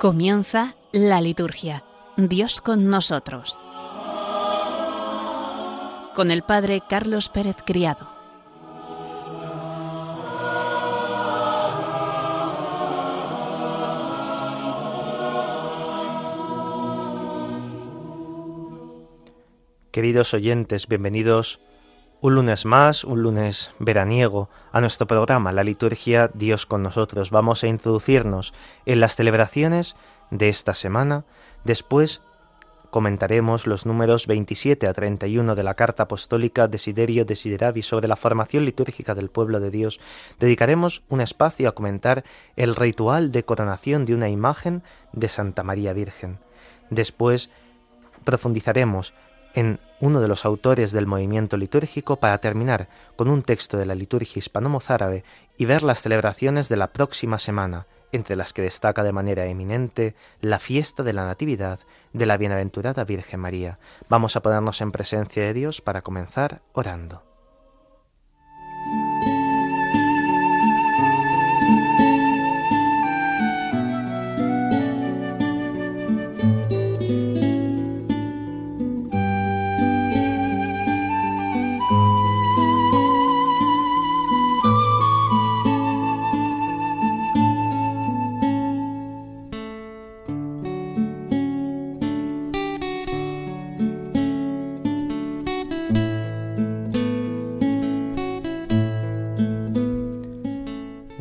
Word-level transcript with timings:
Comienza 0.00 0.76
la 0.92 1.20
liturgia. 1.20 1.82
Dios 2.16 2.60
con 2.60 2.88
nosotros. 2.88 3.58
Con 6.14 6.30
el 6.30 6.42
Padre 6.42 6.80
Carlos 6.88 7.28
Pérez 7.28 7.56
Criado. 7.66 8.08
Queridos 19.90 20.32
oyentes, 20.32 20.86
bienvenidos 20.86 21.58
un 22.20 22.34
lunes 22.34 22.64
más, 22.64 23.04
un 23.04 23.22
lunes 23.22 23.70
veraniego, 23.78 24.48
a 24.72 24.80
nuestro 24.80 25.06
programa, 25.06 25.52
la 25.52 25.64
liturgia 25.64 26.30
Dios 26.34 26.66
con 26.66 26.82
nosotros. 26.82 27.30
Vamos 27.30 27.62
a 27.62 27.68
introducirnos 27.68 28.52
en 28.86 29.00
las 29.00 29.14
celebraciones 29.14 29.94
de 30.30 30.48
esta 30.48 30.74
semana. 30.74 31.24
Después 31.64 32.22
comentaremos 32.90 33.66
los 33.66 33.86
números 33.86 34.26
27 34.26 34.88
a 34.88 34.92
31 34.92 35.54
de 35.54 35.62
la 35.62 35.74
carta 35.74 36.04
apostólica 36.04 36.66
Desiderio 36.66 37.24
Desideravi 37.24 37.82
sobre 37.82 38.08
la 38.08 38.16
formación 38.16 38.64
litúrgica 38.64 39.14
del 39.14 39.30
pueblo 39.30 39.60
de 39.60 39.70
Dios. 39.70 40.00
Dedicaremos 40.40 41.02
un 41.08 41.20
espacio 41.20 41.68
a 41.68 41.74
comentar 41.74 42.24
el 42.56 42.74
ritual 42.74 43.30
de 43.30 43.44
coronación 43.44 44.06
de 44.06 44.14
una 44.14 44.28
imagen 44.28 44.82
de 45.12 45.28
Santa 45.28 45.62
María 45.62 45.92
Virgen. 45.92 46.38
Después 46.90 47.50
profundizaremos 48.24 49.14
en 49.54 49.78
uno 50.00 50.20
de 50.20 50.28
los 50.28 50.44
autores 50.44 50.92
del 50.92 51.06
movimiento 51.06 51.56
litúrgico 51.56 52.16
para 52.16 52.38
terminar 52.38 52.88
con 53.16 53.28
un 53.28 53.42
texto 53.42 53.76
de 53.76 53.86
la 53.86 53.94
liturgia 53.94 54.38
hispano-mozárabe 54.38 55.24
y 55.56 55.64
ver 55.64 55.82
las 55.82 56.02
celebraciones 56.02 56.68
de 56.68 56.76
la 56.76 56.92
próxima 56.92 57.38
semana, 57.38 57.86
entre 58.12 58.36
las 58.36 58.52
que 58.52 58.62
destaca 58.62 59.02
de 59.02 59.12
manera 59.12 59.46
eminente 59.46 60.14
la 60.40 60.58
fiesta 60.58 61.02
de 61.02 61.12
la 61.12 61.26
Natividad 61.26 61.80
de 62.12 62.26
la 62.26 62.36
Bienaventurada 62.36 63.04
Virgen 63.04 63.40
María. 63.40 63.78
Vamos 64.08 64.36
a 64.36 64.40
ponernos 64.40 64.80
en 64.80 64.92
presencia 64.92 65.42
de 65.42 65.52
Dios 65.52 65.80
para 65.80 66.02
comenzar 66.02 66.62
orando. 66.72 67.27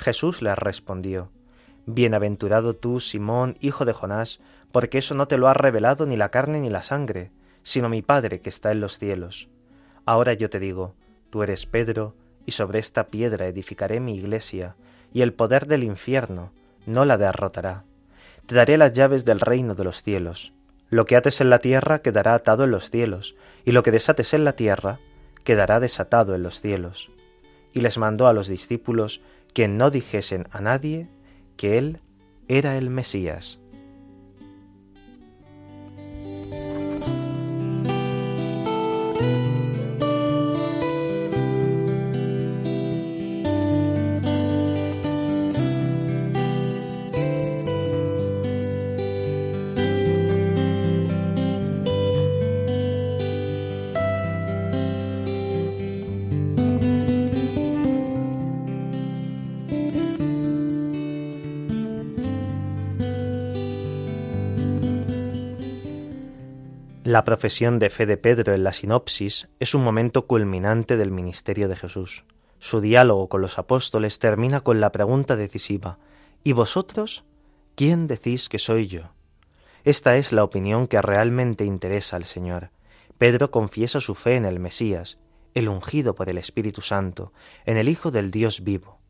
Jesús 0.00 0.40
le 0.40 0.54
respondió, 0.54 1.30
Bienaventurado 1.84 2.74
tú, 2.74 3.00
Simón, 3.00 3.58
hijo 3.60 3.84
de 3.84 3.92
Jonás, 3.92 4.40
porque 4.72 4.96
eso 4.96 5.14
no 5.14 5.28
te 5.28 5.36
lo 5.36 5.46
ha 5.46 5.52
revelado 5.52 6.06
ni 6.06 6.16
la 6.16 6.30
carne 6.30 6.58
ni 6.60 6.70
la 6.70 6.82
sangre, 6.82 7.32
sino 7.62 7.90
mi 7.90 8.00
Padre 8.00 8.40
que 8.40 8.48
está 8.48 8.72
en 8.72 8.80
los 8.80 8.98
cielos. 8.98 9.48
Ahora 10.06 10.32
yo 10.32 10.48
te 10.48 10.58
digo, 10.58 10.94
tú 11.28 11.42
eres 11.42 11.66
Pedro, 11.66 12.14
y 12.46 12.52
sobre 12.52 12.78
esta 12.78 13.08
piedra 13.08 13.46
edificaré 13.46 14.00
mi 14.00 14.16
iglesia, 14.16 14.74
y 15.12 15.20
el 15.20 15.34
poder 15.34 15.66
del 15.66 15.84
infierno 15.84 16.50
no 16.86 17.04
la 17.04 17.18
derrotará. 17.18 17.84
Te 18.46 18.54
daré 18.54 18.78
las 18.78 18.94
llaves 18.94 19.26
del 19.26 19.40
reino 19.40 19.74
de 19.74 19.84
los 19.84 20.02
cielos. 20.02 20.54
Lo 20.88 21.04
que 21.04 21.16
ates 21.16 21.42
en 21.42 21.50
la 21.50 21.58
tierra 21.58 21.98
quedará 21.98 22.32
atado 22.32 22.64
en 22.64 22.70
los 22.70 22.90
cielos, 22.90 23.36
y 23.66 23.72
lo 23.72 23.82
que 23.82 23.90
desates 23.90 24.32
en 24.32 24.44
la 24.44 24.54
tierra 24.54 24.98
quedará 25.44 25.78
desatado 25.78 26.34
en 26.34 26.42
los 26.42 26.62
cielos. 26.62 27.10
Y 27.74 27.82
les 27.82 27.98
mandó 27.98 28.28
a 28.28 28.32
los 28.32 28.48
discípulos 28.48 29.20
que 29.52 29.68
no 29.68 29.90
dijesen 29.90 30.46
a 30.50 30.60
nadie 30.60 31.08
que 31.56 31.78
él 31.78 32.00
era 32.48 32.76
el 32.76 32.90
Mesías. 32.90 33.59
La 67.10 67.24
profesión 67.24 67.80
de 67.80 67.90
fe 67.90 68.06
de 68.06 68.16
Pedro 68.16 68.54
en 68.54 68.62
la 68.62 68.72
sinopsis 68.72 69.48
es 69.58 69.74
un 69.74 69.82
momento 69.82 70.28
culminante 70.28 70.96
del 70.96 71.10
ministerio 71.10 71.66
de 71.66 71.74
Jesús. 71.74 72.22
Su 72.60 72.80
diálogo 72.80 73.28
con 73.28 73.40
los 73.40 73.58
apóstoles 73.58 74.20
termina 74.20 74.60
con 74.60 74.78
la 74.78 74.92
pregunta 74.92 75.34
decisiva 75.34 75.98
¿Y 76.44 76.52
vosotros? 76.52 77.24
¿Quién 77.74 78.06
decís 78.06 78.48
que 78.48 78.60
soy 78.60 78.86
yo? 78.86 79.10
Esta 79.82 80.18
es 80.18 80.30
la 80.30 80.44
opinión 80.44 80.86
que 80.86 81.02
realmente 81.02 81.64
interesa 81.64 82.14
al 82.14 82.26
Señor. 82.26 82.70
Pedro 83.18 83.50
confiesa 83.50 84.00
su 84.00 84.14
fe 84.14 84.36
en 84.36 84.44
el 84.44 84.60
Mesías, 84.60 85.18
el 85.54 85.68
ungido 85.68 86.14
por 86.14 86.28
el 86.28 86.38
Espíritu 86.38 86.80
Santo, 86.80 87.32
en 87.66 87.76
el 87.76 87.88
Hijo 87.88 88.12
del 88.12 88.30
Dios 88.30 88.62
vivo. 88.62 89.00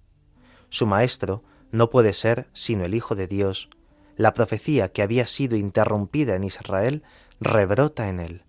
Su 0.71 0.87
Maestro 0.87 1.45
no 1.71 1.91
puede 1.91 2.15
ser 2.15 2.49
sino 2.55 2.87
el 2.87 2.95
Hijo 2.95 3.15
de 3.15 3.27
Dios. 3.27 3.69
La 4.17 4.33
profecía 4.33 4.91
que 4.91 5.03
había 5.03 5.27
sido 5.27 5.59
interrumpida 5.59 6.35
en 6.35 6.45
Israel 6.45 7.03
rebrota 7.41 8.09
en 8.09 8.21
él. 8.21 8.45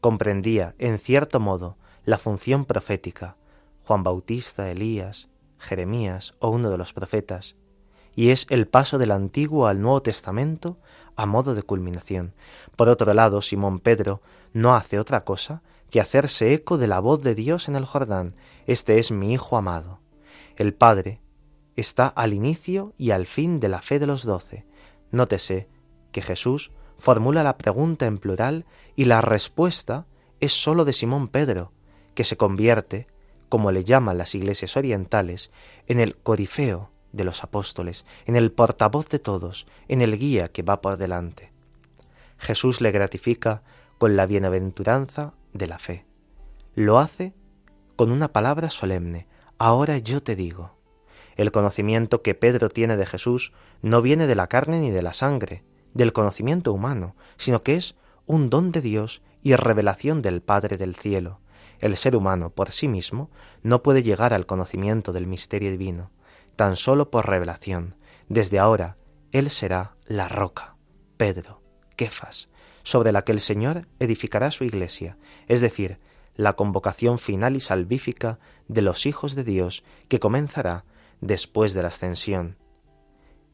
Comprendía, 0.00 0.74
en 0.78 0.98
cierto 0.98 1.40
modo, 1.40 1.76
la 2.04 2.18
función 2.18 2.64
profética, 2.64 3.36
Juan 3.84 4.02
Bautista, 4.02 4.70
Elías, 4.70 5.28
Jeremías 5.58 6.34
o 6.38 6.50
uno 6.50 6.70
de 6.70 6.78
los 6.78 6.92
profetas, 6.92 7.56
y 8.14 8.30
es 8.30 8.46
el 8.48 8.66
paso 8.66 8.98
del 8.98 9.10
Antiguo 9.10 9.66
al 9.66 9.82
Nuevo 9.82 10.02
Testamento 10.02 10.78
a 11.16 11.26
modo 11.26 11.54
de 11.54 11.62
culminación. 11.62 12.34
Por 12.76 12.88
otro 12.88 13.12
lado, 13.14 13.42
Simón 13.42 13.78
Pedro 13.80 14.22
no 14.52 14.74
hace 14.74 14.98
otra 14.98 15.24
cosa 15.24 15.62
que 15.90 16.00
hacerse 16.00 16.52
eco 16.52 16.78
de 16.78 16.86
la 16.86 17.00
voz 17.00 17.22
de 17.22 17.34
Dios 17.34 17.68
en 17.68 17.76
el 17.76 17.84
Jordán, 17.84 18.34
Este 18.66 18.98
es 18.98 19.10
mi 19.10 19.32
Hijo 19.32 19.56
amado. 19.56 20.00
El 20.56 20.74
Padre 20.74 21.20
está 21.74 22.08
al 22.08 22.32
inicio 22.32 22.94
y 22.96 23.10
al 23.10 23.26
fin 23.26 23.60
de 23.60 23.68
la 23.68 23.82
fe 23.82 23.98
de 23.98 24.06
los 24.06 24.24
doce. 24.24 24.66
Nótese 25.10 25.68
que 26.12 26.22
Jesús 26.22 26.70
formula 26.98 27.42
la 27.42 27.58
pregunta 27.58 28.06
en 28.06 28.18
plural 28.18 28.64
y 28.94 29.04
la 29.04 29.20
respuesta 29.20 30.06
es 30.40 30.52
sólo 30.52 30.84
de 30.84 30.92
Simón 30.92 31.28
Pedro, 31.28 31.72
que 32.14 32.24
se 32.24 32.36
convierte, 32.36 33.06
como 33.48 33.70
le 33.70 33.84
llaman 33.84 34.18
las 34.18 34.34
iglesias 34.34 34.76
orientales, 34.76 35.50
en 35.86 36.00
el 36.00 36.16
corifeo 36.16 36.90
de 37.12 37.24
los 37.24 37.44
apóstoles, 37.44 38.04
en 38.26 38.36
el 38.36 38.52
portavoz 38.52 39.08
de 39.08 39.18
todos, 39.18 39.66
en 39.88 40.02
el 40.02 40.18
guía 40.18 40.48
que 40.48 40.62
va 40.62 40.80
por 40.80 40.96
delante. 40.96 41.52
Jesús 42.38 42.80
le 42.80 42.90
gratifica 42.90 43.62
con 43.98 44.16
la 44.16 44.26
bienaventuranza 44.26 45.34
de 45.52 45.66
la 45.66 45.78
fe. 45.78 46.04
Lo 46.74 46.98
hace 46.98 47.32
con 47.96 48.10
una 48.10 48.28
palabra 48.32 48.70
solemne, 48.70 49.26
ahora 49.58 49.98
yo 49.98 50.22
te 50.22 50.36
digo. 50.36 50.76
El 51.36 51.50
conocimiento 51.50 52.22
que 52.22 52.34
Pedro 52.34 52.68
tiene 52.68 52.96
de 52.96 53.06
Jesús 53.06 53.52
no 53.82 54.02
viene 54.02 54.26
de 54.26 54.34
la 54.34 54.46
carne 54.46 54.80
ni 54.80 54.90
de 54.90 55.02
la 55.02 55.12
sangre, 55.12 55.64
del 55.96 56.12
conocimiento 56.12 56.72
humano, 56.72 57.16
sino 57.38 57.62
que 57.62 57.74
es 57.74 57.96
un 58.26 58.50
don 58.50 58.70
de 58.70 58.80
Dios 58.80 59.22
y 59.42 59.54
revelación 59.56 60.22
del 60.22 60.42
Padre 60.42 60.76
del 60.76 60.94
cielo. 60.94 61.40
El 61.80 61.96
ser 61.96 62.16
humano 62.16 62.50
por 62.50 62.70
sí 62.72 62.88
mismo 62.88 63.30
no 63.62 63.82
puede 63.82 64.02
llegar 64.02 64.34
al 64.34 64.46
conocimiento 64.46 65.12
del 65.12 65.26
misterio 65.26 65.70
divino, 65.70 66.10
tan 66.54 66.76
solo 66.76 67.10
por 67.10 67.28
revelación, 67.28 67.96
desde 68.28 68.58
ahora 68.58 68.96
Él 69.32 69.50
será 69.50 69.94
la 70.06 70.28
roca, 70.28 70.76
Pedro, 71.16 71.62
Kefas, 71.96 72.48
sobre 72.82 73.12
la 73.12 73.22
que 73.22 73.32
el 73.32 73.40
Señor 73.40 73.86
edificará 73.98 74.50
su 74.50 74.64
iglesia, 74.64 75.16
es 75.48 75.60
decir, 75.60 75.98
la 76.34 76.54
convocación 76.54 77.18
final 77.18 77.56
y 77.56 77.60
salvífica 77.60 78.38
de 78.68 78.82
los 78.82 79.06
hijos 79.06 79.34
de 79.34 79.44
Dios 79.44 79.82
que 80.08 80.20
comenzará 80.20 80.84
después 81.20 81.72
de 81.72 81.82
la 81.82 81.88
ascensión. 81.88 82.56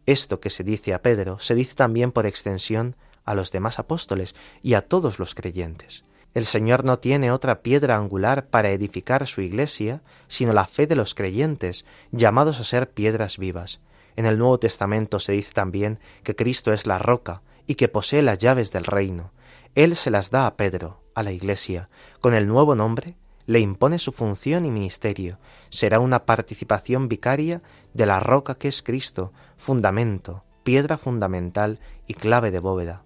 Esto 0.07 0.41
que 0.41 0.51
se 0.51 0.65
dice 0.65 0.95
a 0.95 1.03
Pedro 1.03 1.39
se 1.39 1.55
dice 1.55 1.75
también 1.75 2.13
por 2.13 2.27
extensión 2.27 2.97
a 3.25 3.35
los 3.35 3.53
demás 3.53 3.79
apóstoles 3.79 4.35
y 4.63 4.75
a 4.75 4.83
todos 4.83 5.19
los 5.19 5.35
creyentes. 5.35 6.05
El 6.35 6.47
Señor 6.47 6.85
no 6.85 6.99
tiene 6.99 7.31
otra 7.31 7.61
piedra 7.61 7.97
angular 7.97 8.47
para 8.47 8.71
edificar 8.71 9.27
su 9.27 9.43
iglesia, 9.43 10.01
sino 10.29 10.53
la 10.53 10.67
fe 10.67 10.87
de 10.87 10.97
los 10.97 11.15
creyentes, 11.15 11.85
llamados 12.11 12.59
a 12.59 12.65
ser 12.65 12.91
piedras 12.91 13.37
vivas. 13.37 13.81
En 14.17 14.27
el 14.27 14.39
Nuevo 14.39 14.59
Testamento 14.59 15.21
se 15.21 15.33
dice 15.33 15.53
también 15.53 15.99
que 16.23 16.35
Cristo 16.35 16.73
es 16.73 16.87
la 16.87 16.99
roca 16.99 17.43
y 17.67 17.75
que 17.75 17.89
posee 17.89 18.23
las 18.23 18.39
llaves 18.39 18.73
del 18.73 18.85
reino. 18.85 19.33
Él 19.75 19.95
se 19.95 20.11
las 20.11 20.31
da 20.31 20.47
a 20.47 20.57
Pedro, 20.57 21.03
a 21.15 21.23
la 21.23 21.33
iglesia. 21.33 21.89
Con 22.21 22.35
el 22.35 22.47
nuevo 22.47 22.75
nombre 22.75 23.15
le 23.47 23.61
impone 23.61 23.99
su 23.99 24.13
función 24.13 24.65
y 24.65 24.71
ministerio. 24.71 25.39
Será 25.71 26.01
una 26.01 26.25
participación 26.25 27.09
vicaria 27.09 27.63
de 27.95 28.07
la 28.07 28.21
roca 28.21 28.55
que 28.55 28.69
es 28.69 28.83
Cristo, 28.83 29.33
fundamento, 29.57 30.45
piedra 30.63 30.99
fundamental 30.99 31.81
y 32.07 32.15
clave 32.15 32.51
de 32.51 32.61
bóveda. 32.61 33.03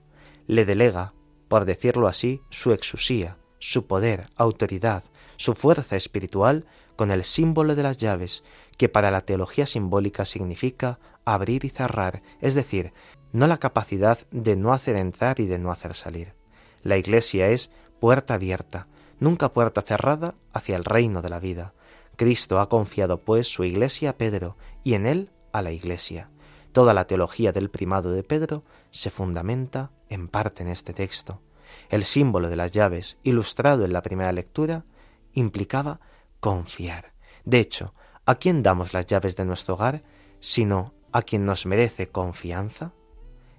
Le 0.46 0.64
delega, 0.64 1.14
por 1.48 1.64
decirlo 1.64 2.08
así, 2.08 2.40
su 2.50 2.72
exusía, 2.72 3.36
su 3.58 3.86
poder, 3.86 4.28
autoridad, 4.36 5.04
su 5.36 5.54
fuerza 5.54 5.96
espiritual 5.96 6.66
con 6.96 7.10
el 7.10 7.24
símbolo 7.24 7.74
de 7.74 7.82
las 7.82 7.98
llaves, 7.98 8.42
que 8.78 8.88
para 8.88 9.10
la 9.10 9.20
teología 9.20 9.66
simbólica 9.66 10.24
significa 10.24 10.98
abrir 11.24 11.64
y 11.64 11.70
cerrar, 11.70 12.22
es 12.40 12.54
decir, 12.54 12.92
no 13.32 13.46
la 13.46 13.58
capacidad 13.58 14.18
de 14.30 14.56
no 14.56 14.72
hacer 14.72 14.96
entrar 14.96 15.40
y 15.40 15.46
de 15.46 15.58
no 15.58 15.70
hacer 15.70 15.94
salir. 15.94 16.34
La 16.82 16.96
Iglesia 16.96 17.48
es 17.48 17.70
puerta 18.00 18.34
abierta, 18.34 18.86
nunca 19.20 19.52
puerta 19.52 19.82
cerrada 19.82 20.34
hacia 20.52 20.76
el 20.76 20.84
reino 20.84 21.22
de 21.22 21.28
la 21.28 21.40
vida. 21.40 21.74
Cristo 22.16 22.60
ha 22.60 22.68
confiado 22.68 23.18
pues 23.18 23.46
su 23.46 23.64
Iglesia 23.64 24.10
a 24.10 24.16
Pedro 24.16 24.56
y 24.84 24.94
en 24.94 25.06
él 25.06 25.30
a 25.52 25.62
la 25.62 25.72
Iglesia. 25.72 26.30
Toda 26.72 26.94
la 26.94 27.06
teología 27.06 27.52
del 27.52 27.70
primado 27.70 28.10
de 28.10 28.22
Pedro 28.22 28.64
se 28.90 29.10
fundamenta 29.10 29.90
en 30.08 30.28
parte 30.28 30.62
en 30.62 30.68
este 30.68 30.92
texto. 30.92 31.40
El 31.88 32.04
símbolo 32.04 32.48
de 32.48 32.56
las 32.56 32.70
llaves, 32.70 33.18
ilustrado 33.22 33.84
en 33.84 33.92
la 33.92 34.02
primera 34.02 34.32
lectura, 34.32 34.84
implicaba 35.32 36.00
confiar. 36.40 37.12
De 37.44 37.60
hecho, 37.60 37.94
¿a 38.24 38.34
quién 38.36 38.62
damos 38.62 38.92
las 38.92 39.06
llaves 39.06 39.36
de 39.36 39.44
nuestro 39.44 39.74
hogar 39.74 40.02
sino 40.40 40.94
a 41.12 41.22
quien 41.22 41.44
nos 41.44 41.66
merece 41.66 42.08
confianza? 42.08 42.92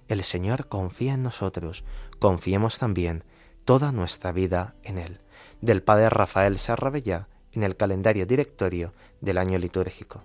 El 0.08 0.24
Señor 0.24 0.68
confía 0.68 1.16
en 1.16 1.24
nosotros, 1.24 1.84
confiemos 2.20 2.80
también 2.80 3.24
toda 3.66 3.92
nuestra 3.92 4.32
vida 4.32 4.76
en 4.84 4.98
Él. 4.98 5.20
Del 5.62 5.82
Padre 5.82 6.10
Rafael 6.10 6.58
Sarrabellá 6.58 7.28
en 7.54 7.64
el 7.64 7.76
calendario 7.76 8.26
directorio 8.26 8.94
del 9.22 9.38
año 9.38 9.58
litúrgico. 9.58 10.22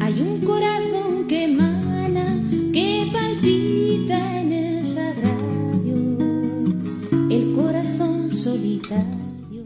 Hay 0.00 0.20
un 0.20 0.44
corazón 0.44 1.26
que 1.26 1.48
mana, 1.48 2.42
que 2.72 3.10
palpita 3.12 4.40
en 4.40 4.52
el 4.52 4.86
sagrario, 4.86 6.18
el 7.30 7.54
corazón 7.54 8.30
solitario. 8.30 9.64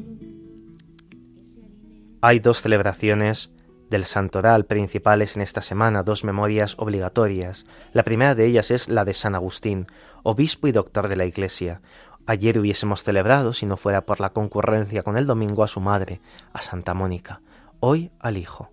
Hay 2.20 2.38
dos 2.38 2.62
celebraciones 2.62 3.50
del 3.90 4.04
santoral 4.04 4.66
principales 4.66 5.36
en 5.36 5.42
esta 5.42 5.62
semana, 5.62 6.02
dos 6.02 6.24
memorias 6.24 6.74
obligatorias. 6.78 7.64
La 7.92 8.04
primera 8.04 8.34
de 8.34 8.46
ellas 8.46 8.70
es 8.70 8.88
la 8.88 9.04
de 9.04 9.14
San 9.14 9.34
Agustín, 9.34 9.86
obispo 10.22 10.66
y 10.66 10.72
doctor 10.72 11.08
de 11.08 11.16
la 11.16 11.26
Iglesia. 11.26 11.80
Ayer 12.26 12.58
hubiésemos 12.58 13.04
celebrado, 13.04 13.52
si 13.52 13.66
no 13.66 13.76
fuera 13.76 14.04
por 14.04 14.20
la 14.20 14.30
concurrencia 14.30 15.04
con 15.04 15.16
el 15.16 15.26
domingo, 15.26 15.62
a 15.62 15.68
su 15.68 15.80
madre, 15.80 16.20
a 16.52 16.60
Santa 16.60 16.92
Mónica, 16.92 17.40
hoy 17.78 18.10
al 18.18 18.36
hijo. 18.36 18.70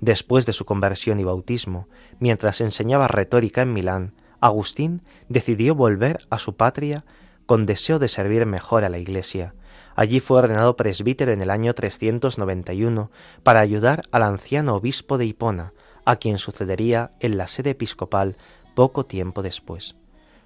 Después 0.00 0.46
de 0.46 0.54
su 0.54 0.64
conversión 0.64 1.20
y 1.20 1.24
bautismo, 1.24 1.88
mientras 2.18 2.60
enseñaba 2.62 3.06
retórica 3.06 3.62
en 3.62 3.74
Milán, 3.74 4.14
Agustín 4.40 5.02
decidió 5.28 5.74
volver 5.74 6.20
a 6.30 6.38
su 6.38 6.56
patria 6.56 7.04
con 7.44 7.66
deseo 7.66 7.98
de 7.98 8.08
servir 8.08 8.46
mejor 8.46 8.84
a 8.84 8.88
la 8.88 8.98
Iglesia. 8.98 9.54
Allí 9.94 10.20
fue 10.20 10.38
ordenado 10.38 10.76
presbítero 10.76 11.32
en 11.32 11.40
el 11.40 11.50
año 11.50 11.74
391 11.74 13.10
para 13.42 13.60
ayudar 13.60 14.02
al 14.10 14.22
anciano 14.22 14.74
obispo 14.74 15.16
de 15.18 15.26
Hipona, 15.26 15.72
a 16.04 16.16
quien 16.16 16.38
sucedería 16.38 17.12
en 17.20 17.36
la 17.36 17.48
sede 17.48 17.70
episcopal 17.70 18.36
poco 18.74 19.06
tiempo 19.06 19.42
después. 19.42 19.96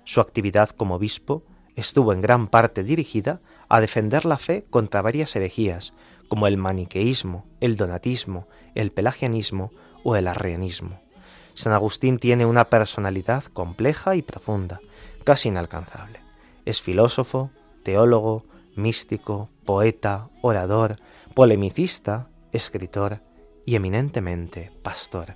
Su 0.04 0.20
actividad 0.20 0.70
como 0.70 0.96
obispo 0.96 1.44
estuvo 1.80 2.12
en 2.12 2.20
gran 2.20 2.46
parte 2.46 2.84
dirigida 2.84 3.40
a 3.68 3.80
defender 3.80 4.24
la 4.24 4.38
fe 4.38 4.64
contra 4.70 5.02
varias 5.02 5.34
herejías, 5.36 5.94
como 6.28 6.46
el 6.46 6.56
maniqueísmo, 6.56 7.44
el 7.60 7.76
donatismo, 7.76 8.46
el 8.74 8.92
pelagianismo 8.92 9.72
o 10.04 10.16
el 10.16 10.28
arrianismo. 10.28 11.00
San 11.54 11.72
Agustín 11.72 12.18
tiene 12.18 12.46
una 12.46 12.66
personalidad 12.66 13.44
compleja 13.44 14.16
y 14.16 14.22
profunda, 14.22 14.80
casi 15.24 15.48
inalcanzable. 15.48 16.20
Es 16.64 16.80
filósofo, 16.80 17.50
teólogo, 17.82 18.44
místico, 18.76 19.48
poeta, 19.64 20.28
orador, 20.42 20.96
polemicista, 21.34 22.28
escritor 22.52 23.20
y 23.66 23.74
eminentemente 23.74 24.70
pastor, 24.82 25.34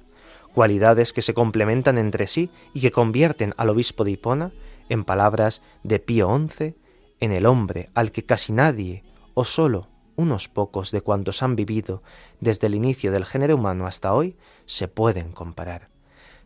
cualidades 0.54 1.12
que 1.12 1.22
se 1.22 1.34
complementan 1.34 1.98
entre 1.98 2.26
sí 2.26 2.50
y 2.72 2.80
que 2.80 2.92
convierten 2.92 3.54
al 3.56 3.70
obispo 3.70 4.04
de 4.04 4.12
Hipona, 4.12 4.52
en 4.88 5.04
palabras 5.04 5.62
de 5.82 5.98
Pío 5.98 6.28
XI, 6.48 6.74
en 7.20 7.32
el 7.32 7.46
hombre 7.46 7.90
al 7.94 8.12
que 8.12 8.24
casi 8.24 8.52
nadie, 8.52 9.02
o 9.34 9.44
sólo 9.44 9.88
unos 10.16 10.48
pocos 10.48 10.90
de 10.90 11.00
cuantos 11.00 11.42
han 11.42 11.56
vivido 11.56 12.02
desde 12.40 12.68
el 12.68 12.74
inicio 12.74 13.10
del 13.10 13.24
género 13.24 13.56
humano 13.56 13.86
hasta 13.86 14.14
hoy, 14.14 14.36
se 14.66 14.88
pueden 14.88 15.32
comparar. 15.32 15.88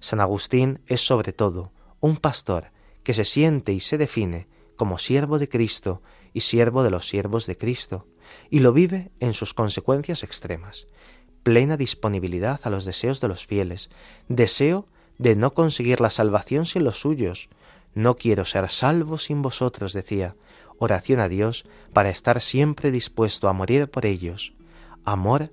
San 0.00 0.20
Agustín 0.20 0.80
es 0.86 1.06
sobre 1.06 1.32
todo 1.32 1.72
un 2.00 2.16
pastor 2.16 2.70
que 3.02 3.14
se 3.14 3.24
siente 3.24 3.72
y 3.72 3.80
se 3.80 3.98
define 3.98 4.46
como 4.76 4.98
siervo 4.98 5.38
de 5.38 5.48
Cristo 5.48 6.02
y 6.32 6.40
siervo 6.40 6.82
de 6.82 6.90
los 6.90 7.08
siervos 7.08 7.46
de 7.46 7.56
Cristo, 7.56 8.06
y 8.50 8.60
lo 8.60 8.72
vive 8.72 9.10
en 9.20 9.34
sus 9.34 9.54
consecuencias 9.54 10.22
extremas. 10.22 10.86
Plena 11.42 11.76
disponibilidad 11.76 12.60
a 12.62 12.70
los 12.70 12.84
deseos 12.84 13.20
de 13.20 13.28
los 13.28 13.46
fieles, 13.46 13.90
deseo 14.28 14.86
de 15.18 15.34
no 15.34 15.54
conseguir 15.54 16.00
la 16.00 16.10
salvación 16.10 16.66
sin 16.66 16.84
los 16.84 17.00
suyos. 17.00 17.48
No 17.94 18.16
quiero 18.16 18.44
ser 18.44 18.68
salvo 18.70 19.18
sin 19.18 19.42
vosotros, 19.42 19.92
decía. 19.92 20.36
Oración 20.78 21.20
a 21.20 21.28
Dios 21.28 21.64
para 21.92 22.10
estar 22.10 22.40
siempre 22.40 22.90
dispuesto 22.90 23.48
a 23.48 23.52
morir 23.52 23.90
por 23.90 24.06
ellos. 24.06 24.52
Amor 25.04 25.52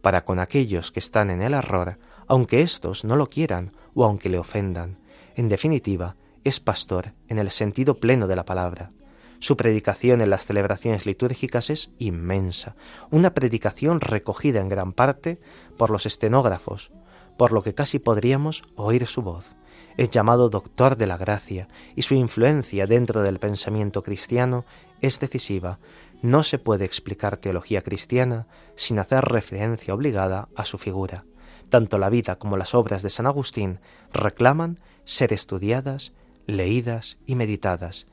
para 0.00 0.24
con 0.24 0.38
aquellos 0.38 0.92
que 0.92 1.00
están 1.00 1.30
en 1.30 1.42
el 1.42 1.54
error, 1.54 1.98
aunque 2.26 2.60
éstos 2.60 3.04
no 3.04 3.16
lo 3.16 3.28
quieran 3.28 3.72
o 3.94 4.04
aunque 4.04 4.28
le 4.28 4.38
ofendan. 4.38 4.98
En 5.34 5.48
definitiva, 5.48 6.16
es 6.44 6.60
pastor 6.60 7.12
en 7.28 7.38
el 7.38 7.50
sentido 7.50 7.98
pleno 7.98 8.26
de 8.26 8.36
la 8.36 8.44
palabra. 8.44 8.92
Su 9.40 9.56
predicación 9.56 10.20
en 10.20 10.30
las 10.30 10.46
celebraciones 10.46 11.06
litúrgicas 11.06 11.70
es 11.70 11.90
inmensa, 11.98 12.76
una 13.10 13.34
predicación 13.34 14.00
recogida 14.00 14.60
en 14.60 14.68
gran 14.68 14.92
parte 14.92 15.38
por 15.76 15.90
los 15.90 16.06
estenógrafos, 16.06 16.90
por 17.36 17.52
lo 17.52 17.62
que 17.62 17.74
casi 17.74 17.98
podríamos 17.98 18.62
oír 18.76 19.06
su 19.06 19.22
voz. 19.22 19.56
Es 19.96 20.10
llamado 20.10 20.48
doctor 20.48 20.96
de 20.96 21.06
la 21.06 21.16
gracia 21.16 21.68
y 21.94 22.02
su 22.02 22.14
influencia 22.14 22.86
dentro 22.86 23.22
del 23.22 23.38
pensamiento 23.38 24.02
cristiano 24.02 24.64
es 25.00 25.20
decisiva. 25.20 25.78
No 26.22 26.42
se 26.42 26.58
puede 26.58 26.84
explicar 26.84 27.36
teología 27.36 27.80
cristiana 27.80 28.46
sin 28.74 28.98
hacer 28.98 29.24
referencia 29.24 29.94
obligada 29.94 30.48
a 30.56 30.64
su 30.64 30.78
figura. 30.78 31.24
Tanto 31.68 31.98
la 31.98 32.10
vida 32.10 32.36
como 32.36 32.56
las 32.56 32.74
obras 32.74 33.02
de 33.02 33.10
San 33.10 33.26
Agustín 33.26 33.80
reclaman 34.12 34.80
ser 35.04 35.32
estudiadas, 35.32 36.12
leídas 36.46 37.18
y 37.26 37.34
meditadas, 37.36 38.06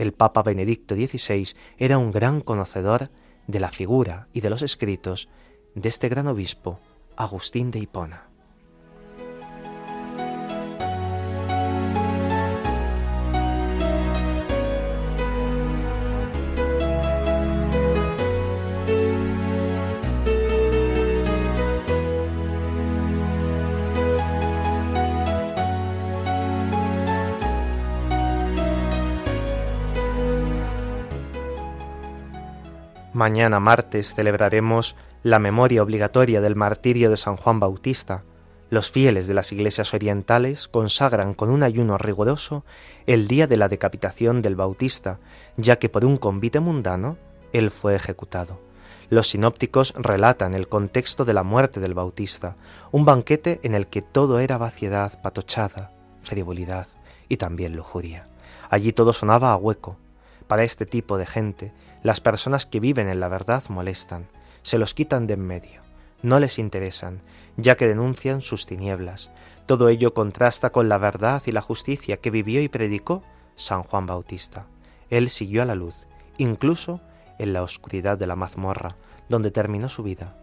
el 0.00 0.14
Papa 0.14 0.42
Benedicto 0.42 0.94
XVI 0.94 1.54
era 1.76 1.98
un 1.98 2.10
gran 2.10 2.40
conocedor 2.40 3.10
de 3.46 3.60
la 3.60 3.70
figura 3.70 4.28
y 4.32 4.40
de 4.40 4.48
los 4.48 4.62
escritos 4.62 5.28
de 5.74 5.90
este 5.90 6.08
gran 6.08 6.26
obispo, 6.26 6.80
Agustín 7.18 7.70
de 7.70 7.80
Hipona. 7.80 8.29
Mañana 33.20 33.60
martes 33.60 34.14
celebraremos 34.14 34.96
la 35.22 35.38
memoria 35.38 35.82
obligatoria 35.82 36.40
del 36.40 36.56
martirio 36.56 37.10
de 37.10 37.18
San 37.18 37.36
Juan 37.36 37.60
Bautista. 37.60 38.24
Los 38.70 38.90
fieles 38.90 39.26
de 39.26 39.34
las 39.34 39.52
iglesias 39.52 39.92
orientales 39.92 40.68
consagran 40.68 41.34
con 41.34 41.50
un 41.50 41.62
ayuno 41.62 41.98
riguroso 41.98 42.64
el 43.06 43.28
día 43.28 43.46
de 43.46 43.58
la 43.58 43.68
decapitación 43.68 44.40
del 44.40 44.56
Bautista, 44.56 45.18
ya 45.58 45.78
que 45.78 45.90
por 45.90 46.06
un 46.06 46.16
convite 46.16 46.60
mundano 46.60 47.18
él 47.52 47.68
fue 47.68 47.94
ejecutado. 47.94 48.58
Los 49.10 49.28
sinópticos 49.28 49.92
relatan 49.98 50.54
el 50.54 50.66
contexto 50.66 51.26
de 51.26 51.34
la 51.34 51.42
muerte 51.42 51.78
del 51.78 51.92
Bautista, 51.92 52.56
un 52.90 53.04
banquete 53.04 53.60
en 53.64 53.74
el 53.74 53.86
que 53.88 54.00
todo 54.00 54.38
era 54.38 54.56
vaciedad, 54.56 55.20
patochada, 55.20 55.92
frivolidad 56.22 56.86
y 57.28 57.36
también 57.36 57.76
lujuria. 57.76 58.28
Allí 58.70 58.94
todo 58.94 59.12
sonaba 59.12 59.52
a 59.52 59.56
hueco. 59.56 59.98
Para 60.50 60.64
este 60.64 60.84
tipo 60.84 61.16
de 61.16 61.26
gente, 61.26 61.72
las 62.02 62.20
personas 62.20 62.66
que 62.66 62.80
viven 62.80 63.08
en 63.08 63.20
la 63.20 63.28
verdad 63.28 63.62
molestan, 63.68 64.26
se 64.62 64.78
los 64.78 64.94
quitan 64.94 65.28
de 65.28 65.34
en 65.34 65.46
medio, 65.46 65.80
no 66.24 66.40
les 66.40 66.58
interesan, 66.58 67.20
ya 67.56 67.76
que 67.76 67.86
denuncian 67.86 68.40
sus 68.40 68.66
tinieblas. 68.66 69.30
Todo 69.66 69.88
ello 69.88 70.12
contrasta 70.12 70.70
con 70.70 70.88
la 70.88 70.98
verdad 70.98 71.40
y 71.46 71.52
la 71.52 71.60
justicia 71.60 72.16
que 72.16 72.32
vivió 72.32 72.60
y 72.62 72.68
predicó 72.68 73.22
San 73.54 73.84
Juan 73.84 74.06
Bautista. 74.06 74.66
Él 75.08 75.30
siguió 75.30 75.62
a 75.62 75.66
la 75.66 75.76
luz, 75.76 76.08
incluso 76.36 77.00
en 77.38 77.52
la 77.52 77.62
oscuridad 77.62 78.18
de 78.18 78.26
la 78.26 78.34
mazmorra, 78.34 78.96
donde 79.28 79.52
terminó 79.52 79.88
su 79.88 80.02
vida. 80.02 80.36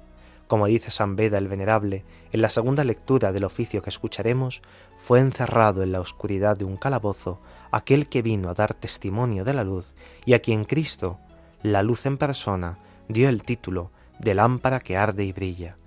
Como 0.48 0.68
dice 0.68 0.90
San 0.90 1.18
Beda 1.18 1.38
el 1.38 1.50
Venerable, 1.50 2.06
en 2.32 2.42
la 2.42 2.50
segunda 2.50 2.86
lectura 2.86 3.34
del 3.34 3.44
oficio 3.44 3.82
que 3.82 3.90
escucharemos, 3.90 4.62
fue 5.00 5.20
encerrado 5.20 5.84
en 5.84 5.92
la 5.92 6.00
oscuridad 6.00 6.56
de 6.56 6.64
un 6.64 6.78
calabozo 6.78 7.42
aquel 7.78 8.10
que 8.10 8.22
vino 8.22 8.50
a 8.50 8.54
dar 8.54 8.74
testimonio 8.74 9.44
de 9.44 9.54
la 9.54 9.64
luz 9.64 9.94
y 10.26 10.34
a 10.34 10.40
quien 10.40 10.66
Cristo, 10.66 11.20
la 11.64 11.84
luz 11.84 12.06
en 12.06 12.18
persona, 12.18 12.80
dio 13.08 13.30
el 13.30 13.44
título 13.44 13.92
de 14.20 14.34
lámpara 14.34 14.80
que 14.80 14.98
arde 14.98 15.24
y 15.24 15.32
brilla. 15.32 15.78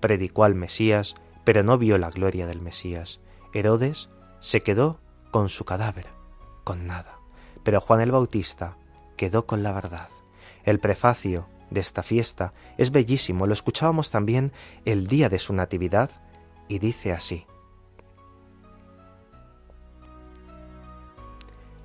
Predicó 0.00 0.44
al 0.44 0.54
Mesías, 0.54 1.14
pero 1.44 1.62
no 1.62 1.76
vio 1.78 1.98
la 1.98 2.10
gloria 2.10 2.46
del 2.46 2.60
Mesías. 2.60 3.20
Herodes 3.52 4.08
se 4.38 4.62
quedó 4.62 5.00
con 5.30 5.48
su 5.48 5.64
cadáver, 5.64 6.06
con 6.64 6.86
nada. 6.86 7.18
Pero 7.62 7.80
Juan 7.80 8.00
el 8.00 8.12
Bautista 8.12 8.76
quedó 9.16 9.46
con 9.46 9.62
la 9.62 9.72
verdad. 9.72 10.08
El 10.64 10.78
prefacio 10.78 11.46
de 11.70 11.80
esta 11.80 12.02
fiesta 12.02 12.52
es 12.78 12.90
bellísimo, 12.90 13.46
lo 13.46 13.52
escuchábamos 13.52 14.10
también 14.10 14.52
el 14.84 15.06
día 15.06 15.28
de 15.28 15.38
su 15.38 15.52
natividad 15.52 16.10
y 16.68 16.78
dice 16.78 17.12
así. 17.12 17.46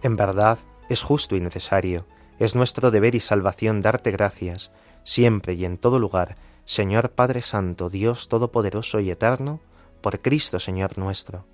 En 0.06 0.18
verdad 0.18 0.60
es 0.88 1.02
justo 1.02 1.36
y 1.36 1.40
necesario, 1.40 2.06
es 2.38 2.54
nuestro 2.54 2.92
deber 2.92 3.16
y 3.16 3.20
salvación 3.20 3.82
darte 3.82 4.12
gracias, 4.12 4.70
siempre 5.04 5.56
y 5.56 5.66
en 5.66 5.80
todo 5.80 5.98
lugar, 5.98 6.38
Señor 6.66 7.10
Padre 7.10 7.42
Santo, 7.42 7.90
Dios 7.90 8.28
Todopoderoso 8.28 9.00
y 9.00 9.10
Eterno, 9.10 9.62
por 10.02 10.20
Cristo 10.20 10.60
Señor 10.60 11.00
nuestro. 11.00 11.48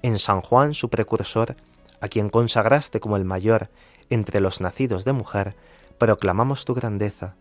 En 0.00 0.18
San 0.18 0.40
Juan, 0.40 0.72
su 0.72 0.88
precursor, 0.88 1.56
a 2.00 2.08
quien 2.08 2.30
consagraste 2.30 2.98
como 2.98 3.18
el 3.18 3.26
mayor 3.26 3.68
entre 4.08 4.40
los 4.40 4.62
nacidos 4.62 5.04
de 5.04 5.12
mujer, 5.12 5.54
proclamamos 5.98 6.64
tu 6.64 6.72
grandeza, 6.72 7.34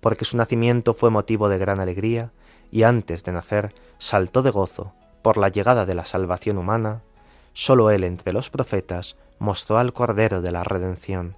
porque 0.00 0.26
su 0.26 0.36
nacimiento 0.36 0.92
fue 0.92 1.08
motivo 1.08 1.48
de 1.48 1.56
gran 1.56 1.80
alegría, 1.80 2.30
y 2.70 2.82
antes 2.82 3.24
de 3.24 3.32
nacer 3.32 3.72
saltó 3.96 4.42
de 4.42 4.50
gozo 4.50 4.92
por 5.22 5.38
la 5.38 5.48
llegada 5.48 5.86
de 5.86 5.94
la 5.94 6.04
salvación 6.04 6.58
humana, 6.58 7.00
sólo 7.52 7.90
él 7.90 8.04
entre 8.04 8.32
los 8.32 8.50
profetas 8.50 9.16
mostró 9.38 9.78
al 9.78 9.92
Cordero 9.92 10.42
de 10.42 10.50
la 10.50 10.64
Redención. 10.64 11.36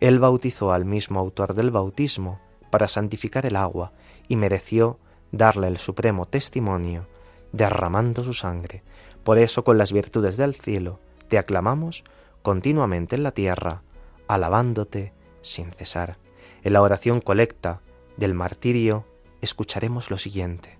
Él 0.00 0.18
bautizó 0.18 0.72
al 0.72 0.84
mismo 0.84 1.18
autor 1.18 1.54
del 1.54 1.70
bautismo 1.70 2.40
para 2.70 2.88
santificar 2.88 3.46
el 3.46 3.56
agua 3.56 3.92
y 4.28 4.36
mereció 4.36 4.98
darle 5.32 5.68
el 5.68 5.78
supremo 5.78 6.26
testimonio, 6.26 7.06
derramando 7.52 8.22
su 8.24 8.34
sangre. 8.34 8.82
Por 9.24 9.38
eso 9.38 9.64
con 9.64 9.78
las 9.78 9.92
virtudes 9.92 10.36
del 10.36 10.54
cielo 10.54 11.00
te 11.28 11.38
aclamamos 11.38 12.04
continuamente 12.42 13.16
en 13.16 13.22
la 13.22 13.32
tierra, 13.32 13.82
alabándote 14.28 15.12
sin 15.42 15.72
cesar. 15.72 16.16
En 16.62 16.72
la 16.72 16.82
oración 16.82 17.20
colecta 17.20 17.80
del 18.16 18.34
martirio 18.34 19.04
escucharemos 19.40 20.10
lo 20.10 20.18
siguiente. 20.18 20.76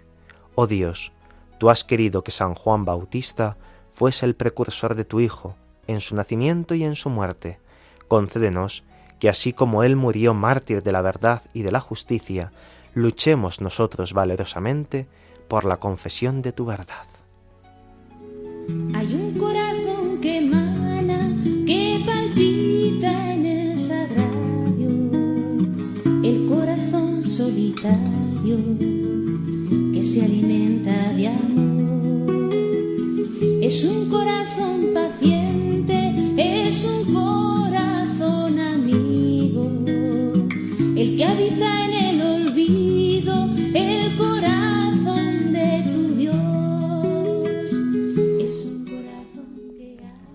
Oh 0.55 0.67
Dios, 0.67 1.13
tú 1.59 1.71
has 1.71 1.85
querido 1.85 2.23
que 2.23 2.31
San 2.31 2.55
Juan 2.55 2.85
Bautista 2.85 3.57
fuese 3.99 4.27
el 4.27 4.37
precursor 4.37 4.95
de 4.95 5.05
tu 5.05 5.19
Hijo 5.19 5.57
en 5.89 6.01
su 6.01 6.15
nacimiento 6.15 6.77
y 6.77 6.85
en 6.85 6.95
su 6.95 7.11
muerte. 7.11 7.59
Concédenos 8.07 8.85
que 9.19 9.29
así 9.29 9.53
como 9.53 9.83
Él 9.83 9.97
murió 9.97 10.35
mártir 10.35 10.85
de 10.85 10.93
la 10.93 11.03
verdad 11.03 11.43
y 11.53 11.63
de 11.63 11.73
la 11.73 11.81
justicia, 11.81 12.53
luchemos 12.95 13.61
nosotros 13.61 14.13
valerosamente 14.13 15.09
por 15.49 15.65
la 15.65 15.79
confesión 15.79 16.43
de 16.43 16.53
tu 16.53 16.65
verdad. 16.65 17.09
Un 33.85 34.11
corazón 34.11 34.93
paciente, 34.93 36.13
es 36.37 36.85
un 36.85 37.15
corazón 37.15 38.59
amigo, 38.59 39.71
el 40.97 41.21
en 41.21 41.95
el 41.95 42.49
el 43.77 44.17
corazón 44.19 45.53
de 45.53 45.85
tu 45.93 46.09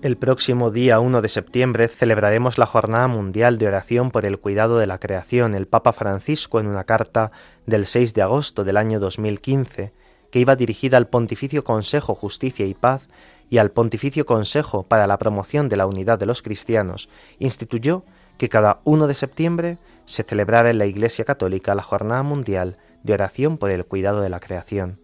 El 0.02 0.16
próximo 0.16 0.72
día 0.72 1.02
1 1.02 1.22
de 1.22 1.28
septiembre 1.28 1.90
celebraremos 1.90 2.58
la 2.58 2.66
Jornada 2.66 3.10
Mundial 3.10 3.58
de 3.58 3.68
Oración 3.68 4.12
por 4.12 4.26
el 4.26 4.40
Cuidado 4.40 4.78
de 4.78 4.88
la 4.88 5.00
Creación. 5.00 5.54
El 5.54 5.68
Papa 5.68 5.92
Francisco, 5.92 6.62
en 6.62 6.68
una 6.68 6.86
carta 6.86 7.34
del 7.66 7.88
6 7.88 8.14
de 8.14 8.22
agosto 8.22 8.64
del 8.64 8.78
año 8.78 9.02
2015, 9.02 9.92
que 10.32 10.40
iba 10.40 10.56
dirigida 10.56 10.96
al 10.96 11.10
Pontificio 11.10 11.64
Consejo 11.66 12.16
Justicia 12.16 12.66
y 12.66 12.74
Paz 12.74 13.08
y 13.54 13.60
al 13.60 13.70
Pontificio 13.70 14.26
Consejo 14.26 14.82
para 14.82 15.06
la 15.06 15.20
Promoción 15.20 15.70
de 15.70 15.78
la 15.78 15.86
Unidad 15.86 16.18
de 16.18 16.26
los 16.26 16.42
Cristianos, 16.42 17.08
instituyó 17.38 18.04
que 18.40 18.50
cada 18.50 18.80
1 18.84 19.06
de 19.06 19.14
septiembre 19.14 19.78
se 20.06 20.24
celebrara 20.24 20.72
en 20.72 20.80
la 20.80 20.88
Iglesia 20.88 21.24
Católica 21.24 21.76
la 21.76 21.84
Jornada 21.84 22.24
Mundial 22.24 22.78
de 23.04 23.14
Oración 23.14 23.60
por 23.60 23.70
el 23.70 23.86
Cuidado 23.86 24.22
de 24.22 24.30
la 24.30 24.40
Creación. 24.40 24.98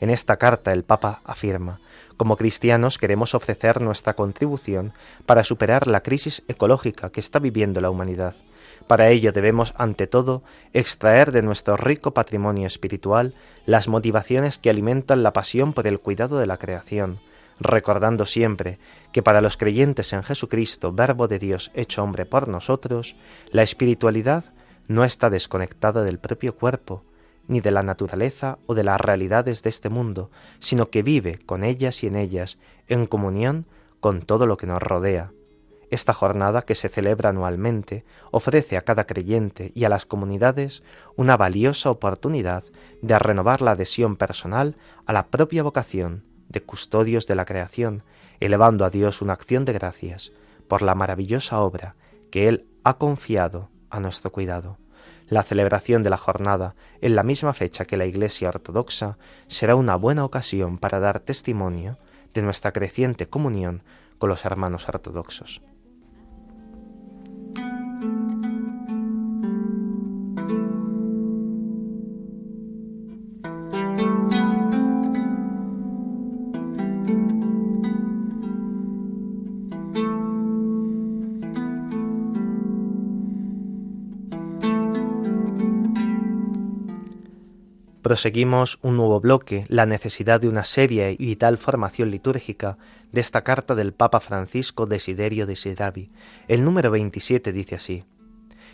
En 0.00 0.08
esta 0.08 0.36
carta 0.36 0.72
el 0.72 0.84
Papa 0.84 1.20
afirma, 1.24 1.80
como 2.16 2.36
cristianos 2.36 2.96
queremos 2.96 3.34
ofrecer 3.34 3.82
nuestra 3.82 4.14
contribución 4.14 4.92
para 5.26 5.42
superar 5.42 5.88
la 5.88 6.04
crisis 6.04 6.44
ecológica 6.46 7.10
que 7.10 7.18
está 7.18 7.40
viviendo 7.40 7.80
la 7.80 7.90
humanidad. 7.90 8.36
Para 8.86 9.08
ello 9.08 9.32
debemos, 9.32 9.74
ante 9.76 10.06
todo, 10.06 10.44
extraer 10.72 11.32
de 11.32 11.42
nuestro 11.42 11.76
rico 11.76 12.12
patrimonio 12.12 12.68
espiritual 12.68 13.34
las 13.66 13.88
motivaciones 13.88 14.58
que 14.58 14.70
alimentan 14.70 15.24
la 15.24 15.32
pasión 15.32 15.72
por 15.72 15.88
el 15.88 15.98
cuidado 15.98 16.38
de 16.38 16.46
la 16.46 16.56
creación, 16.56 17.18
recordando 17.60 18.26
siempre 18.26 18.78
que 19.12 19.22
para 19.22 19.40
los 19.40 19.56
creyentes 19.56 20.12
en 20.12 20.22
Jesucristo, 20.22 20.92
Verbo 20.92 21.28
de 21.28 21.38
Dios 21.38 21.70
hecho 21.74 22.02
hombre 22.02 22.24
por 22.26 22.48
nosotros, 22.48 23.14
la 23.52 23.62
espiritualidad 23.62 24.44
no 24.88 25.04
está 25.04 25.30
desconectada 25.30 26.02
del 26.02 26.18
propio 26.18 26.56
cuerpo, 26.56 27.04
ni 27.46 27.60
de 27.60 27.70
la 27.70 27.82
naturaleza 27.82 28.58
o 28.66 28.74
de 28.74 28.84
las 28.84 29.00
realidades 29.00 29.62
de 29.62 29.70
este 29.70 29.88
mundo, 29.88 30.30
sino 30.58 30.88
que 30.88 31.02
vive 31.02 31.38
con 31.46 31.64
ellas 31.64 32.02
y 32.02 32.06
en 32.06 32.16
ellas, 32.16 32.58
en 32.88 33.06
comunión 33.06 33.66
con 34.00 34.22
todo 34.22 34.46
lo 34.46 34.56
que 34.56 34.66
nos 34.66 34.82
rodea. 34.82 35.32
Esta 35.90 36.14
jornada, 36.14 36.62
que 36.62 36.76
se 36.76 36.88
celebra 36.88 37.30
anualmente, 37.30 38.04
ofrece 38.30 38.76
a 38.76 38.82
cada 38.82 39.04
creyente 39.04 39.72
y 39.74 39.84
a 39.84 39.88
las 39.88 40.06
comunidades 40.06 40.84
una 41.16 41.36
valiosa 41.36 41.90
oportunidad 41.90 42.62
de 43.02 43.18
renovar 43.18 43.60
la 43.60 43.72
adhesión 43.72 44.16
personal 44.16 44.76
a 45.04 45.12
la 45.12 45.26
propia 45.26 45.64
vocación 45.64 46.29
de 46.50 46.62
custodios 46.62 47.26
de 47.26 47.34
la 47.34 47.46
creación, 47.46 48.02
elevando 48.40 48.84
a 48.84 48.90
Dios 48.90 49.22
una 49.22 49.32
acción 49.32 49.64
de 49.64 49.72
gracias 49.72 50.32
por 50.68 50.82
la 50.82 50.94
maravillosa 50.94 51.60
obra 51.60 51.96
que 52.30 52.48
Él 52.48 52.66
ha 52.84 52.98
confiado 52.98 53.70
a 53.88 54.00
nuestro 54.00 54.30
cuidado. 54.30 54.76
La 55.28 55.42
celebración 55.42 56.02
de 56.02 56.10
la 56.10 56.16
jornada 56.16 56.74
en 57.00 57.14
la 57.14 57.22
misma 57.22 57.54
fecha 57.54 57.84
que 57.84 57.96
la 57.96 58.04
Iglesia 58.04 58.48
Ortodoxa 58.48 59.16
será 59.46 59.76
una 59.76 59.96
buena 59.96 60.24
ocasión 60.24 60.78
para 60.78 60.98
dar 60.98 61.20
testimonio 61.20 61.98
de 62.34 62.42
nuestra 62.42 62.72
creciente 62.72 63.28
comunión 63.28 63.82
con 64.18 64.28
los 64.28 64.44
hermanos 64.44 64.88
ortodoxos. 64.88 65.62
Proseguimos 88.10 88.80
un 88.82 88.96
nuevo 88.96 89.20
bloque, 89.20 89.64
la 89.68 89.86
necesidad 89.86 90.40
de 90.40 90.48
una 90.48 90.64
seria 90.64 91.12
y 91.12 91.16
vital 91.16 91.58
formación 91.58 92.10
litúrgica 92.10 92.76
de 93.12 93.20
esta 93.20 93.44
carta 93.44 93.76
del 93.76 93.92
Papa 93.92 94.18
Francisco 94.18 94.86
Desiderio 94.86 95.46
de 95.46 95.54
Sirabi. 95.54 96.10
El 96.48 96.64
número 96.64 96.90
27 96.90 97.52
dice 97.52 97.76
así: 97.76 98.02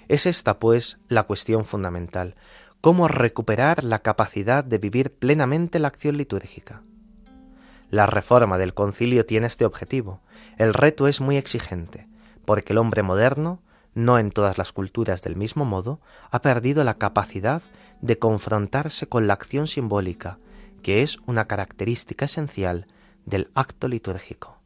Es 0.09 0.25
esta, 0.25 0.59
pues, 0.59 0.97
la 1.09 1.25
cuestión 1.25 1.67
fundamental, 1.67 2.35
cómo 2.81 3.09
recuperar 3.09 3.85
la 3.85 3.99
capacidad 3.99 4.65
de 4.65 4.79
vivir 4.79 5.13
plenamente 5.13 5.81
la 5.81 5.89
acción 5.89 6.17
litúrgica. 6.17 6.81
La 7.91 8.07
reforma 8.07 8.57
del 8.57 8.73
concilio 8.73 9.27
tiene 9.27 9.49
este 9.49 9.67
objetivo. 9.67 10.23
El 10.57 10.73
reto 10.73 11.09
es 11.09 11.21
muy 11.21 11.37
exigente, 11.37 12.09
porque 12.47 12.73
el 12.73 12.79
hombre 12.79 13.03
moderno, 13.03 13.61
no 13.93 14.19
en 14.19 14.31
todas 14.31 14.57
las 14.57 14.73
culturas 14.73 15.21
del 15.21 15.37
mismo 15.37 15.67
modo, 15.67 16.01
ha 16.31 16.41
perdido 16.41 16.85
la 16.85 16.95
capacidad 16.95 17.61
de 18.01 18.19
confrontarse 18.19 19.07
con 19.09 19.27
la 19.27 19.35
acción 19.35 19.67
simbólica, 19.67 20.39
que 20.83 21.03
es 21.03 21.19
una 21.27 21.47
característica 21.47 22.27
esencial 22.27 22.87
del 23.25 23.51
acto 23.55 23.89
litúrgico. 23.89 24.57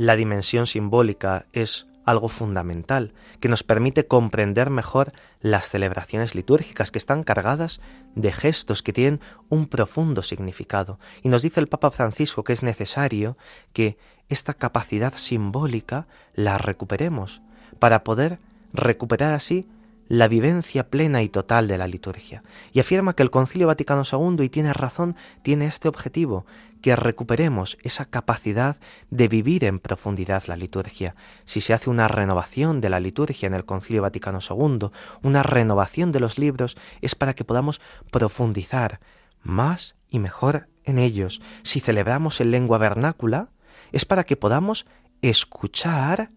La 0.00 0.16
dimensión 0.16 0.66
simbólica 0.66 1.44
es 1.52 1.86
algo 2.04 2.28
fundamental, 2.28 3.12
que 3.40 3.48
nos 3.48 3.62
permite 3.62 4.06
comprender 4.06 4.70
mejor 4.70 5.12
las 5.40 5.68
celebraciones 5.68 6.34
litúrgicas 6.34 6.90
que 6.90 6.98
están 6.98 7.24
cargadas 7.24 7.80
de 8.14 8.32
gestos 8.32 8.82
que 8.82 8.92
tienen 8.92 9.20
un 9.48 9.66
profundo 9.66 10.22
significado. 10.22 10.98
Y 11.22 11.28
nos 11.28 11.42
dice 11.42 11.60
el 11.60 11.68
Papa 11.68 11.90
Francisco 11.90 12.44
que 12.44 12.52
es 12.52 12.62
necesario 12.62 13.36
que 13.72 13.98
esta 14.28 14.54
capacidad 14.54 15.14
simbólica 15.14 16.06
la 16.34 16.58
recuperemos 16.58 17.42
para 17.78 18.04
poder 18.04 18.38
recuperar 18.72 19.34
así 19.34 19.66
la 20.10 20.26
vivencia 20.26 20.88
plena 20.88 21.22
y 21.22 21.28
total 21.28 21.68
de 21.68 21.78
la 21.78 21.86
liturgia. 21.86 22.42
Y 22.72 22.80
afirma 22.80 23.14
que 23.14 23.22
el 23.22 23.30
Concilio 23.30 23.68
Vaticano 23.68 24.02
II, 24.10 24.44
y 24.44 24.48
tiene 24.48 24.72
razón, 24.72 25.14
tiene 25.42 25.66
este 25.66 25.86
objetivo, 25.86 26.46
que 26.80 26.96
recuperemos 26.96 27.78
esa 27.82 28.04
capacidad 28.04 28.76
de 29.10 29.28
vivir 29.28 29.64
en 29.64 29.78
profundidad 29.78 30.44
la 30.46 30.56
liturgia. 30.56 31.14
Si 31.44 31.60
se 31.60 31.74
hace 31.74 31.90
una 31.90 32.08
renovación 32.08 32.80
de 32.80 32.90
la 32.90 33.00
liturgia 33.00 33.46
en 33.46 33.54
el 33.54 33.64
Concilio 33.64 34.02
Vaticano 34.02 34.40
II, 34.48 34.90
una 35.22 35.42
renovación 35.42 36.12
de 36.12 36.20
los 36.20 36.38
libros, 36.38 36.76
es 37.00 37.14
para 37.14 37.34
que 37.34 37.44
podamos 37.44 37.80
profundizar 38.10 39.00
más 39.42 39.94
y 40.08 40.18
mejor 40.18 40.68
en 40.84 40.98
ellos. 40.98 41.40
Si 41.62 41.80
celebramos 41.80 42.40
en 42.40 42.50
lengua 42.50 42.78
vernácula, 42.78 43.48
es 43.92 44.04
para 44.04 44.24
que 44.24 44.36
podamos 44.36 44.86
escuchar 45.22 46.30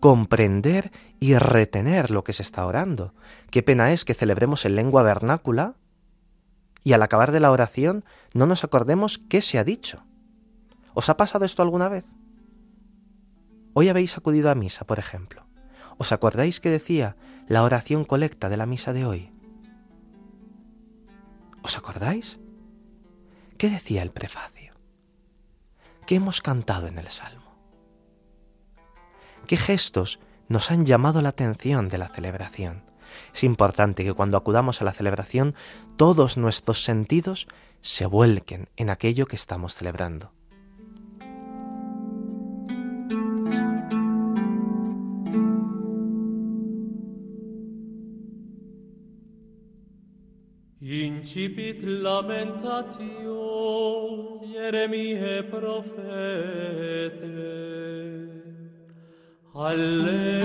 comprender 0.00 0.92
y 1.20 1.34
retener 1.36 2.10
lo 2.10 2.24
que 2.24 2.34
se 2.34 2.42
está 2.42 2.66
orando. 2.66 3.14
Qué 3.50 3.62
pena 3.62 3.92
es 3.92 4.04
que 4.04 4.14
celebremos 4.14 4.64
en 4.64 4.76
lengua 4.76 5.02
vernácula 5.02 5.76
y 6.84 6.92
al 6.92 7.02
acabar 7.02 7.32
de 7.32 7.40
la 7.40 7.50
oración 7.50 8.04
no 8.34 8.46
nos 8.46 8.62
acordemos 8.62 9.18
qué 9.18 9.40
se 9.40 9.58
ha 9.58 9.64
dicho. 9.64 10.04
¿Os 10.92 11.08
ha 11.08 11.16
pasado 11.16 11.46
esto 11.46 11.62
alguna 11.62 11.88
vez? 11.88 12.04
Hoy 13.72 13.88
habéis 13.88 14.16
acudido 14.16 14.50
a 14.50 14.54
misa, 14.54 14.86
por 14.86 14.98
ejemplo. 14.98 15.46
¿Os 15.96 16.12
acordáis 16.12 16.60
que 16.60 16.70
decía 16.70 17.16
la 17.48 17.62
oración 17.62 18.04
colecta 18.04 18.48
de 18.48 18.58
la 18.58 18.66
misa 18.66 18.92
de 18.92 19.06
hoy? 19.06 19.32
¿Os 21.62 21.76
acordáis? 21.78 22.38
¿Qué 23.56 23.70
decía 23.70 24.02
el 24.02 24.10
prefacio? 24.10 24.74
¿Qué 26.06 26.16
hemos 26.16 26.42
cantado 26.42 26.86
en 26.86 26.98
el 26.98 27.08
Salmo? 27.08 27.56
¿Qué 29.46 29.56
gestos 29.56 30.20
nos 30.48 30.70
han 30.70 30.84
llamado 30.84 31.22
la 31.22 31.30
atención 31.30 31.88
de 31.88 31.98
la 31.98 32.08
celebración? 32.08 32.84
Es 33.34 33.44
importante 33.44 34.04
que 34.04 34.14
cuando 34.14 34.36
acudamos 34.36 34.80
a 34.80 34.84
la 34.84 34.92
celebración 34.92 35.54
todos 35.96 36.36
nuestros 36.36 36.82
sentidos 36.82 37.46
se 37.80 38.06
vuelquen 38.06 38.68
en 38.76 38.90
aquello 38.90 39.26
que 39.26 39.36
estamos 39.36 39.74
celebrando. 39.74 40.32
Incipit 50.80 51.82
lamentatio 51.82 53.34
profete. 55.50 56.34
El 59.54 60.43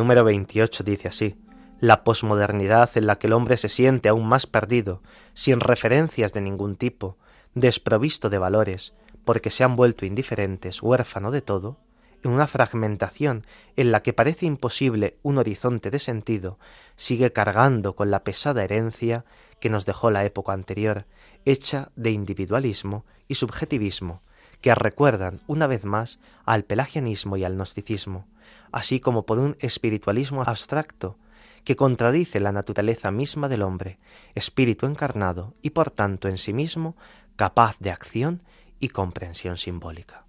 número 0.00 0.24
28 0.24 0.82
dice 0.82 1.08
así, 1.08 1.36
la 1.78 2.04
posmodernidad 2.04 2.88
en 2.94 3.06
la 3.06 3.18
que 3.18 3.26
el 3.26 3.34
hombre 3.34 3.58
se 3.58 3.68
siente 3.68 4.08
aún 4.08 4.26
más 4.26 4.46
perdido, 4.46 5.02
sin 5.34 5.60
referencias 5.60 6.32
de 6.32 6.40
ningún 6.40 6.76
tipo, 6.76 7.18
desprovisto 7.54 8.30
de 8.30 8.38
valores, 8.38 8.94
porque 9.26 9.50
se 9.50 9.62
han 9.62 9.76
vuelto 9.76 10.06
indiferentes, 10.06 10.82
huérfano 10.82 11.30
de 11.30 11.42
todo, 11.42 11.76
en 12.22 12.30
una 12.30 12.46
fragmentación 12.46 13.44
en 13.76 13.92
la 13.92 14.02
que 14.02 14.14
parece 14.14 14.46
imposible 14.46 15.18
un 15.22 15.36
horizonte 15.36 15.90
de 15.90 15.98
sentido, 15.98 16.58
sigue 16.96 17.30
cargando 17.34 17.94
con 17.94 18.10
la 18.10 18.24
pesada 18.24 18.64
herencia 18.64 19.26
que 19.60 19.68
nos 19.68 19.84
dejó 19.84 20.10
la 20.10 20.24
época 20.24 20.54
anterior, 20.54 21.04
hecha 21.44 21.90
de 21.94 22.10
individualismo 22.10 23.04
y 23.28 23.34
subjetivismo, 23.34 24.22
que 24.62 24.74
recuerdan 24.74 25.40
una 25.46 25.66
vez 25.66 25.84
más 25.84 26.20
al 26.46 26.64
pelagianismo 26.64 27.36
y 27.36 27.44
al 27.44 27.54
gnosticismo, 27.54 28.26
así 28.72 29.00
como 29.00 29.26
por 29.26 29.38
un 29.38 29.56
espiritualismo 29.60 30.42
abstracto 30.42 31.16
que 31.64 31.76
contradice 31.76 32.40
la 32.40 32.52
naturaleza 32.52 33.10
misma 33.10 33.48
del 33.48 33.62
hombre, 33.62 33.98
espíritu 34.34 34.86
encarnado 34.86 35.54
y 35.62 35.70
por 35.70 35.90
tanto 35.90 36.28
en 36.28 36.38
sí 36.38 36.52
mismo 36.52 36.96
capaz 37.36 37.76
de 37.78 37.90
acción 37.90 38.42
y 38.80 38.88
comprensión 38.88 39.56
simbólica. 39.58 40.24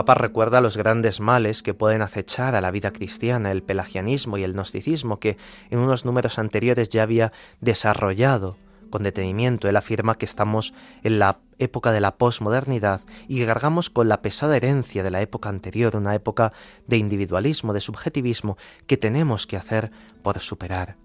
Papa 0.00 0.14
recuerda 0.14 0.62
los 0.62 0.78
grandes 0.78 1.20
males 1.20 1.62
que 1.62 1.74
pueden 1.74 2.00
acechar 2.00 2.54
a 2.54 2.62
la 2.62 2.70
vida 2.70 2.90
cristiana, 2.90 3.52
el 3.52 3.62
pelagianismo 3.62 4.38
y 4.38 4.44
el 4.44 4.54
gnosticismo, 4.54 5.18
que 5.18 5.36
en 5.68 5.78
unos 5.78 6.06
números 6.06 6.38
anteriores 6.38 6.88
ya 6.88 7.02
había 7.02 7.32
desarrollado 7.60 8.56
con 8.88 9.02
detenimiento. 9.02 9.68
Él 9.68 9.76
afirma 9.76 10.16
que 10.16 10.24
estamos 10.24 10.72
en 11.02 11.18
la 11.18 11.40
época 11.58 11.92
de 11.92 12.00
la 12.00 12.16
posmodernidad 12.16 13.02
y 13.28 13.40
que 13.40 13.46
cargamos 13.46 13.90
con 13.90 14.08
la 14.08 14.22
pesada 14.22 14.56
herencia 14.56 15.02
de 15.02 15.10
la 15.10 15.20
época 15.20 15.50
anterior, 15.50 15.94
una 15.94 16.14
época 16.14 16.54
de 16.86 16.96
individualismo, 16.96 17.74
de 17.74 17.80
subjetivismo, 17.80 18.56
que 18.86 18.96
tenemos 18.96 19.46
que 19.46 19.58
hacer 19.58 19.90
por 20.22 20.38
superar 20.38 20.96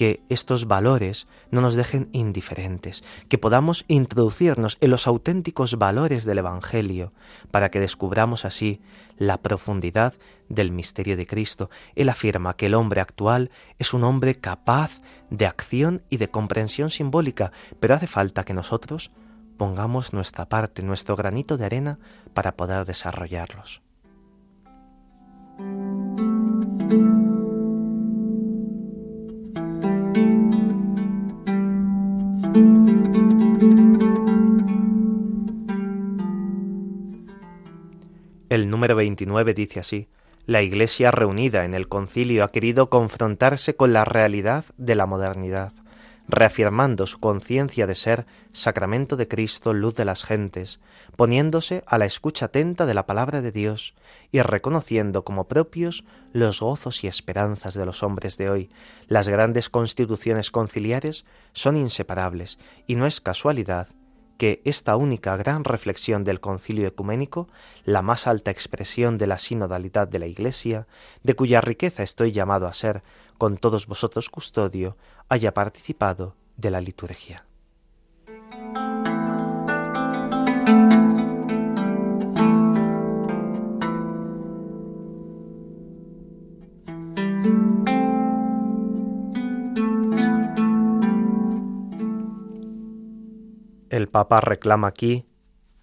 que 0.00 0.22
estos 0.30 0.66
valores 0.66 1.26
no 1.50 1.60
nos 1.60 1.74
dejen 1.74 2.08
indiferentes, 2.12 3.04
que 3.28 3.36
podamos 3.36 3.84
introducirnos 3.86 4.78
en 4.80 4.88
los 4.88 5.06
auténticos 5.06 5.76
valores 5.76 6.24
del 6.24 6.38
Evangelio, 6.38 7.12
para 7.50 7.70
que 7.70 7.80
descubramos 7.80 8.46
así 8.46 8.80
la 9.18 9.42
profundidad 9.42 10.14
del 10.48 10.72
misterio 10.72 11.18
de 11.18 11.26
Cristo. 11.26 11.68
Él 11.96 12.08
afirma 12.08 12.56
que 12.56 12.64
el 12.64 12.76
hombre 12.76 13.02
actual 13.02 13.50
es 13.78 13.92
un 13.92 14.04
hombre 14.04 14.36
capaz 14.36 15.02
de 15.28 15.44
acción 15.44 16.02
y 16.08 16.16
de 16.16 16.30
comprensión 16.30 16.88
simbólica, 16.88 17.52
pero 17.78 17.94
hace 17.94 18.06
falta 18.06 18.44
que 18.44 18.54
nosotros 18.54 19.10
pongamos 19.58 20.14
nuestra 20.14 20.48
parte, 20.48 20.80
nuestro 20.80 21.14
granito 21.14 21.58
de 21.58 21.66
arena 21.66 21.98
para 22.32 22.56
poder 22.56 22.86
desarrollarlos. 22.86 23.82
El 38.50 38.68
número 38.68 38.96
29 38.96 39.54
dice 39.54 39.78
así, 39.78 40.08
la 40.44 40.60
Iglesia 40.60 41.12
reunida 41.12 41.64
en 41.64 41.72
el 41.72 41.86
concilio 41.86 42.42
ha 42.42 42.48
querido 42.48 42.90
confrontarse 42.90 43.76
con 43.76 43.92
la 43.92 44.04
realidad 44.04 44.64
de 44.76 44.96
la 44.96 45.06
modernidad, 45.06 45.72
reafirmando 46.26 47.06
su 47.06 47.20
conciencia 47.20 47.86
de 47.86 47.94
ser 47.94 48.26
sacramento 48.52 49.16
de 49.16 49.28
Cristo, 49.28 49.72
luz 49.72 49.94
de 49.94 50.04
las 50.04 50.24
gentes, 50.24 50.80
poniéndose 51.14 51.84
a 51.86 51.96
la 51.96 52.06
escucha 52.06 52.46
atenta 52.46 52.86
de 52.86 52.94
la 52.94 53.06
palabra 53.06 53.40
de 53.40 53.52
Dios 53.52 53.94
y 54.32 54.42
reconociendo 54.42 55.22
como 55.22 55.46
propios 55.46 56.02
los 56.32 56.58
gozos 56.58 57.04
y 57.04 57.06
esperanzas 57.06 57.74
de 57.74 57.86
los 57.86 58.02
hombres 58.02 58.36
de 58.36 58.50
hoy. 58.50 58.70
Las 59.06 59.28
grandes 59.28 59.70
constituciones 59.70 60.50
conciliares 60.50 61.24
son 61.52 61.76
inseparables 61.76 62.58
y 62.88 62.96
no 62.96 63.06
es 63.06 63.20
casualidad 63.20 63.90
que 64.40 64.62
esta 64.64 64.96
única 64.96 65.36
gran 65.36 65.64
reflexión 65.64 66.24
del 66.24 66.40
concilio 66.40 66.88
ecuménico, 66.88 67.46
la 67.84 68.00
más 68.00 68.26
alta 68.26 68.50
expresión 68.50 69.18
de 69.18 69.26
la 69.26 69.38
sinodalidad 69.38 70.08
de 70.08 70.18
la 70.18 70.26
Iglesia, 70.26 70.86
de 71.22 71.34
cuya 71.34 71.60
riqueza 71.60 72.02
estoy 72.02 72.32
llamado 72.32 72.66
a 72.66 72.72
ser 72.72 73.02
con 73.36 73.58
todos 73.58 73.86
vosotros 73.86 74.30
custodio, 74.30 74.96
haya 75.28 75.52
participado 75.52 76.36
de 76.56 76.70
la 76.70 76.80
liturgia. 76.80 77.44
El 93.90 94.08
Papa 94.08 94.40
reclama 94.40 94.86
aquí 94.86 95.26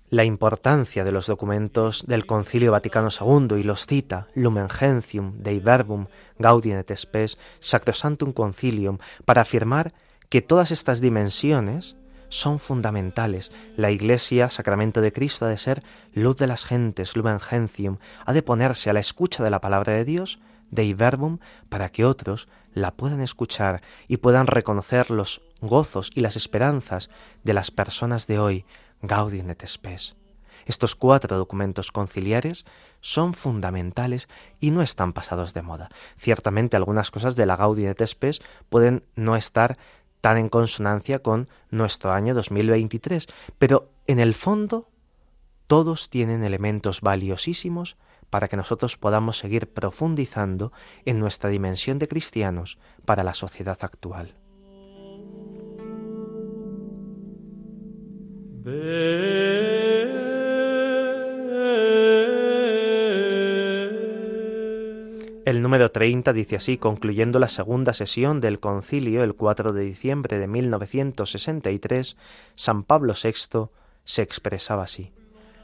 la 0.09 0.23
importancia 0.23 1.03
de 1.03 1.11
los 1.11 1.27
documentos 1.27 2.05
del 2.07 2.25
Concilio 2.25 2.71
Vaticano 2.71 3.09
II 3.11 3.59
y 3.59 3.63
los 3.63 3.85
cita 3.85 4.27
Lumen 4.33 4.69
Gentium, 4.69 5.33
Dei 5.39 5.59
Verbum, 5.59 6.07
Gaudium 6.39 6.79
et 6.79 6.95
Spes, 6.95 7.37
Sacrosantum 7.59 8.31
Concilium, 8.31 8.99
para 9.25 9.41
afirmar 9.41 9.93
que 10.29 10.41
todas 10.41 10.71
estas 10.71 11.01
dimensiones 11.01 11.97
son 12.29 12.59
fundamentales. 12.59 13.51
La 13.75 13.91
Iglesia, 13.91 14.49
sacramento 14.49 15.01
de 15.01 15.11
Cristo, 15.11 15.45
ha 15.45 15.49
de 15.49 15.57
ser 15.57 15.83
luz 16.13 16.37
de 16.37 16.47
las 16.47 16.63
gentes, 16.63 17.17
Lumen 17.17 17.41
Gentium, 17.41 17.97
ha 18.25 18.31
de 18.31 18.41
ponerse 18.41 18.89
a 18.89 18.93
la 18.93 19.01
escucha 19.01 19.43
de 19.43 19.49
la 19.49 19.59
palabra 19.59 19.91
de 19.91 20.05
Dios, 20.05 20.39
Dei 20.71 20.93
Verbum, 20.93 21.39
para 21.69 21.89
que 21.89 22.05
otros 22.05 22.47
la 22.73 22.91
puedan 22.91 23.21
escuchar 23.21 23.81
y 24.07 24.17
puedan 24.17 24.47
reconocer 24.47 25.09
los 25.11 25.41
gozos 25.61 26.11
y 26.13 26.21
las 26.21 26.35
esperanzas 26.35 27.09
de 27.43 27.53
las 27.53 27.71
personas 27.71 28.27
de 28.27 28.39
hoy, 28.39 28.65
Gaudium 29.01 29.49
et 29.49 29.65
Spes. 29.65 30.15
Estos 30.65 30.95
cuatro 30.95 31.37
documentos 31.37 31.91
conciliares 31.91 32.65
son 32.99 33.33
fundamentales 33.33 34.27
y 34.59 34.71
no 34.71 34.81
están 34.81 35.13
pasados 35.13 35.53
de 35.53 35.61
moda. 35.61 35.89
Ciertamente 36.17 36.75
algunas 36.75 37.09
cosas 37.09 37.35
de 37.35 37.45
la 37.45 37.55
Gaudium 37.55 37.89
et 37.89 38.05
Spes 38.05 38.41
pueden 38.69 39.03
no 39.15 39.35
estar 39.35 39.77
tan 40.19 40.37
en 40.37 40.49
consonancia 40.49 41.19
con 41.19 41.47
nuestro 41.71 42.11
año 42.11 42.33
2023, 42.33 43.27
pero 43.57 43.89
en 44.07 44.19
el 44.19 44.33
fondo 44.33 44.89
todos 45.67 46.09
tienen 46.09 46.43
elementos 46.43 47.01
valiosísimos 47.01 47.97
para 48.29 48.47
que 48.47 48.57
nosotros 48.57 48.97
podamos 48.97 49.37
seguir 49.37 49.67
profundizando 49.67 50.71
en 51.05 51.19
nuestra 51.19 51.49
dimensión 51.49 51.99
de 51.99 52.07
cristianos 52.07 52.77
para 53.05 53.23
la 53.23 53.33
sociedad 53.33 53.77
actual. 53.81 54.35
El 65.47 65.61
número 65.61 65.91
30 65.91 66.33
dice 66.33 66.57
así, 66.57 66.77
concluyendo 66.77 67.39
la 67.39 67.47
segunda 67.47 67.93
sesión 67.93 68.41
del 68.41 68.59
concilio 68.59 69.23
el 69.23 69.33
4 69.33 69.71
de 69.71 69.85
diciembre 69.85 70.39
de 70.39 70.47
1963, 70.47 72.17
San 72.55 72.83
Pablo 72.83 73.13
VI 73.13 73.69
se 74.03 74.23
expresaba 74.23 74.83
así. 74.83 75.13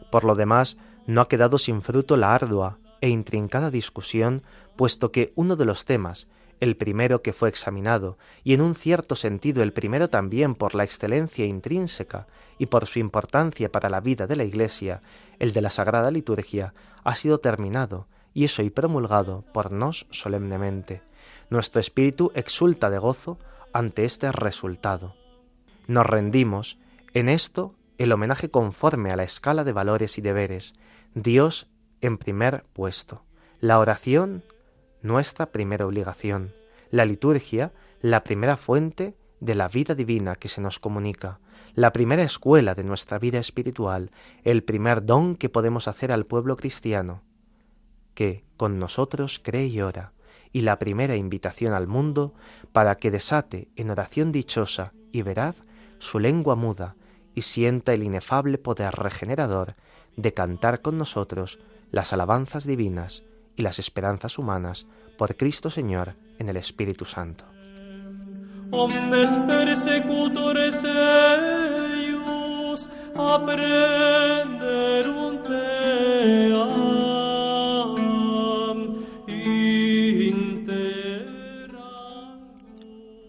Por 0.10 0.24
lo 0.24 0.36
demás, 0.36 0.78
no 1.06 1.22
ha 1.22 1.28
quedado 1.28 1.58
sin 1.58 1.82
fruto 1.82 2.18
la 2.18 2.34
ardua 2.34 2.80
e 3.02 3.10
intrincada 3.10 3.70
discusión, 3.70 4.44
puesto 4.76 5.12
que 5.12 5.34
uno 5.36 5.56
de 5.56 5.66
los 5.66 5.86
temas 5.86 6.28
el 6.64 6.78
primero 6.78 7.22
que 7.22 7.34
fue 7.34 7.50
examinado, 7.50 8.18
y 8.44 8.54
en 8.54 8.62
un 8.62 8.76
cierto 8.76 9.18
sentido 9.18 9.64
el 9.64 9.74
primero 9.74 10.10
también 10.10 10.56
por 10.56 10.76
la 10.76 10.86
excelencia 10.86 11.46
intrínseca 11.46 12.26
y 12.58 12.68
por 12.68 12.86
su 12.86 13.00
importancia 13.00 13.70
para 13.70 13.90
la 13.90 14.00
vida 14.00 14.28
de 14.28 14.38
la 14.38 14.46
Iglesia, 14.46 15.02
el 15.40 15.52
de 15.52 15.62
la 15.62 15.70
Sagrada 15.70 16.10
Liturgia, 16.10 16.74
ha 17.04 17.16
sido 17.16 17.40
terminado 17.40 18.08
y 18.34 18.46
es 18.46 18.58
hoy 18.60 18.70
promulgado 18.70 19.44
por 19.54 19.74
nos 19.74 20.08
solemnemente. 20.12 21.02
Nuestro 21.50 21.82
espíritu 21.82 22.32
exulta 22.34 22.90
de 22.90 22.98
gozo 22.98 23.38
ante 23.74 24.06
este 24.06 24.32
resultado. 24.32 25.16
Nos 25.88 26.06
rendimos 26.06 26.78
en 27.14 27.28
esto 27.28 27.76
el 27.98 28.12
homenaje 28.12 28.50
conforme 28.50 29.12
a 29.12 29.16
la 29.16 29.24
escala 29.24 29.64
de 29.64 29.74
valores 29.74 30.18
y 30.18 30.22
deberes, 30.22 30.74
Dios 31.14 31.68
en 32.02 32.18
primer 32.18 32.64
puesto, 32.74 33.24
la 33.60 33.80
oración 33.80 34.44
nuestra 35.04 35.52
primera 35.52 35.86
obligación, 35.86 36.54
la 36.90 37.06
liturgia, 37.06 37.74
la 38.02 38.24
primera 38.24 38.58
fuente 38.58 39.16
de 39.42 39.54
la 39.54 39.68
vida 39.68 39.96
divina 39.96 40.36
que 40.36 40.48
se 40.48 40.62
nos 40.62 40.80
comunica, 40.80 41.40
la 41.76 41.92
primera 41.92 42.24
escuela 42.24 42.74
de 42.74 42.84
nuestra 42.84 43.20
vida 43.20 43.40
espiritual, 43.40 44.12
el 44.44 44.64
primer 44.64 45.06
don 45.06 45.36
que 45.36 45.50
podemos 45.50 45.88
hacer 45.88 46.12
al 46.12 46.26
pueblo 46.26 46.56
cristiano, 46.56 47.22
que 48.14 48.46
con 48.58 48.80
nosotros 48.80 49.42
cree 49.44 49.68
y 49.68 49.82
ora, 49.82 50.14
y 50.54 50.62
la 50.62 50.80
primera 50.80 51.16
invitación 51.16 51.74
al 51.74 51.88
mundo 51.88 52.34
para 52.72 52.96
que 52.96 53.12
desate 53.12 53.68
en 53.76 53.90
oración 53.90 54.32
dichosa 54.32 54.94
y 55.12 55.22
veraz 55.24 55.58
su 56.00 56.20
lengua 56.20 56.56
muda 56.56 56.96
y 57.36 57.42
sienta 57.42 57.94
el 57.94 58.04
inefable 58.04 58.58
poder 58.58 58.94
regenerador 58.94 59.76
de 60.16 60.34
cantar 60.34 60.82
con 60.82 60.98
nosotros 60.98 61.60
las 61.92 62.14
alabanzas 62.14 62.66
divinas 62.66 63.24
y 63.56 63.62
las 63.62 63.80
esperanzas 63.80 64.38
humanas 64.38 64.86
por 65.18 65.36
Cristo 65.36 65.70
Señor 65.70 66.16
en 66.40 66.50
el 66.50 66.58
Espíritu 66.58 67.06
Santo. 67.06 67.46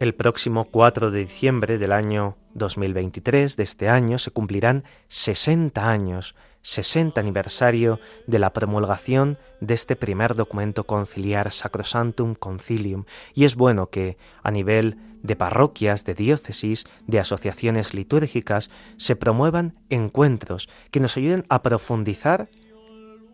El 0.04 0.14
próximo 0.14 0.66
4 0.66 1.10
de 1.10 1.20
diciembre 1.20 1.78
del 1.78 1.90
año 1.90 2.36
2023, 2.52 3.56
de 3.56 3.62
este 3.62 3.88
año, 3.88 4.18
se 4.18 4.30
cumplirán 4.30 4.84
60 5.08 5.90
años 5.90 6.34
60 6.60 7.18
aniversario 7.18 7.98
de 8.26 8.38
la 8.38 8.52
promulgación 8.52 9.38
de 9.62 9.72
este 9.72 9.96
primer 9.96 10.34
documento 10.34 10.84
conciliar 10.84 11.52
Sacrosantum 11.52 12.34
Concilium, 12.34 13.06
y 13.32 13.46
es 13.46 13.54
bueno 13.54 13.88
que 13.88 14.18
a 14.42 14.50
nivel 14.50 14.98
de 15.22 15.36
parroquias, 15.36 16.04
de 16.04 16.12
diócesis, 16.12 16.84
de 17.06 17.18
asociaciones 17.18 17.94
litúrgicas, 17.94 18.68
se 18.98 19.16
promuevan 19.16 19.74
encuentros 19.88 20.68
que 20.90 21.00
nos 21.00 21.16
ayuden 21.16 21.46
a 21.48 21.62
profundizar 21.62 22.50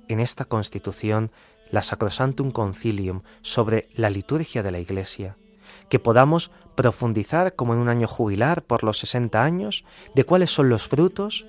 en 0.06 0.20
esta 0.20 0.44
constitución, 0.44 1.32
la 1.72 1.82
Sacrosantum 1.82 2.52
Concilium, 2.52 3.22
sobre 3.42 3.88
la 3.92 4.08
liturgia 4.08 4.62
de 4.62 4.70
la 4.70 4.78
Iglesia, 4.78 5.36
que 5.90 5.98
podamos 5.98 6.50
profundizar 6.74 7.54
como 7.54 7.74
en 7.74 7.80
un 7.80 7.90
año 7.90 8.06
jubilar 8.06 8.62
por 8.62 8.82
los 8.82 8.98
60 9.00 9.42
años 9.42 9.84
de 10.14 10.24
cuáles 10.24 10.50
son 10.50 10.70
los 10.70 10.88
frutos, 10.88 11.44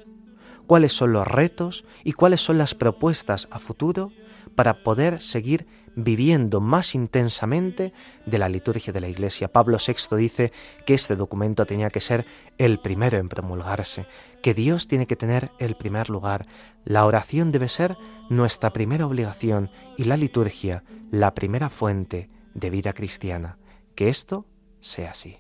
cuáles 0.67 0.91
son 0.91 1.13
los 1.13 1.27
retos 1.27 1.86
y 2.04 2.12
cuáles 2.12 2.41
son 2.41 2.58
las 2.58 2.75
propuestas 2.75 3.47
a 3.51 3.60
futuro 3.60 4.12
para 4.56 4.84
poder 4.84 5.21
seguir 5.21 5.65
viviendo 5.95 6.62
más 6.62 6.95
intensamente 6.95 7.93
de 8.25 8.38
la 8.38 8.49
liturgia 8.49 8.93
de 8.93 9.01
la 9.01 9.10
Iglesia. 9.10 9.51
Pablo 9.51 9.77
VI 9.86 10.15
dice 10.17 10.51
que 10.86 10.93
este 10.93 11.15
documento 11.15 11.65
tenía 11.65 11.89
que 11.89 11.99
ser 11.99 12.25
el 12.58 12.80
primero 12.80 13.17
en 13.17 13.30
promulgarse, 13.30 14.08
que 14.41 14.54
Dios 14.54 14.88
tiene 14.88 15.08
que 15.08 15.15
tener 15.15 15.51
el 15.60 15.75
primer 15.75 16.10
lugar, 16.10 16.45
la 16.86 17.06
oración 17.06 17.51
debe 17.51 17.69
ser 17.69 17.97
nuestra 18.30 18.71
primera 18.71 19.06
obligación 19.06 19.69
y 19.97 20.06
la 20.06 20.17
liturgia 20.17 20.84
la 21.12 21.36
primera 21.36 21.69
fuente 21.69 22.30
de 22.54 22.69
vida 22.69 22.93
cristiana. 22.93 23.58
Que 24.02 24.10
esto 24.10 24.48
sea 24.80 25.12
así. 25.12 25.38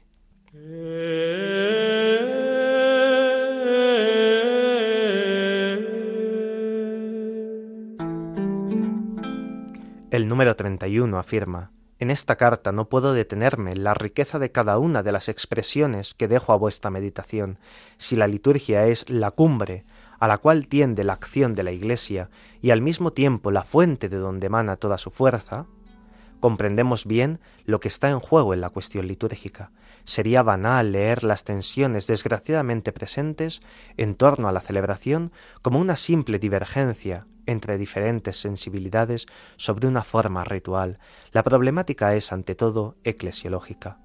El 10.11 10.27
número 10.27 10.55
31 10.55 11.17
afirma, 11.17 11.71
En 11.97 12.11
esta 12.11 12.35
carta 12.35 12.71
no 12.71 12.87
puedo 12.87 13.13
detenerme 13.13 13.71
en 13.71 13.83
la 13.83 13.95
riqueza 13.95 14.37
de 14.37 14.51
cada 14.51 14.77
una 14.77 15.01
de 15.01 15.11
las 15.11 15.27
expresiones 15.27 16.13
que 16.13 16.27
dejo 16.27 16.53
a 16.53 16.57
vuestra 16.57 16.91
meditación. 16.91 17.57
Si 17.97 18.15
la 18.15 18.27
liturgia 18.27 18.85
es 18.85 19.09
la 19.09 19.31
cumbre 19.31 19.85
a 20.19 20.27
la 20.27 20.37
cual 20.37 20.67
tiende 20.67 21.03
la 21.03 21.13
acción 21.13 21.55
de 21.55 21.63
la 21.63 21.71
Iglesia 21.71 22.29
y 22.61 22.69
al 22.69 22.81
mismo 22.81 23.11
tiempo 23.11 23.49
la 23.49 23.63
fuente 23.63 24.07
de 24.07 24.17
donde 24.17 24.45
emana 24.45 24.77
toda 24.77 24.99
su 24.99 25.09
fuerza, 25.09 25.65
comprendemos 26.41 27.05
bien 27.05 27.39
lo 27.63 27.79
que 27.79 27.87
está 27.87 28.09
en 28.09 28.19
juego 28.19 28.53
en 28.53 28.59
la 28.59 28.69
cuestión 28.69 29.07
litúrgica. 29.07 29.71
Sería 30.03 30.43
banal 30.43 30.91
leer 30.91 31.23
las 31.23 31.45
tensiones 31.45 32.07
desgraciadamente 32.07 32.91
presentes 32.91 33.61
en 33.95 34.15
torno 34.15 34.49
a 34.49 34.51
la 34.51 34.59
celebración 34.59 35.31
como 35.61 35.79
una 35.79 35.95
simple 35.95 36.39
divergencia 36.39 37.27
entre 37.45 37.77
diferentes 37.77 38.41
sensibilidades 38.41 39.27
sobre 39.55 39.87
una 39.87 40.03
forma 40.03 40.43
ritual. 40.43 40.99
La 41.31 41.43
problemática 41.43 42.15
es, 42.15 42.31
ante 42.31 42.55
todo, 42.55 42.97
eclesiológica. 43.03 43.99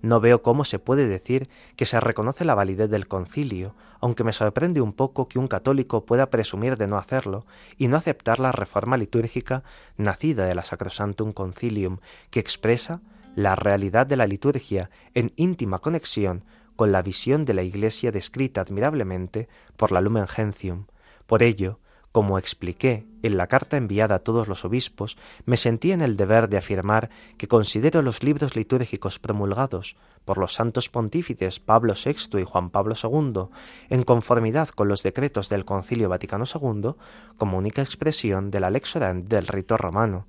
No 0.00 0.20
veo 0.20 0.42
cómo 0.42 0.64
se 0.64 0.78
puede 0.78 1.08
decir 1.08 1.48
que 1.76 1.86
se 1.86 1.98
reconoce 1.98 2.44
la 2.44 2.54
validez 2.54 2.88
del 2.88 3.08
concilio, 3.08 3.74
aunque 4.00 4.22
me 4.22 4.32
sorprende 4.32 4.80
un 4.80 4.92
poco 4.92 5.28
que 5.28 5.38
un 5.38 5.48
católico 5.48 6.04
pueda 6.04 6.30
presumir 6.30 6.76
de 6.76 6.86
no 6.86 6.96
hacerlo 6.96 7.46
y 7.76 7.88
no 7.88 7.96
aceptar 7.96 8.38
la 8.38 8.52
reforma 8.52 8.96
litúrgica 8.96 9.64
nacida 9.96 10.46
de 10.46 10.54
la 10.54 10.64
Sacrosantum 10.64 11.32
Concilium, 11.32 11.98
que 12.30 12.40
expresa 12.40 13.00
la 13.34 13.56
realidad 13.56 14.06
de 14.06 14.16
la 14.16 14.26
liturgia 14.26 14.90
en 15.14 15.32
íntima 15.36 15.80
conexión 15.80 16.44
con 16.76 16.92
la 16.92 17.02
visión 17.02 17.44
de 17.44 17.54
la 17.54 17.62
Iglesia 17.62 18.12
descrita 18.12 18.60
admirablemente 18.60 19.48
por 19.76 19.90
la 19.90 20.00
Lumen 20.00 20.28
Gentium. 20.28 20.86
Por 21.26 21.42
ello, 21.42 21.80
como 22.18 22.36
expliqué 22.36 23.06
en 23.22 23.36
la 23.36 23.46
carta 23.46 23.76
enviada 23.76 24.16
a 24.16 24.18
todos 24.18 24.48
los 24.48 24.64
obispos, 24.64 25.16
me 25.46 25.56
sentí 25.56 25.92
en 25.92 26.02
el 26.02 26.16
deber 26.16 26.48
de 26.48 26.56
afirmar 26.56 27.10
que 27.36 27.46
considero 27.46 28.02
los 28.02 28.24
libros 28.24 28.56
litúrgicos 28.56 29.20
promulgados 29.20 29.94
por 30.24 30.36
los 30.36 30.52
santos 30.52 30.88
pontífices 30.88 31.60
Pablo 31.60 31.94
VI 31.94 32.40
y 32.40 32.44
Juan 32.44 32.70
Pablo 32.70 32.96
II, 33.00 33.50
en 33.88 34.02
conformidad 34.02 34.68
con 34.70 34.88
los 34.88 35.04
decretos 35.04 35.48
del 35.48 35.64
Concilio 35.64 36.08
Vaticano 36.08 36.44
II, 36.52 36.94
como 37.36 37.56
única 37.56 37.82
expresión 37.82 38.50
de 38.50 38.58
la 38.58 38.70
lex 38.70 38.94
del 38.94 39.46
rito 39.46 39.76
romano. 39.76 40.26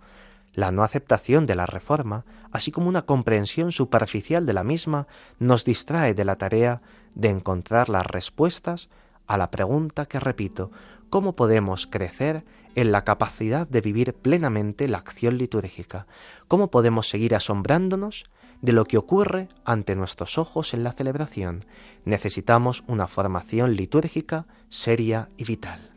La 0.54 0.71
no 0.71 0.84
aceptación 0.84 1.47
de 1.47 1.56
la 1.56 1.65
reforma, 1.65 2.23
así 2.52 2.69
como 2.71 2.88
una 2.88 3.08
comprensión 3.08 3.71
superficial 3.71 4.45
de 4.45 4.54
la 4.54 4.63
misma, 4.63 5.08
nos 5.39 5.65
distrae 5.65 6.13
de 6.13 6.25
la 6.25 6.36
tarea 6.36 6.84
de 7.15 7.30
encontrar 7.30 7.89
las 7.89 8.06
respuestas 8.06 8.89
a 9.30 9.38
la 9.38 9.52
pregunta 9.52 10.08
que 10.08 10.19
repito, 10.19 10.71
¿cómo 11.10 11.36
podemos 11.36 11.88
crecer 11.88 12.43
en 12.76 12.91
la 12.91 13.04
capacidad 13.04 13.67
de 13.67 13.82
vivir 13.82 14.13
plenamente 14.13 14.88
la 14.88 15.00
acción 15.00 15.38
litúrgica? 15.38 16.08
¿Cómo 16.48 16.72
podemos 16.72 17.10
seguir 17.10 17.36
asombrándonos 17.36 18.26
de 18.62 18.74
lo 18.74 18.86
que 18.86 18.98
ocurre 18.98 19.48
ante 19.65 19.95
nuestros 19.95 20.38
ojos 20.38 20.74
en 20.74 20.84
la 20.84 20.91
celebración? 20.91 21.65
Necesitamos 22.06 22.84
una 22.88 23.08
formación 23.08 23.76
litúrgica 23.76 24.45
seria 24.69 25.30
y 25.38 25.45
vital. 25.45 25.89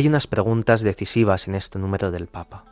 Hay 0.00 0.08
unas 0.08 0.26
preguntas 0.26 0.80
decisivas 0.80 1.46
en 1.46 1.54
este 1.54 1.78
número 1.78 2.10
del 2.10 2.26
Papa. 2.26 2.64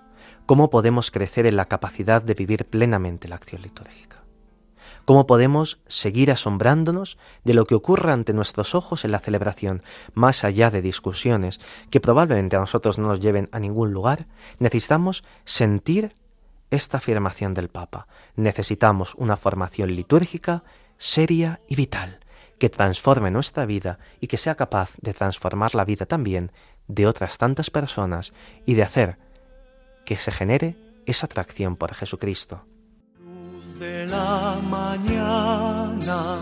¿Cómo 0.47 0.71
podemos 0.71 1.11
crecer 1.11 1.45
en 1.45 1.57
la 1.57 1.67
capacidad 1.67 2.23
de 2.23 2.33
vivir 2.33 2.65
plenamente 2.65 3.29
la 3.29 3.35
acción 3.35 3.61
litúrgica? 3.61 4.23
¿Cómo 5.05 5.27
podemos 5.27 5.79
seguir 5.89 6.31
asombrándonos 6.31 7.19
de 7.45 7.53
lo 7.53 7.67
que 7.67 7.75
ocurre 7.75 8.13
ante 8.13 8.33
nuestros 8.33 8.75
ojos 8.75 9.05
en 9.05 9.13
la 9.13 9.19
celebración, 9.19 9.83
más 10.15 10.43
allá 10.43 10.71
de 10.71 10.81
discusiones 10.81 11.61
que 11.91 12.01
probablemente 12.01 12.57
a 12.57 12.61
nosotros 12.61 12.97
no 12.97 13.09
nos 13.09 13.21
lleven 13.21 13.51
a 13.53 13.59
ningún 13.59 13.93
lugar? 13.93 14.27
Necesitamos 14.59 15.23
sentir 15.45 16.15
esta 16.71 16.97
afirmación 16.97 17.53
del 17.53 17.69
Papa. 17.69 18.07
Necesitamos 18.37 19.15
una 19.17 19.37
formación 19.37 19.95
litúrgica 19.95 20.65
seria 20.97 21.61
y 21.69 21.77
vital, 21.77 22.21
que 22.59 22.71
transforme 22.71 23.31
nuestra 23.31 23.67
vida 23.67 23.99
y 24.19 24.29
que 24.29 24.39
sea 24.39 24.55
capaz 24.55 24.93
de 25.03 25.13
transformar 25.13 25.75
la 25.75 25.85
vida 25.85 26.07
también 26.07 26.53
de 26.89 27.07
otras 27.07 27.39
tantas 27.39 27.71
personas 27.71 28.33
y 28.67 28.75
de 28.75 28.83
hacer 28.83 29.17
que 30.05 30.17
se 30.17 30.33
genere 30.33 30.75
esa 31.07 31.27
atracción 31.27 31.77
por 31.77 31.95
Jesucristo. 31.95 32.65
Luz 33.19 33.79
de 33.79 34.07
la 34.07 34.57
mañana, 34.69 36.39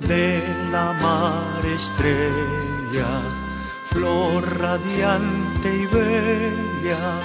de 0.00 0.42
la 0.70 0.92
mar 0.94 1.64
estrella, 1.66 3.06
flor 3.90 4.58
radiante 4.58 5.76
y 5.76 5.86
bella, 5.86 7.20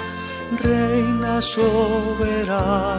reina 0.62 1.42
soberana 1.42 2.98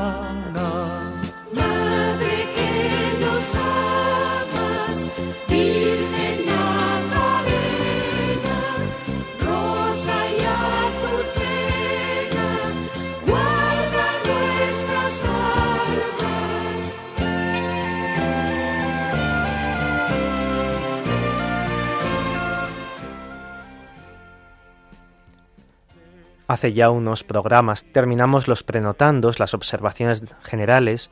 Hace 26.49 26.73
ya 26.73 26.89
unos 26.89 27.25
programas 27.25 27.85
terminamos 27.93 28.49
los 28.49 28.63
prenotandos, 28.63 29.39
las 29.39 29.53
observaciones 29.53 30.25
generales 30.43 31.11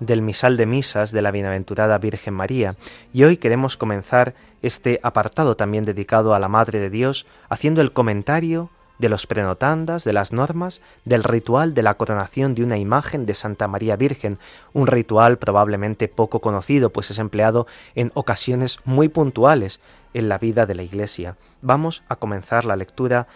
del 0.00 0.20
misal 0.20 0.58
de 0.58 0.66
misas 0.66 1.12
de 1.12 1.22
la 1.22 1.30
Bienaventurada 1.30 1.96
Virgen 1.96 2.34
María, 2.34 2.76
y 3.10 3.24
hoy 3.24 3.38
queremos 3.38 3.78
comenzar 3.78 4.34
este 4.60 5.00
apartado 5.02 5.56
también 5.56 5.84
dedicado 5.84 6.34
a 6.34 6.38
la 6.38 6.48
Madre 6.48 6.78
de 6.78 6.90
Dios, 6.90 7.24
haciendo 7.48 7.80
el 7.80 7.94
comentario 7.94 8.68
de 8.98 9.08
los 9.08 9.26
prenotandas, 9.26 10.04
de 10.04 10.12
las 10.12 10.34
normas, 10.34 10.82
del 11.06 11.24
ritual 11.24 11.72
de 11.72 11.82
la 11.82 11.94
coronación 11.94 12.54
de 12.54 12.62
una 12.62 12.76
imagen 12.76 13.24
de 13.24 13.32
Santa 13.32 13.68
María 13.68 13.96
Virgen, 13.96 14.38
un 14.74 14.88
ritual 14.88 15.38
probablemente 15.38 16.06
poco 16.06 16.42
conocido, 16.42 16.90
pues 16.90 17.10
es 17.10 17.18
empleado 17.18 17.66
en 17.94 18.10
ocasiones 18.12 18.78
muy 18.84 19.08
puntuales 19.08 19.80
en 20.12 20.28
la 20.28 20.36
vida 20.36 20.66
de 20.66 20.74
la 20.74 20.82
Iglesia. 20.82 21.38
Vamos 21.62 22.02
a 22.10 22.16
comenzar 22.16 22.66
la 22.66 22.76
lectura 22.76 23.26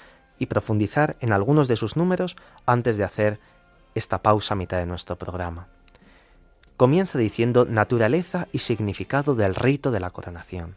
y 0.40 0.46
profundizar 0.46 1.16
en 1.20 1.32
algunos 1.32 1.68
de 1.68 1.76
sus 1.76 1.96
números 1.96 2.34
antes 2.66 2.96
de 2.96 3.04
hacer 3.04 3.38
esta 3.94 4.22
pausa 4.22 4.54
a 4.54 4.56
mitad 4.56 4.78
de 4.78 4.86
nuestro 4.86 5.16
programa. 5.16 5.68
Comienza 6.76 7.18
diciendo 7.18 7.66
naturaleza 7.66 8.48
y 8.50 8.58
significado 8.58 9.34
del 9.34 9.54
rito 9.54 9.90
de 9.90 10.00
la 10.00 10.10
coronación. 10.10 10.74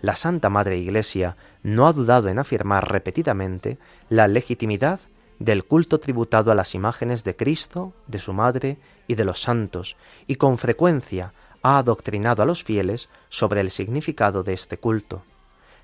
La 0.00 0.16
Santa 0.16 0.48
Madre 0.48 0.78
Iglesia 0.78 1.36
no 1.62 1.86
ha 1.86 1.92
dudado 1.92 2.28
en 2.28 2.38
afirmar 2.38 2.90
repetidamente 2.90 3.78
la 4.08 4.28
legitimidad 4.28 4.98
del 5.38 5.64
culto 5.64 6.00
tributado 6.00 6.50
a 6.50 6.54
las 6.54 6.74
imágenes 6.74 7.22
de 7.22 7.36
Cristo, 7.36 7.92
de 8.06 8.18
su 8.18 8.32
Madre 8.32 8.78
y 9.06 9.14
de 9.14 9.26
los 9.26 9.42
santos, 9.42 9.96
y 10.26 10.36
con 10.36 10.56
frecuencia 10.56 11.34
ha 11.62 11.76
adoctrinado 11.76 12.42
a 12.42 12.46
los 12.46 12.64
fieles 12.64 13.10
sobre 13.28 13.60
el 13.60 13.70
significado 13.70 14.42
de 14.42 14.54
este 14.54 14.78
culto. 14.78 15.22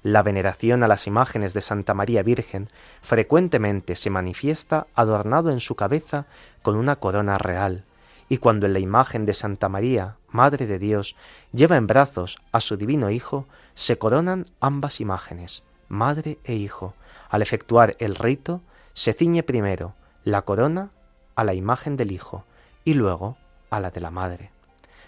La 0.02 0.24
veneración 0.24 0.82
a 0.82 0.88
las 0.88 1.06
imágenes 1.06 1.54
de 1.54 1.60
Santa 1.60 1.94
María 1.94 2.24
Virgen 2.24 2.68
frecuentemente 3.02 3.94
se 3.94 4.10
manifiesta 4.10 4.88
adornado 4.94 5.50
en 5.50 5.60
su 5.60 5.76
cabeza 5.76 6.26
con 6.62 6.76
una 6.76 6.96
corona 6.96 7.38
real, 7.38 7.84
y 8.28 8.38
cuando 8.38 8.66
en 8.66 8.72
la 8.72 8.80
imagen 8.80 9.26
de 9.26 9.34
Santa 9.34 9.68
María, 9.68 10.16
Madre 10.28 10.66
de 10.66 10.80
Dios, 10.80 11.14
lleva 11.52 11.76
en 11.76 11.86
brazos 11.86 12.38
a 12.50 12.60
su 12.60 12.76
divino 12.76 13.10
Hijo, 13.10 13.46
se 13.74 13.96
coronan 13.96 14.46
ambas 14.58 15.00
imágenes, 15.00 15.62
Madre 15.88 16.38
e 16.44 16.54
Hijo. 16.54 16.94
Al 17.28 17.42
efectuar 17.42 17.94
el 17.98 18.16
rito, 18.16 18.60
se 18.94 19.12
ciñe 19.12 19.42
primero 19.42 19.94
la 20.24 20.42
corona 20.42 20.90
a 21.36 21.44
la 21.44 21.54
imagen 21.54 21.96
del 21.96 22.10
Hijo 22.10 22.44
y 22.84 22.94
luego 22.94 23.36
a 23.70 23.78
la 23.78 23.90
de 23.90 24.00
la 24.00 24.10
Madre. 24.10 24.50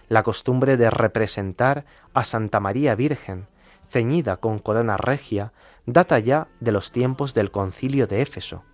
La 0.09 0.23
costumbre 0.23 0.77
de 0.77 0.91
representar 0.91 1.85
a 2.13 2.23
Santa 2.23 2.61
María 2.61 2.95
Virgen 2.95 3.49
ceñida 3.95 4.39
con 4.39 4.59
corona 4.59 4.97
regia, 4.97 5.53
data 5.87 6.19
ya 6.19 6.49
de 6.59 6.73
los 6.73 6.91
tiempos 6.91 7.33
del 7.33 7.53
concilio 7.53 8.09
de 8.09 8.23
Éfeso, 8.23 8.65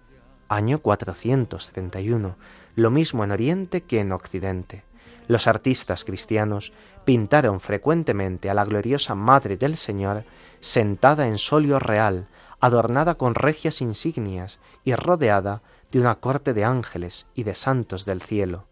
año 0.48 0.78
431, 0.78 2.36
lo 2.74 2.90
mismo 2.90 3.22
en 3.22 3.30
Oriente 3.30 3.82
que 3.82 4.00
en 4.00 4.12
Occidente. 4.12 4.82
Los 5.28 5.46
artistas 5.46 6.04
cristianos 6.06 6.72
pintaron 7.04 7.60
frecuentemente 7.60 8.48
a 8.48 8.54
la 8.54 8.64
gloriosa 8.64 9.14
Madre 9.14 9.58
del 9.58 9.76
Señor 9.76 10.24
sentada 10.60 11.26
en 11.26 11.36
solio 11.36 11.78
real, 11.78 12.28
adornada 12.58 13.16
con 13.16 13.34
regias 13.34 13.82
insignias 13.82 14.58
y 14.84 14.94
rodeada 14.94 15.60
de 15.92 16.00
una 16.00 16.14
corte 16.14 16.54
de 16.54 16.64
ángeles 16.64 17.26
y 17.34 17.42
de 17.42 17.54
santos 17.54 18.06
del 18.06 18.22
cielo. 18.22 18.68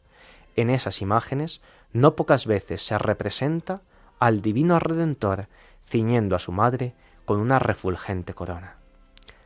En 0.57 0.71
esas 0.71 1.03
imágenes 1.03 1.61
no 1.93 2.17
pocas 2.17 2.47
veces 2.47 2.81
se 2.81 2.97
representa 2.97 3.83
al 4.19 4.41
divino 4.41 4.79
Redentor 4.79 5.49
ciñendo 5.89 6.37
a 6.37 6.39
su 6.39 6.53
madre 6.53 6.95
con 7.25 7.41
una 7.41 7.59
refulgente 7.59 8.35
corona. 8.35 8.77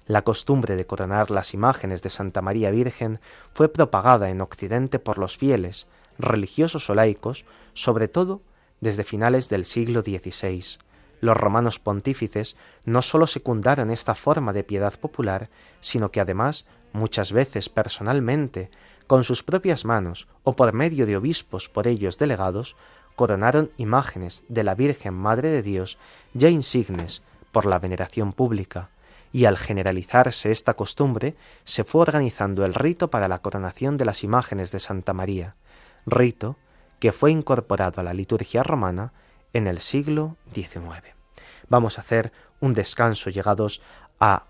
La 0.07 0.23
costumbre 0.23 0.77
de 0.77 0.87
coronar 0.87 1.31
las 1.31 1.55
imágenes 1.55 2.03
de 2.03 2.11
Santa 2.11 2.43
María 2.43 2.71
Virgen 2.71 3.21
fue 3.55 3.69
propagada 3.69 4.31
en 4.31 4.41
Occidente 4.41 4.99
por 4.99 5.19
los 5.19 5.37
fieles, 5.37 5.87
religiosos 6.19 6.91
o 6.91 6.95
laicos, 6.95 7.45
sobre 7.75 8.09
todo 8.09 8.43
desde 8.81 9.05
finales 9.05 9.49
del 9.49 9.65
siglo 9.65 10.03
XVI. 10.03 10.79
Los 11.21 11.37
romanos 11.37 11.79
pontífices 11.79 12.57
no 12.85 13.01
sólo 13.01 13.29
secundaron 13.29 13.93
esta 13.93 14.17
forma 14.17 14.53
de 14.53 14.65
piedad 14.65 14.99
popular, 14.99 15.49
sino 15.81 16.11
que 16.11 16.21
además, 16.21 16.67
muchas 16.93 17.31
veces 17.31 17.69
personalmente, 17.69 18.71
con 19.07 19.23
sus 19.23 19.45
propias 19.45 19.85
manos 19.85 20.27
o 20.43 20.57
por 20.57 20.73
medio 20.73 21.07
de 21.07 21.17
obispos 21.17 21.69
por 21.69 21.87
ellos 21.87 22.19
delegados, 22.19 22.77
coronaron 23.23 23.71
imágenes 23.77 24.43
de 24.49 24.65
la 24.65 24.75
Virgen 24.75 25.15
Madre 25.15 25.51
de 25.51 25.63
Dios 25.63 25.97
ya 26.35 26.49
insignes 26.49 27.23
por 27.53 27.67
la 27.67 27.79
veneración 27.79 28.33
pública, 28.33 28.91
y 29.33 29.45
al 29.45 29.59
generalizarse 29.59 30.51
esta 30.51 30.75
costumbre 30.75 31.37
se 31.63 31.85
fue 31.85 32.01
organizando 32.01 32.65
el 32.65 32.75
rito 32.75 33.11
para 33.11 33.29
la 33.29 33.39
coronación 33.39 33.97
de 33.97 34.07
las 34.07 34.25
imágenes 34.25 34.73
de 34.73 34.81
Santa 34.81 35.13
María, 35.13 35.55
rito 36.05 36.57
que 36.99 37.13
fue 37.13 37.31
incorporado 37.31 38.01
a 38.01 38.05
la 38.05 38.13
liturgia 38.13 38.65
romana 38.65 39.13
en 39.53 39.69
el 39.69 39.79
siglo 39.79 40.37
XIX. 40.53 41.15
Vamos 41.69 41.99
a 41.99 42.01
hacer 42.01 42.33
un 42.59 42.75
descanso 42.75 43.31
llegados 43.31 43.83
a 44.19 44.47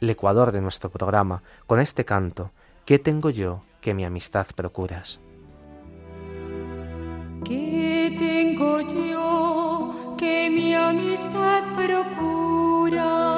el 0.00 0.08
ecuador 0.08 0.52
de 0.52 0.62
nuestro 0.62 0.88
programa 0.88 1.42
con 1.66 1.80
este 1.80 2.06
canto 2.06 2.50
¿Qué 2.86 2.98
tengo 2.98 3.28
yo 3.28 3.62
que 3.82 3.92
mi 3.92 4.06
amistad 4.06 4.46
procuras? 4.56 5.20
¿Qué 7.44 8.10
tengo 8.18 8.80
yo 8.80 10.14
que 10.16 10.48
mi 10.48 10.72
amistad 10.74 11.62
procura? 11.76 13.34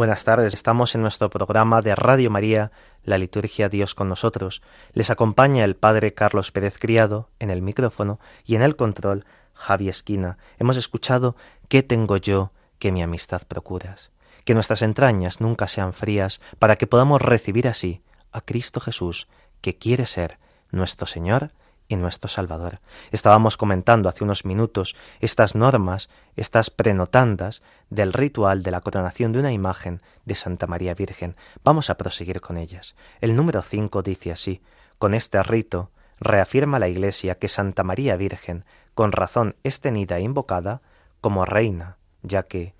Buenas 0.00 0.24
tardes, 0.24 0.54
estamos 0.54 0.94
en 0.94 1.02
nuestro 1.02 1.28
programa 1.28 1.82
de 1.82 1.94
Radio 1.94 2.30
María, 2.30 2.72
la 3.04 3.18
liturgia 3.18 3.68
Dios 3.68 3.94
con 3.94 4.08
nosotros. 4.08 4.62
Les 4.94 5.10
acompaña 5.10 5.62
el 5.62 5.76
Padre 5.76 6.14
Carlos 6.14 6.52
Pérez 6.52 6.78
Criado 6.78 7.28
en 7.38 7.50
el 7.50 7.60
micrófono 7.60 8.18
y 8.46 8.54
en 8.54 8.62
el 8.62 8.76
control 8.76 9.26
Javi 9.52 9.90
Esquina. 9.90 10.38
Hemos 10.58 10.78
escuchado 10.78 11.36
¿Qué 11.68 11.82
tengo 11.82 12.16
yo 12.16 12.50
que 12.78 12.92
mi 12.92 13.02
amistad 13.02 13.42
procuras? 13.46 14.10
Que 14.46 14.54
nuestras 14.54 14.80
entrañas 14.80 15.42
nunca 15.42 15.68
sean 15.68 15.92
frías 15.92 16.40
para 16.58 16.76
que 16.76 16.86
podamos 16.86 17.20
recibir 17.20 17.68
así 17.68 18.00
a 18.32 18.40
Cristo 18.40 18.80
Jesús, 18.80 19.28
que 19.60 19.76
quiere 19.76 20.06
ser 20.06 20.38
nuestro 20.70 21.06
Señor 21.06 21.50
y 21.90 21.96
nuestro 21.96 22.28
Salvador. 22.28 22.80
Estábamos 23.10 23.56
comentando 23.56 24.08
hace 24.08 24.22
unos 24.22 24.44
minutos 24.44 24.94
estas 25.18 25.56
normas, 25.56 26.08
estas 26.36 26.70
prenotandas 26.70 27.62
del 27.90 28.12
ritual 28.12 28.62
de 28.62 28.70
la 28.70 28.80
coronación 28.80 29.32
de 29.32 29.40
una 29.40 29.52
imagen 29.52 30.00
de 30.24 30.36
Santa 30.36 30.68
María 30.68 30.94
Virgen. 30.94 31.34
Vamos 31.64 31.90
a 31.90 31.96
proseguir 31.96 32.40
con 32.40 32.56
ellas. 32.56 32.94
El 33.20 33.34
número 33.34 33.60
5 33.60 34.02
dice 34.02 34.30
así, 34.30 34.62
con 34.98 35.14
este 35.14 35.42
rito 35.42 35.90
reafirma 36.20 36.78
la 36.78 36.88
Iglesia 36.88 37.34
que 37.34 37.48
Santa 37.48 37.82
María 37.82 38.14
Virgen 38.16 38.64
con 38.94 39.10
razón 39.10 39.56
es 39.64 39.80
tenida 39.80 40.18
e 40.18 40.22
invocada 40.22 40.82
como 41.20 41.44
reina, 41.44 41.96
ya 42.22 42.44
que 42.44 42.74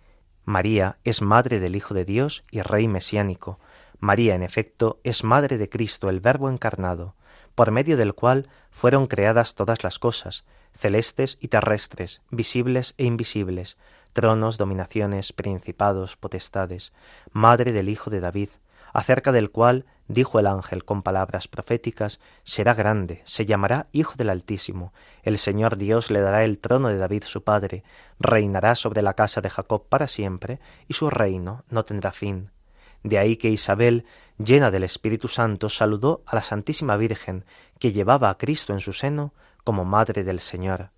María 0.44 0.99
es 1.03 1.20
madre 1.20 1.59
del 1.59 1.75
Hijo 1.75 1.94
de 1.94 2.05
Dios 2.05 2.44
y 2.53 2.62
Rey 2.62 2.87
mesiánico. 2.87 3.59
María, 3.99 4.37
en 4.37 4.44
efecto, 4.44 5.01
es 5.03 5.25
madre 5.25 5.59
de 5.59 5.68
Cristo, 5.68 6.09
el 6.09 6.20
Verbo 6.20 6.49
encarnado, 6.49 7.16
por 7.61 7.73
medio 7.73 7.99
del 7.99 8.14
cual 8.14 8.49
fueron 8.70 9.07
creadas 9.07 9.55
todas 9.55 9.85
las 9.85 9.99
cosas, 9.99 10.46
celestes 10.73 11.37
y 11.42 11.49
terrestres, 11.49 12.23
visibles 12.31 12.94
e 12.96 13.05
invisibles, 13.05 13.77
tronos, 14.14 14.57
dominaciones, 14.57 15.35
principados, 15.35 16.16
potestades, 16.16 16.94
madre 17.33 17.73
del 17.73 17.90
Hijo 17.90 18.09
de 18.09 18.20
David, 18.20 18.49
acerca 18.94 19.31
del 19.31 19.51
cual 19.51 19.85
dijo 20.09 20.38
el 20.38 20.46
ángel 20.46 20.87
con 20.87 21.03
palabras 21.03 21.49
proféticas, 21.49 22.18
será 22.44 22.73
grande, 22.73 23.20
se 23.27 23.44
llamará 23.44 23.88
Hijo 23.92 24.14
del 24.16 24.31
Altísimo, 24.31 24.94
el 25.23 25.37
Señor 25.37 25.77
Dios 25.77 26.11
le 26.11 26.20
dará 26.20 26.44
el 26.44 26.61
trono 26.61 26.88
de 26.88 26.96
David 26.96 27.25
su 27.25 27.44
padre, 27.44 27.85
reinará 28.18 28.75
sobre 28.75 29.03
la 29.03 29.12
casa 29.12 29.42
de 29.42 29.51
Jacob 29.51 29.87
para 29.87 30.09
siempre, 30.09 30.61
y 30.88 30.94
su 30.94 31.11
reino 31.11 31.64
no 31.68 31.85
tendrá 31.85 32.11
fin. 32.12 32.53
De 33.02 33.18
ahí 33.18 33.36
que 33.36 33.48
Isabel, 33.48 34.04
llena 34.38 34.70
del 34.70 34.84
Espíritu 34.84 35.28
Santo, 35.28 35.68
saludó 35.68 36.22
a 36.26 36.34
la 36.34 36.42
Santísima 36.42 36.96
Virgen, 36.96 37.44
que 37.78 37.92
llevaba 37.92 38.30
a 38.30 38.38
Cristo 38.38 38.72
en 38.72 38.80
su 38.80 38.92
seno 38.92 39.32
como 39.64 39.84
Madre 39.84 40.24
del 40.24 40.40
Señor. 40.40 40.90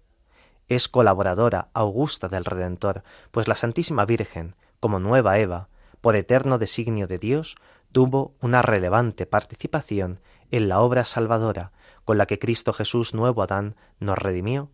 Es 0.69 0.89
colaboradora 0.89 1.69
augusta 1.75 2.29
del 2.29 2.45
Redentor, 2.45 3.03
pues 3.31 3.49
la 3.49 3.57
Santísima 3.57 4.05
Virgen, 4.05 4.55
como 4.81 4.99
nueva 4.99 5.39
Eva, 5.39 5.69
por 6.01 6.17
eterno 6.17 6.59
designio 6.59 7.07
de 7.07 7.19
Dios, 7.19 7.57
tuvo 7.93 8.35
una 8.41 8.63
relevante 8.63 9.27
participación 9.27 10.21
en 10.51 10.69
la 10.69 10.81
obra 10.81 11.05
salvadora 11.05 11.73
con 12.05 12.19
la 12.19 12.27
que 12.27 12.39
Cristo 12.39 12.73
Jesús, 12.73 13.15
nuevo 13.15 13.43
Adán, 13.43 13.77
nos 14.01 14.19
redimió 14.19 14.71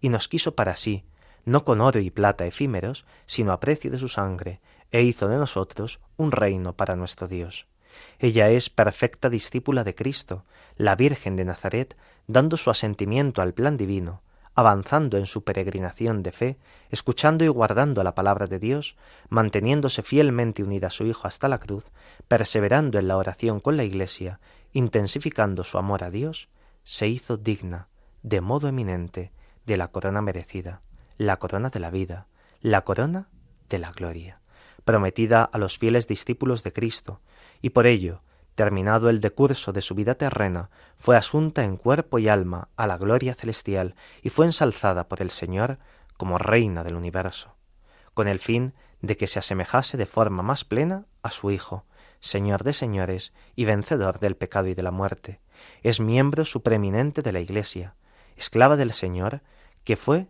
y 0.00 0.08
nos 0.08 0.28
quiso 0.28 0.54
para 0.54 0.76
sí, 0.76 1.04
no 1.44 1.64
con 1.64 1.80
oro 1.80 2.00
y 2.00 2.10
plata 2.10 2.46
efímeros, 2.46 3.04
sino 3.26 3.52
a 3.52 3.60
precio 3.60 3.90
de 3.90 3.98
su 3.98 4.08
sangre, 4.08 4.60
e 4.92 5.02
hizo 5.02 5.26
de 5.26 5.38
nosotros 5.38 5.98
un 6.16 6.30
reino 6.30 6.74
para 6.74 6.96
nuestro 6.96 7.26
Dios. 7.26 7.66
Ella 8.18 8.50
es 8.50 8.70
perfecta 8.70 9.28
discípula 9.28 9.84
de 9.84 9.94
Cristo, 9.94 10.44
la 10.76 10.94
Virgen 10.94 11.34
de 11.36 11.44
Nazaret, 11.44 11.96
dando 12.26 12.56
su 12.56 12.70
asentimiento 12.70 13.42
al 13.42 13.54
plan 13.54 13.76
divino, 13.76 14.22
avanzando 14.54 15.16
en 15.16 15.26
su 15.26 15.44
peregrinación 15.44 16.22
de 16.22 16.32
fe, 16.32 16.58
escuchando 16.90 17.44
y 17.44 17.48
guardando 17.48 18.02
la 18.02 18.14
palabra 18.14 18.46
de 18.46 18.58
Dios, 18.58 18.96
manteniéndose 19.30 20.02
fielmente 20.02 20.62
unida 20.62 20.88
a 20.88 20.90
su 20.90 21.06
Hijo 21.06 21.26
hasta 21.26 21.48
la 21.48 21.58
cruz, 21.58 21.90
perseverando 22.28 22.98
en 22.98 23.08
la 23.08 23.16
oración 23.16 23.60
con 23.60 23.78
la 23.78 23.84
Iglesia, 23.84 24.40
intensificando 24.72 25.64
su 25.64 25.78
amor 25.78 26.04
a 26.04 26.10
Dios, 26.10 26.48
se 26.84 27.08
hizo 27.08 27.38
digna, 27.38 27.88
de 28.22 28.40
modo 28.42 28.68
eminente, 28.68 29.32
de 29.64 29.76
la 29.76 29.88
corona 29.88 30.20
merecida, 30.20 30.82
la 31.16 31.38
corona 31.38 31.70
de 31.70 31.80
la 31.80 31.90
vida, 31.90 32.26
la 32.60 32.82
corona 32.82 33.28
de 33.68 33.78
la 33.78 33.92
gloria 33.92 34.41
prometida 34.84 35.44
a 35.44 35.58
los 35.58 35.78
fieles 35.78 36.06
discípulos 36.08 36.62
de 36.62 36.72
Cristo, 36.72 37.20
y 37.60 37.70
por 37.70 37.86
ello, 37.86 38.22
terminado 38.54 39.08
el 39.08 39.20
decurso 39.20 39.72
de 39.72 39.80
su 39.80 39.94
vida 39.94 40.14
terrena, 40.14 40.70
fue 40.98 41.16
asunta 41.16 41.64
en 41.64 41.76
cuerpo 41.76 42.18
y 42.18 42.28
alma 42.28 42.68
a 42.76 42.86
la 42.86 42.98
gloria 42.98 43.34
celestial 43.34 43.94
y 44.22 44.28
fue 44.28 44.46
ensalzada 44.46 45.08
por 45.08 45.22
el 45.22 45.30
Señor 45.30 45.78
como 46.16 46.38
reina 46.38 46.84
del 46.84 46.96
universo, 46.96 47.54
con 48.14 48.28
el 48.28 48.38
fin 48.38 48.74
de 49.00 49.16
que 49.16 49.26
se 49.26 49.38
asemejase 49.38 49.96
de 49.96 50.06
forma 50.06 50.42
más 50.42 50.64
plena 50.64 51.06
a 51.22 51.30
su 51.30 51.50
Hijo, 51.50 51.84
Señor 52.20 52.62
de 52.62 52.72
señores 52.72 53.32
y 53.56 53.64
vencedor 53.64 54.20
del 54.20 54.36
pecado 54.36 54.68
y 54.68 54.74
de 54.74 54.82
la 54.82 54.92
muerte. 54.92 55.40
Es 55.82 55.98
miembro 55.98 56.44
supreeminente 56.44 57.22
de 57.22 57.32
la 57.32 57.40
Iglesia, 57.40 57.96
esclava 58.36 58.76
del 58.76 58.92
Señor, 58.92 59.40
que 59.82 59.96
fue 59.96 60.28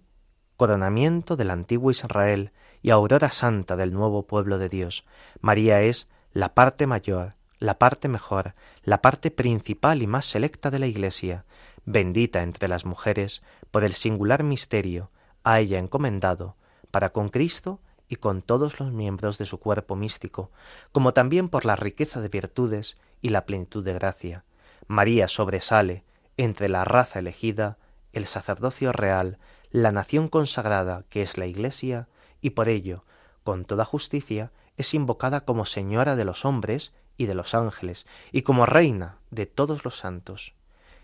coronamiento 0.57 1.37
del 1.37 1.51
antiguo 1.51 1.91
Israel 1.91 2.53
y 2.83 2.91
aurora 2.91 3.31
santa 3.31 3.77
del 3.77 3.93
nuevo 3.93 4.27
pueblo 4.27 4.59
de 4.59 4.69
Dios. 4.69 5.05
María 5.41 5.83
es 5.83 6.09
la 6.33 6.55
parte 6.55 6.87
mayor, 6.87 7.35
la 7.59 7.79
parte 7.79 8.09
mejor, 8.09 8.55
la 8.83 9.01
parte 9.01 9.31
principal 9.31 10.03
y 10.03 10.07
más 10.07 10.27
selecta 10.27 10.71
de 10.71 10.81
la 10.81 10.87
Iglesia, 10.87 11.45
bendita 11.85 12.43
entre 12.43 12.69
las 12.69 12.85
mujeres, 12.85 13.43
por 13.71 13.85
el 13.85 13.93
singular 13.93 14.43
misterio 14.43 15.11
a 15.45 15.61
ella 15.61 15.79
encomendado, 15.79 16.57
para 16.91 17.11
con 17.11 17.29
Cristo 17.29 17.81
y 18.09 18.17
con 18.17 18.43
todos 18.43 18.79
los 18.81 18.93
miembros 18.93 19.39
de 19.39 19.47
su 19.47 19.59
cuerpo 19.59 19.97
místico, 19.97 20.51
como 20.93 21.13
también 21.13 21.49
por 21.49 21.65
la 21.65 21.77
riqueza 21.77 22.21
de 22.21 22.29
virtudes 22.29 22.97
y 23.21 23.31
la 23.31 23.47
plenitud 23.47 23.85
de 23.85 23.95
gracia. 23.95 24.45
María 24.87 25.29
sobresale 25.29 26.05
entre 26.37 26.69
la 26.69 26.85
raza 26.85 27.21
elegida, 27.21 27.79
el 28.13 28.27
sacerdocio 28.27 28.93
real, 28.93 29.39
la 29.71 29.93
nación 29.93 30.29
consagrada 30.29 31.05
que 31.09 31.23
es 31.23 31.39
la 31.39 31.47
Iglesia, 31.47 32.09
y 32.43 32.51
por 32.51 32.69
ello, 32.69 33.05
con 33.45 33.65
toda 33.65 33.87
justicia, 33.87 34.51
es 34.77 34.93
invocada 34.93 35.47
como 35.47 35.65
Señora 35.65 36.17
de 36.17 36.27
los 36.27 36.45
hombres 36.45 36.93
y 37.17 37.27
de 37.27 37.35
los 37.35 37.55
ángeles, 37.55 38.07
y 38.33 38.43
como 38.43 38.67
Reina 38.67 39.17
de 39.31 39.47
todos 39.47 39.85
los 39.85 39.99
santos. 39.99 40.55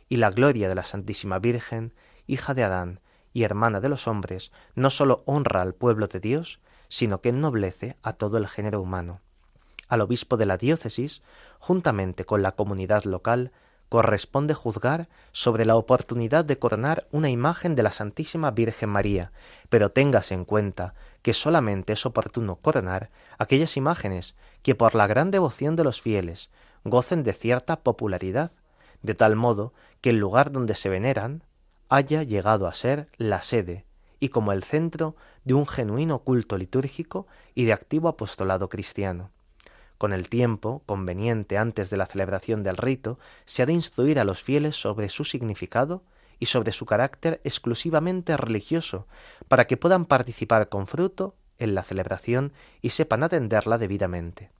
Y 0.08 0.16
la 0.16 0.30
gloria 0.30 0.68
de 0.68 0.74
la 0.74 0.84
Santísima 0.84 1.38
Virgen, 1.38 1.94
hija 2.26 2.54
de 2.54 2.64
Adán 2.64 3.00
y 3.32 3.44
hermana 3.44 3.80
de 3.80 3.88
los 3.88 4.08
hombres, 4.08 4.52
no 4.74 4.90
sólo 4.90 5.22
honra 5.26 5.62
al 5.62 5.74
pueblo 5.74 6.08
de 6.08 6.20
Dios, 6.20 6.60
sino 6.88 7.20
que 7.20 7.28
ennoblece 7.28 7.96
a 8.02 8.14
todo 8.14 8.38
el 8.38 8.48
género 8.48 8.80
humano. 8.80 9.20
Al 9.88 10.00
obispo 10.00 10.36
de 10.36 10.46
la 10.46 10.56
diócesis, 10.56 11.22
juntamente 11.58 12.24
con 12.24 12.42
la 12.42 12.52
comunidad 12.52 13.04
local, 13.04 13.52
corresponde 13.88 14.54
juzgar 14.54 15.08
sobre 15.32 15.64
la 15.64 15.76
oportunidad 15.76 16.44
de 16.44 16.58
coronar 16.58 17.06
una 17.10 17.30
imagen 17.30 17.74
de 17.74 17.82
la 17.82 17.90
Santísima 17.90 18.50
Virgen 18.50 18.90
María, 18.90 19.32
pero 19.68 19.90
téngase 19.90 20.34
en 20.34 20.44
cuenta 20.44 20.94
que 21.22 21.32
solamente 21.32 21.94
es 21.94 22.04
oportuno 22.06 22.56
coronar 22.56 23.10
aquellas 23.38 23.76
imágenes 23.76 24.36
que 24.62 24.74
por 24.74 24.94
la 24.94 25.06
gran 25.06 25.30
devoción 25.30 25.76
de 25.76 25.84
los 25.84 26.00
fieles 26.00 26.50
gocen 26.84 27.22
de 27.22 27.32
cierta 27.32 27.80
popularidad, 27.80 28.52
de 29.02 29.14
tal 29.14 29.36
modo 29.36 29.72
que 30.00 30.10
el 30.10 30.18
lugar 30.18 30.52
donde 30.52 30.74
se 30.74 30.88
veneran 30.88 31.42
haya 31.88 32.22
llegado 32.22 32.66
a 32.66 32.74
ser 32.74 33.08
la 33.16 33.42
sede 33.42 33.84
y 34.20 34.28
como 34.28 34.52
el 34.52 34.64
centro 34.64 35.16
de 35.44 35.54
un 35.54 35.66
genuino 35.66 36.18
culto 36.20 36.58
litúrgico 36.58 37.26
y 37.54 37.64
de 37.64 37.72
activo 37.72 38.08
apostolado 38.08 38.68
cristiano. 38.68 39.30
Con 39.98 40.12
el 40.12 40.28
tiempo 40.28 40.82
conveniente 40.86 41.58
antes 41.58 41.90
de 41.90 41.96
la 41.96 42.06
celebración 42.06 42.62
del 42.62 42.76
rito, 42.76 43.18
se 43.44 43.62
ha 43.62 43.66
de 43.66 43.72
instruir 43.72 44.20
a 44.20 44.24
los 44.24 44.42
fieles 44.42 44.76
sobre 44.76 45.08
su 45.08 45.24
significado 45.24 46.02
y 46.38 46.46
sobre 46.46 46.72
su 46.72 46.86
carácter 46.86 47.40
exclusivamente 47.42 48.36
religioso, 48.36 49.06
para 49.48 49.66
que 49.66 49.76
puedan 49.76 50.04
participar 50.04 50.68
con 50.68 50.86
fruto 50.86 51.34
en 51.58 51.74
la 51.74 51.82
celebración 51.82 52.52
y 52.80 52.90
sepan 52.90 53.24
atenderla 53.24 53.76
debidamente. 53.76 54.50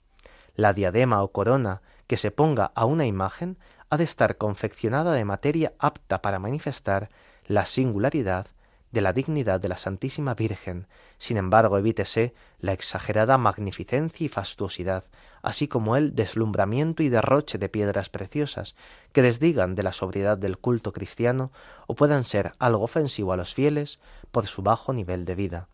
La 0.56 0.72
diadema 0.72 1.22
o 1.22 1.28
corona 1.28 1.82
que 2.08 2.16
se 2.16 2.32
ponga 2.32 2.72
a 2.74 2.84
una 2.84 3.06
imagen 3.06 3.58
ha 3.90 3.96
de 3.96 4.04
estar 4.04 4.38
confeccionada 4.38 5.12
de 5.12 5.24
materia 5.24 5.72
apta 5.78 6.20
para 6.20 6.40
manifestar 6.40 7.10
la 7.46 7.64
singularidad 7.64 8.48
de 8.90 9.00
la 9.00 9.12
dignidad 9.12 9.60
de 9.60 9.68
la 9.68 9.76
Santísima 9.76 10.34
Virgen, 10.34 10.86
sin 11.18 11.36
embargo 11.36 11.76
evítese 11.78 12.34
la 12.58 12.72
exagerada 12.72 13.36
magnificencia 13.36 14.24
y 14.24 14.28
fastuosidad, 14.28 15.04
así 15.42 15.68
como 15.68 15.96
el 15.96 16.14
deslumbramiento 16.14 17.02
y 17.02 17.08
derroche 17.08 17.58
de 17.58 17.68
piedras 17.68 18.08
preciosas, 18.08 18.74
que 19.12 19.22
desdigan 19.22 19.74
de 19.74 19.82
la 19.82 19.92
sobriedad 19.92 20.38
del 20.38 20.58
culto 20.58 20.92
cristiano 20.92 21.52
o 21.86 21.94
puedan 21.94 22.24
ser 22.24 22.52
algo 22.58 22.84
ofensivo 22.84 23.32
a 23.32 23.36
los 23.36 23.54
fieles 23.54 24.00
por 24.30 24.46
su 24.46 24.62
bajo 24.62 24.92
nivel 24.92 25.24
de 25.24 25.34
vida. 25.34 25.68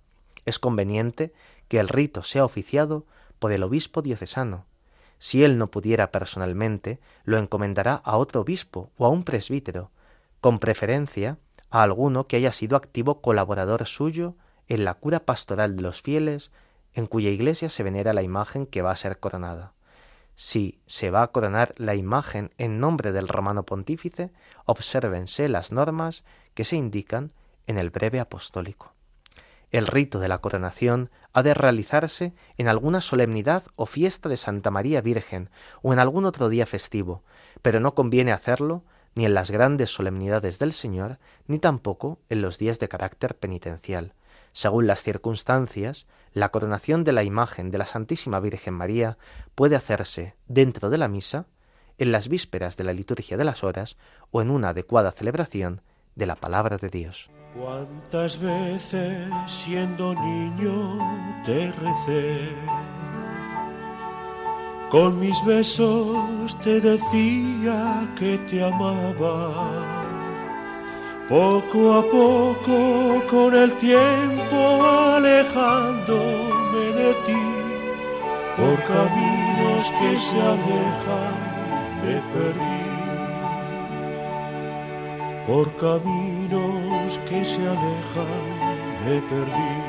Es 0.44 0.58
conveniente 0.58 1.32
que 1.68 1.78
el 1.78 1.88
rito 1.88 2.22
sea 2.22 2.44
oficiado 2.44 3.06
por 3.38 3.52
el 3.52 3.62
obispo 3.62 4.02
diocesano. 4.02 4.66
Si 5.18 5.44
él 5.44 5.56
no 5.58 5.70
pudiera 5.70 6.10
personalmente, 6.10 6.98
lo 7.24 7.38
encomendará 7.38 7.94
a 7.94 8.16
otro 8.16 8.42
obispo 8.42 8.90
o 8.98 9.06
a 9.06 9.08
un 9.08 9.22
presbítero, 9.22 9.90
con 10.40 10.58
preferencia 10.58 11.38
a 11.70 11.82
alguno 11.82 12.26
que 12.26 12.36
haya 12.36 12.52
sido 12.52 12.76
activo 12.76 13.20
colaborador 13.20 13.86
suyo 13.86 14.34
en 14.68 14.84
la 14.84 14.94
cura 14.94 15.20
pastoral 15.20 15.76
de 15.76 15.82
los 15.82 16.02
fieles, 16.02 16.52
en 16.92 17.06
cuya 17.06 17.30
iglesia 17.30 17.68
se 17.68 17.82
venera 17.82 18.12
la 18.12 18.22
imagen 18.22 18.66
que 18.66 18.82
va 18.82 18.92
a 18.92 18.96
ser 18.96 19.18
coronada. 19.18 19.72
Si 20.36 20.80
se 20.86 21.10
va 21.10 21.22
a 21.22 21.28
coronar 21.28 21.74
la 21.76 21.94
imagen 21.94 22.52
en 22.58 22.80
nombre 22.80 23.12
del 23.12 23.28
romano 23.28 23.64
pontífice, 23.64 24.32
obsérvense 24.64 25.48
las 25.48 25.70
normas 25.70 26.24
que 26.54 26.64
se 26.64 26.76
indican 26.76 27.32
en 27.66 27.78
el 27.78 27.90
breve 27.90 28.20
apostólico. 28.20 28.92
El 29.70 29.86
rito 29.86 30.20
de 30.20 30.28
la 30.28 30.38
coronación 30.38 31.10
ha 31.32 31.42
de 31.42 31.54
realizarse 31.54 32.32
en 32.58 32.68
alguna 32.68 33.00
solemnidad 33.00 33.64
o 33.74 33.86
fiesta 33.86 34.28
de 34.28 34.36
Santa 34.36 34.70
María 34.70 35.00
Virgen 35.00 35.50
o 35.82 35.92
en 35.92 35.98
algún 35.98 36.26
otro 36.26 36.48
día 36.48 36.66
festivo, 36.66 37.24
pero 37.60 37.80
no 37.80 37.94
conviene 37.94 38.32
hacerlo 38.32 38.84
ni 39.14 39.24
en 39.24 39.34
las 39.34 39.50
grandes 39.50 39.90
solemnidades 39.90 40.58
del 40.58 40.72
Señor, 40.72 41.18
ni 41.46 41.58
tampoco 41.58 42.18
en 42.28 42.42
los 42.42 42.58
días 42.58 42.78
de 42.78 42.88
carácter 42.88 43.36
penitencial. 43.36 44.14
Según 44.52 44.86
las 44.86 45.02
circunstancias, 45.02 46.06
la 46.32 46.50
coronación 46.50 47.04
de 47.04 47.12
la 47.12 47.24
imagen 47.24 47.70
de 47.70 47.78
la 47.78 47.86
Santísima 47.86 48.40
Virgen 48.40 48.74
María 48.74 49.18
puede 49.54 49.76
hacerse 49.76 50.36
dentro 50.46 50.90
de 50.90 50.98
la 50.98 51.08
misa, 51.08 51.46
en 51.98 52.12
las 52.12 52.28
vísperas 52.28 52.76
de 52.76 52.84
la 52.84 52.92
liturgia 52.92 53.36
de 53.36 53.44
las 53.44 53.62
horas 53.62 53.96
o 54.30 54.42
en 54.42 54.50
una 54.50 54.70
adecuada 54.70 55.12
celebración 55.12 55.80
de 56.14 56.26
la 56.26 56.36
palabra 56.36 56.76
de 56.76 56.88
Dios. 56.88 57.30
¿Cuántas 57.56 58.40
veces 58.40 59.28
siendo 59.46 60.14
niño 60.14 60.98
te 61.44 61.70
recé? 61.70 62.48
Con 64.94 65.18
mis 65.18 65.44
besos 65.44 66.56
te 66.62 66.80
decía 66.80 68.08
que 68.14 68.38
te 68.48 68.62
amaba. 68.62 69.50
Poco 71.28 71.94
a 71.94 72.02
poco, 72.02 73.20
con 73.28 73.54
el 73.54 73.72
tiempo 73.78 74.84
alejándome 75.16 76.84
de 77.00 77.12
ti, 77.26 77.46
por 78.56 78.76
caminos 78.84 79.82
que 79.98 80.16
se 80.16 80.40
alejan, 80.40 81.36
me 82.04 82.16
perdí. 82.32 82.84
Por 85.44 85.74
caminos 85.74 87.18
que 87.28 87.44
se 87.44 87.62
alejan, 87.68 88.44
me 89.04 89.20
perdí. 89.22 89.83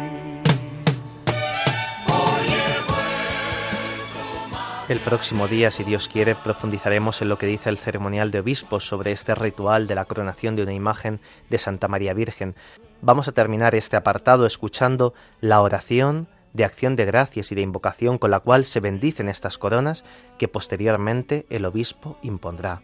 El 4.88 5.00
próximo 5.00 5.48
día, 5.48 5.72
si 5.72 5.84
Dios 5.84 6.08
quiere, 6.08 6.36
profundizaremos 6.36 7.20
en 7.24 7.30
lo 7.30 7.40
que 7.40 7.48
dice 7.48 7.70
el 7.70 7.80
ceremonial 7.80 8.30
de 8.30 8.42
obispos 8.42 8.86
sobre 8.86 9.12
este 9.12 9.34
ritual 9.34 9.88
de 9.88 9.96
la 9.96 10.06
coronación 10.06 10.56
de 10.56 10.62
una 10.62 10.74
imagen 10.74 11.20
de 11.50 11.58
Santa 11.58 11.88
María 11.88 12.14
Virgen. 12.14 12.54
Vamos 13.02 13.28
a 13.28 13.32
terminar 13.32 13.74
este 13.74 13.96
apartado 13.96 14.46
escuchando 14.46 15.16
la 15.42 15.62
oración 15.62 16.28
de 16.54 16.66
acción 16.66 16.96
de 16.96 17.06
gracias 17.06 17.52
y 17.52 17.56
de 17.56 17.62
invocación 17.62 18.20
con 18.20 18.30
la 18.30 18.42
cual 18.42 18.64
se 18.64 18.80
bendicen 18.80 19.28
estas 19.28 19.58
coronas 19.58 20.04
que 20.38 20.48
posteriormente 20.48 21.48
el 21.50 21.66
obispo 21.66 22.20
impondrá 22.22 22.84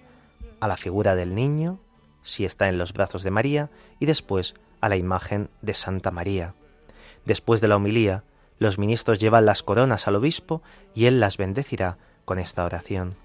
a 0.59 0.67
la 0.67 0.77
figura 0.77 1.15
del 1.15 1.35
niño, 1.35 1.79
si 2.23 2.45
está 2.45 2.67
en 2.67 2.79
los 2.79 2.93
brazos 2.93 3.21
de 3.21 3.29
María, 3.29 3.69
y 3.99 4.07
después 4.07 4.55
a 4.79 4.89
la 4.89 4.95
imagen 4.95 5.51
de 5.61 5.75
Santa 5.75 6.09
María. 6.09 6.55
Después 7.25 7.61
de 7.61 7.67
la 7.67 7.75
homilía, 7.75 8.23
los 8.61 8.77
ministros 8.77 9.17
llevan 9.17 9.47
las 9.47 9.63
coronas 9.63 10.07
al 10.07 10.17
obispo 10.17 10.61
y 10.93 11.05
él 11.05 11.19
las 11.19 11.37
bendecirá 11.37 11.97
con 12.25 12.37
esta 12.37 12.63
oración. 12.63 13.15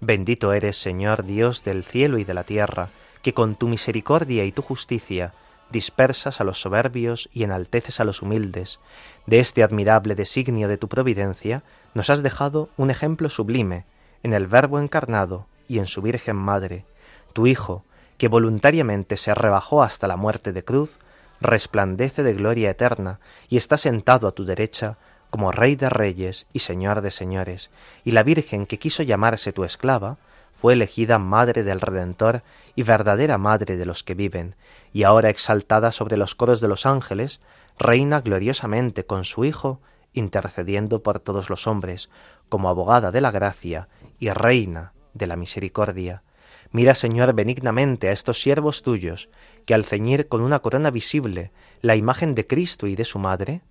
Bendito 0.00 0.52
eres, 0.52 0.76
Señor 0.76 1.24
Dios 1.24 1.62
del 1.62 1.84
cielo 1.84 2.18
y 2.18 2.24
de 2.24 2.34
la 2.34 2.42
tierra, 2.42 2.88
que 3.22 3.34
con 3.34 3.54
tu 3.54 3.68
misericordia 3.68 4.44
y 4.44 4.50
tu 4.50 4.62
justicia 4.62 5.32
dispersas 5.70 6.40
a 6.40 6.44
los 6.44 6.60
soberbios 6.60 7.28
y 7.32 7.44
enalteces 7.44 8.00
a 8.00 8.04
los 8.04 8.20
humildes. 8.20 8.80
De 9.26 9.38
este 9.38 9.62
admirable 9.62 10.16
designio 10.16 10.66
de 10.66 10.76
tu 10.76 10.88
providencia 10.88 11.62
nos 11.94 12.10
has 12.10 12.24
dejado 12.24 12.68
un 12.76 12.90
ejemplo 12.90 13.30
sublime 13.30 13.84
en 14.24 14.32
el 14.32 14.48
Verbo 14.48 14.80
encarnado 14.80 15.46
y 15.68 15.78
en 15.78 15.86
su 15.86 16.02
Virgen 16.02 16.34
Madre, 16.34 16.84
tu 17.32 17.46
Hijo, 17.46 17.84
que 18.18 18.26
voluntariamente 18.26 19.16
se 19.18 19.36
rebajó 19.36 19.84
hasta 19.84 20.08
la 20.08 20.16
muerte 20.16 20.52
de 20.52 20.64
cruz, 20.64 20.98
resplandece 21.40 22.22
de 22.22 22.34
gloria 22.34 22.70
eterna 22.70 23.20
y 23.48 23.56
está 23.56 23.76
sentado 23.76 24.28
a 24.28 24.32
tu 24.32 24.44
derecha 24.44 24.98
como 25.30 25.52
Rey 25.52 25.76
de 25.76 25.88
Reyes 25.88 26.46
y 26.52 26.60
Señor 26.60 27.00
de 27.00 27.10
Señores, 27.10 27.70
y 28.04 28.12
la 28.12 28.22
Virgen 28.22 28.66
que 28.66 28.78
quiso 28.78 29.02
llamarse 29.02 29.52
tu 29.52 29.64
esclava, 29.64 30.18
fue 30.54 30.72
elegida 30.72 31.18
Madre 31.18 31.62
del 31.62 31.80
Redentor 31.80 32.42
y 32.74 32.82
verdadera 32.82 33.36
Madre 33.36 33.76
de 33.76 33.86
los 33.86 34.02
que 34.02 34.14
viven, 34.14 34.54
y 34.92 35.02
ahora 35.02 35.28
exaltada 35.28 35.92
sobre 35.92 36.16
los 36.16 36.34
coros 36.34 36.60
de 36.60 36.68
los 36.68 36.86
ángeles, 36.86 37.40
reina 37.78 38.20
gloriosamente 38.20 39.04
con 39.04 39.24
su 39.24 39.44
Hijo, 39.44 39.80
intercediendo 40.14 41.02
por 41.02 41.20
todos 41.20 41.50
los 41.50 41.66
hombres, 41.66 42.08
como 42.48 42.68
abogada 42.70 43.10
de 43.10 43.20
la 43.20 43.30
gracia 43.30 43.88
y 44.18 44.30
reina 44.30 44.92
de 45.12 45.26
la 45.26 45.36
misericordia. 45.36 46.22
Mira, 46.70 46.94
Señor, 46.94 47.34
benignamente 47.34 48.08
a 48.08 48.12
estos 48.12 48.40
siervos 48.40 48.82
tuyos, 48.82 49.28
que 49.66 49.74
al 49.74 49.84
ceñir 49.84 50.28
con 50.28 50.40
una 50.40 50.60
corona 50.60 50.90
visible 50.90 51.52
la 51.82 51.96
imagen 51.96 52.34
de 52.34 52.46
Cristo 52.46 52.86
y 52.86 52.96
de 52.96 53.04
su 53.04 53.18
Madre, 53.18 53.62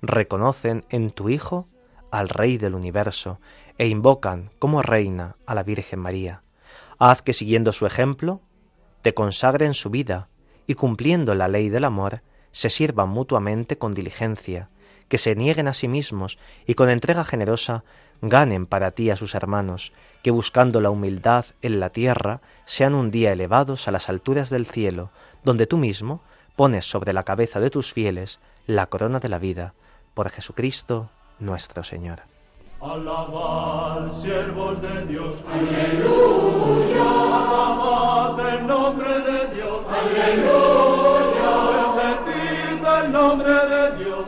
reconocen 0.00 0.84
en 0.88 1.10
tu 1.10 1.28
Hijo 1.28 1.66
al 2.10 2.28
Rey 2.28 2.58
del 2.58 2.74
universo 2.74 3.40
e 3.76 3.88
invocan 3.88 4.50
como 4.58 4.82
reina 4.82 5.36
a 5.46 5.54
la 5.54 5.62
Virgen 5.62 5.98
María. 5.98 6.42
Haz 6.98 7.22
que 7.22 7.32
siguiendo 7.32 7.72
su 7.72 7.86
ejemplo, 7.86 8.40
te 9.02 9.14
consagren 9.14 9.74
su 9.74 9.90
vida 9.90 10.28
y 10.66 10.74
cumpliendo 10.74 11.34
la 11.34 11.48
ley 11.48 11.68
del 11.68 11.84
amor, 11.84 12.22
se 12.52 12.70
sirvan 12.70 13.08
mutuamente 13.08 13.78
con 13.78 13.94
diligencia, 13.94 14.68
que 15.08 15.18
se 15.18 15.34
nieguen 15.34 15.68
a 15.68 15.74
sí 15.74 15.88
mismos 15.88 16.38
y 16.66 16.74
con 16.74 16.88
entrega 16.88 17.24
generosa 17.24 17.84
ganen 18.20 18.66
para 18.66 18.92
ti 18.92 19.10
a 19.10 19.16
sus 19.16 19.34
hermanos, 19.34 19.92
que 20.22 20.30
buscando 20.30 20.80
la 20.80 20.90
humildad 20.90 21.46
en 21.60 21.80
la 21.80 21.90
tierra 21.90 22.40
sean 22.64 22.94
un 22.94 23.10
día 23.10 23.32
elevados 23.32 23.88
a 23.88 23.90
las 23.90 24.08
alturas 24.08 24.48
del 24.48 24.66
cielo, 24.66 25.10
donde 25.44 25.66
tú 25.66 25.78
mismo 25.78 26.22
pones 26.56 26.84
sobre 26.84 27.12
la 27.12 27.24
cabeza 27.24 27.60
de 27.60 27.70
tus 27.70 27.92
fieles 27.92 28.40
la 28.66 28.86
corona 28.86 29.18
de 29.18 29.28
la 29.28 29.38
vida, 29.38 29.74
por 30.14 30.30
Jesucristo 30.30 31.10
nuestro 31.38 31.82
Señor. 31.84 32.22
Alabad, 32.80 34.10
siervos 34.10 34.80
de 34.82 35.06
Dios. 35.06 35.36
Aleluya. 35.50 37.02
Alabad 37.02 38.54
el 38.54 38.66
nombre 38.66 39.20
de 39.20 39.54
Dios. 39.54 39.84
Aleluya. 39.88 41.52
Bendecid 41.96 42.84
el 43.04 43.12
nombre 43.12 43.52
de 43.52 44.04
Dios. 44.04 44.26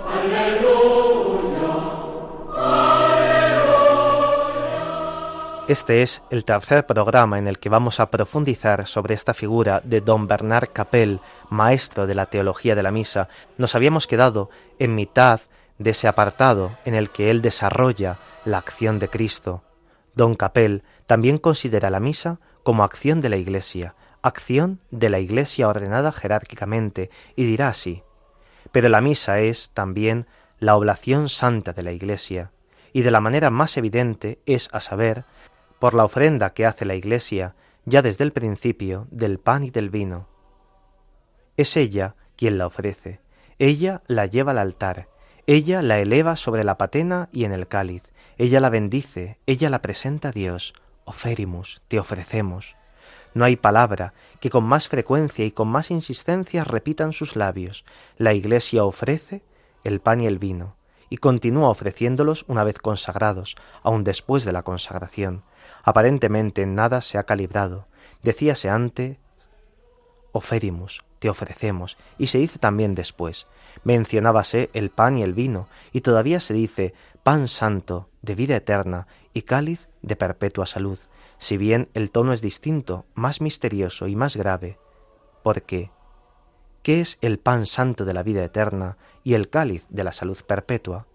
Este 5.66 6.02
es 6.02 6.20
el 6.28 6.44
tercer 6.44 6.84
programa 6.84 7.38
en 7.38 7.46
el 7.46 7.58
que 7.58 7.70
vamos 7.70 7.98
a 7.98 8.10
profundizar 8.10 8.86
sobre 8.86 9.14
esta 9.14 9.32
figura 9.32 9.80
de 9.82 10.02
don 10.02 10.26
Bernard 10.26 10.68
Capel, 10.74 11.20
maestro 11.48 12.06
de 12.06 12.14
la 12.14 12.26
teología 12.26 12.74
de 12.74 12.82
la 12.82 12.90
misa. 12.90 13.30
Nos 13.56 13.74
habíamos 13.74 14.06
quedado 14.06 14.50
en 14.78 14.94
mitad 14.94 15.40
de 15.78 15.92
ese 15.92 16.06
apartado 16.06 16.76
en 16.84 16.94
el 16.94 17.08
que 17.08 17.30
él 17.30 17.40
desarrolla 17.40 18.18
la 18.44 18.58
acción 18.58 18.98
de 18.98 19.08
Cristo. 19.08 19.62
Don 20.14 20.34
Capel 20.34 20.82
también 21.06 21.38
considera 21.38 21.88
la 21.88 21.98
misa 21.98 22.40
como 22.62 22.84
acción 22.84 23.22
de 23.22 23.30
la 23.30 23.38
Iglesia, 23.38 23.94
acción 24.20 24.80
de 24.90 25.08
la 25.08 25.18
Iglesia 25.18 25.66
ordenada 25.66 26.12
jerárquicamente, 26.12 27.08
y 27.36 27.44
dirá 27.44 27.68
así, 27.68 28.02
pero 28.70 28.90
la 28.90 29.00
misa 29.00 29.40
es 29.40 29.70
también 29.72 30.26
la 30.58 30.76
oblación 30.76 31.30
santa 31.30 31.72
de 31.72 31.82
la 31.82 31.92
Iglesia, 31.92 32.50
y 32.92 33.00
de 33.00 33.10
la 33.10 33.20
manera 33.20 33.48
más 33.48 33.78
evidente 33.78 34.38
es, 34.46 34.68
a 34.72 34.80
saber, 34.80 35.24
por 35.78 35.94
la 35.94 36.04
ofrenda 36.04 36.54
que 36.54 36.66
hace 36.66 36.84
la 36.84 36.94
Iglesia 36.94 37.54
ya 37.84 38.02
desde 38.02 38.24
el 38.24 38.32
principio 38.32 39.06
del 39.10 39.38
pan 39.38 39.64
y 39.64 39.70
del 39.70 39.90
vino. 39.90 40.26
Es 41.56 41.76
ella 41.76 42.14
quien 42.36 42.58
la 42.58 42.66
ofrece, 42.66 43.20
ella 43.58 44.02
la 44.06 44.26
lleva 44.26 44.52
al 44.52 44.58
altar, 44.58 45.08
ella 45.46 45.82
la 45.82 45.98
eleva 46.00 46.36
sobre 46.36 46.64
la 46.64 46.78
patena 46.78 47.28
y 47.32 47.44
en 47.44 47.52
el 47.52 47.68
cáliz, 47.68 48.02
ella 48.38 48.60
la 48.60 48.70
bendice, 48.70 49.38
ella 49.46 49.70
la 49.70 49.82
presenta 49.82 50.28
a 50.28 50.32
Dios, 50.32 50.74
oferimus, 51.04 51.82
te 51.88 51.98
ofrecemos. 51.98 52.74
No 53.34 53.44
hay 53.44 53.56
palabra 53.56 54.14
que 54.40 54.50
con 54.50 54.64
más 54.64 54.88
frecuencia 54.88 55.44
y 55.44 55.50
con 55.50 55.68
más 55.68 55.90
insistencia 55.90 56.64
repitan 56.64 57.12
sus 57.12 57.36
labios. 57.36 57.84
La 58.16 58.32
Iglesia 58.32 58.84
ofrece 58.84 59.42
el 59.82 60.00
pan 60.00 60.20
y 60.20 60.26
el 60.26 60.38
vino, 60.38 60.76
y 61.10 61.18
continúa 61.18 61.68
ofreciéndolos 61.68 62.44
una 62.48 62.64
vez 62.64 62.78
consagrados, 62.78 63.56
aun 63.82 64.04
después 64.04 64.44
de 64.44 64.52
la 64.52 64.62
consagración. 64.62 65.42
Aparentemente 65.84 66.66
nada 66.66 67.00
se 67.02 67.18
ha 67.18 67.24
calibrado. 67.24 67.86
Decíase 68.22 68.70
antes, 68.70 69.18
oferimus, 70.32 71.04
te 71.18 71.28
ofrecemos, 71.28 71.96
y 72.18 72.26
se 72.26 72.38
dice 72.38 72.58
también 72.58 72.94
después. 72.94 73.46
Mencionábase 73.84 74.70
el 74.72 74.90
pan 74.90 75.18
y 75.18 75.22
el 75.22 75.34
vino, 75.34 75.68
y 75.92 76.00
todavía 76.00 76.40
se 76.40 76.54
dice 76.54 76.94
pan 77.22 77.48
santo, 77.48 78.08
de 78.22 78.34
vida 78.34 78.56
eterna, 78.56 79.06
y 79.32 79.42
cáliz 79.42 79.88
de 80.02 80.16
perpetua 80.16 80.66
salud, 80.66 80.98
si 81.38 81.56
bien 81.56 81.88
el 81.94 82.10
tono 82.10 82.32
es 82.32 82.40
distinto, 82.40 83.04
más 83.14 83.40
misterioso 83.40 84.06
y 84.06 84.16
más 84.16 84.36
grave, 84.36 84.78
porque 85.42 85.90
¿qué 86.82 87.00
es 87.00 87.18
el 87.20 87.38
pan 87.38 87.66
santo 87.66 88.04
de 88.04 88.14
la 88.14 88.22
vida 88.22 88.44
eterna 88.44 88.96
y 89.22 89.34
el 89.34 89.50
cáliz 89.50 89.86
de 89.88 90.04
la 90.04 90.12
salud 90.12 90.38
perpetua? 90.46 91.06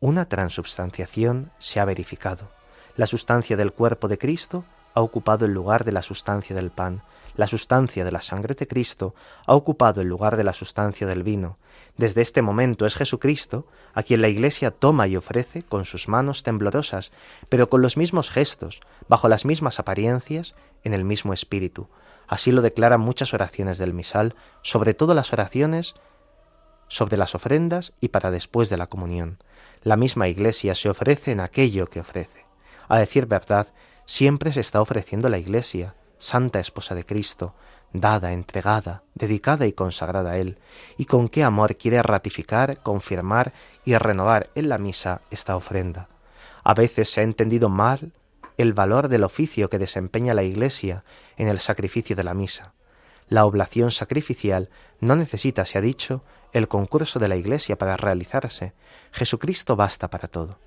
Una 0.00 0.28
transubstanciación 0.28 1.52
se 1.58 1.80
ha 1.80 1.84
verificado. 1.84 2.59
La 3.00 3.06
sustancia 3.06 3.56
del 3.56 3.72
cuerpo 3.72 4.08
de 4.08 4.18
Cristo 4.18 4.66
ha 4.92 5.00
ocupado 5.00 5.46
el 5.46 5.54
lugar 5.54 5.86
de 5.86 5.92
la 5.92 6.02
sustancia 6.02 6.54
del 6.54 6.70
pan, 6.70 7.00
la 7.34 7.46
sustancia 7.46 8.04
de 8.04 8.12
la 8.12 8.20
sangre 8.20 8.54
de 8.54 8.68
Cristo 8.68 9.14
ha 9.46 9.54
ocupado 9.54 10.02
el 10.02 10.06
lugar 10.06 10.36
de 10.36 10.44
la 10.44 10.52
sustancia 10.52 11.06
del 11.06 11.22
vino. 11.22 11.56
Desde 11.96 12.20
este 12.20 12.42
momento 12.42 12.84
es 12.84 12.94
Jesucristo 12.94 13.64
a 13.94 14.02
quien 14.02 14.20
la 14.20 14.28
Iglesia 14.28 14.70
toma 14.70 15.08
y 15.08 15.16
ofrece 15.16 15.62
con 15.62 15.86
sus 15.86 16.08
manos 16.08 16.42
temblorosas, 16.42 17.10
pero 17.48 17.70
con 17.70 17.80
los 17.80 17.96
mismos 17.96 18.28
gestos, 18.28 18.80
bajo 19.08 19.30
las 19.30 19.46
mismas 19.46 19.78
apariencias, 19.78 20.54
en 20.84 20.92
el 20.92 21.06
mismo 21.06 21.32
espíritu. 21.32 21.88
Así 22.28 22.52
lo 22.52 22.60
declaran 22.60 23.00
muchas 23.00 23.32
oraciones 23.32 23.78
del 23.78 23.94
misal, 23.94 24.34
sobre 24.60 24.92
todo 24.92 25.14
las 25.14 25.32
oraciones 25.32 25.94
sobre 26.88 27.16
las 27.16 27.34
ofrendas 27.34 27.94
y 27.98 28.08
para 28.08 28.30
después 28.30 28.68
de 28.68 28.76
la 28.76 28.88
comunión. 28.88 29.38
La 29.84 29.96
misma 29.96 30.28
Iglesia 30.28 30.74
se 30.74 30.90
ofrece 30.90 31.32
en 31.32 31.40
aquello 31.40 31.86
que 31.86 32.00
ofrece. 32.00 32.39
A 32.90 32.98
decir 32.98 33.26
verdad, 33.26 33.68
siempre 34.04 34.52
se 34.52 34.58
está 34.58 34.82
ofreciendo 34.82 35.28
la 35.28 35.38
Iglesia, 35.38 35.94
Santa 36.18 36.58
Esposa 36.58 36.96
de 36.96 37.06
Cristo, 37.06 37.54
dada, 37.92 38.32
entregada, 38.32 39.04
dedicada 39.14 39.68
y 39.68 39.72
consagrada 39.72 40.32
a 40.32 40.38
Él, 40.38 40.58
y 40.98 41.04
con 41.04 41.28
qué 41.28 41.44
amor 41.44 41.76
quiere 41.76 42.02
ratificar, 42.02 42.82
confirmar 42.82 43.52
y 43.84 43.96
renovar 43.96 44.50
en 44.56 44.68
la 44.68 44.78
misa 44.78 45.20
esta 45.30 45.54
ofrenda. 45.54 46.08
A 46.64 46.74
veces 46.74 47.08
se 47.08 47.20
ha 47.20 47.22
entendido 47.22 47.68
mal 47.68 48.10
el 48.58 48.72
valor 48.72 49.06
del 49.06 49.22
oficio 49.22 49.70
que 49.70 49.78
desempeña 49.78 50.34
la 50.34 50.42
Iglesia 50.42 51.04
en 51.36 51.46
el 51.46 51.60
sacrificio 51.60 52.16
de 52.16 52.24
la 52.24 52.34
misa. 52.34 52.72
La 53.28 53.44
oblación 53.44 53.92
sacrificial 53.92 54.68
no 54.98 55.14
necesita, 55.14 55.64
se 55.64 55.78
ha 55.78 55.80
dicho, 55.80 56.24
el 56.52 56.66
concurso 56.66 57.20
de 57.20 57.28
la 57.28 57.36
Iglesia 57.36 57.78
para 57.78 57.96
realizarse. 57.96 58.72
Jesucristo 59.12 59.76
basta 59.76 60.10
para 60.10 60.26
todo. 60.26 60.58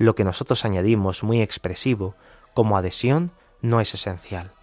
Lo 0.00 0.14
que 0.14 0.24
nosotros 0.24 0.64
añadimos 0.64 1.22
muy 1.22 1.42
expresivo 1.42 2.14
como 2.54 2.78
adhesión 2.78 3.32
no 3.60 3.82
es 3.82 3.92
esencial. 3.92 4.54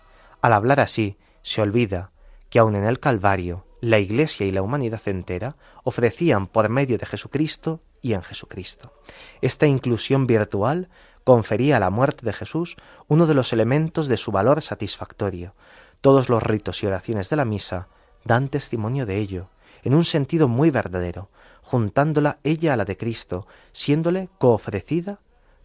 Al 0.41 0.51
hablar 0.51 0.79
así, 0.79 1.15
se 1.43 1.61
olvida 1.61 2.09
que 2.49 2.57
aun 2.57 2.75
en 2.75 2.85
el 2.85 2.99
Calvario 2.99 3.63
la 3.79 3.99
Iglesia 3.99 4.47
y 4.47 4.51
la 4.51 4.63
humanidad 4.63 4.99
entera 5.05 5.55
ofrecían 5.83 6.47
por 6.47 6.69
medio 6.69 6.97
de 6.97 7.05
Jesucristo 7.05 7.81
y 8.01 8.13
en 8.13 8.23
Jesucristo. 8.23 8.95
Esta 9.39 9.67
inclusión 9.67 10.25
virtual 10.25 10.89
confería 11.23 11.77
a 11.77 11.81
la 11.81 11.91
muerte 11.91 12.25
de 12.25 12.33
Jesús 12.33 12.75
uno 13.07 13.27
de 13.27 13.35
los 13.35 13.53
elementos 13.53 14.07
de 14.07 14.17
su 14.17 14.31
valor 14.31 14.63
satisfactorio. 14.63 15.53
Todos 16.01 16.29
los 16.29 16.41
ritos 16.41 16.81
y 16.81 16.87
oraciones 16.87 17.29
de 17.29 17.35
la 17.35 17.45
misa 17.45 17.89
dan 18.25 18.49
testimonio 18.49 19.05
de 19.05 19.17
ello, 19.17 19.49
en 19.83 19.93
un 19.93 20.03
sentido 20.03 20.47
muy 20.47 20.71
verdadero, 20.71 21.29
juntándola 21.61 22.39
ella 22.43 22.73
a 22.73 22.77
la 22.77 22.85
de 22.85 22.97
Cristo, 22.97 23.45
siéndole 23.71 24.29
coofrecida 24.39 25.19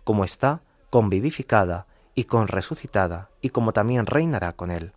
como 0.04 0.24
está 0.24 0.60
convivificada 0.90 1.86
y 2.14 2.24
con 2.24 2.48
resucitada, 2.48 3.30
y 3.40 3.50
como 3.50 3.72
también 3.72 4.06
reinará 4.06 4.52
con 4.52 4.70
él. 4.70 4.92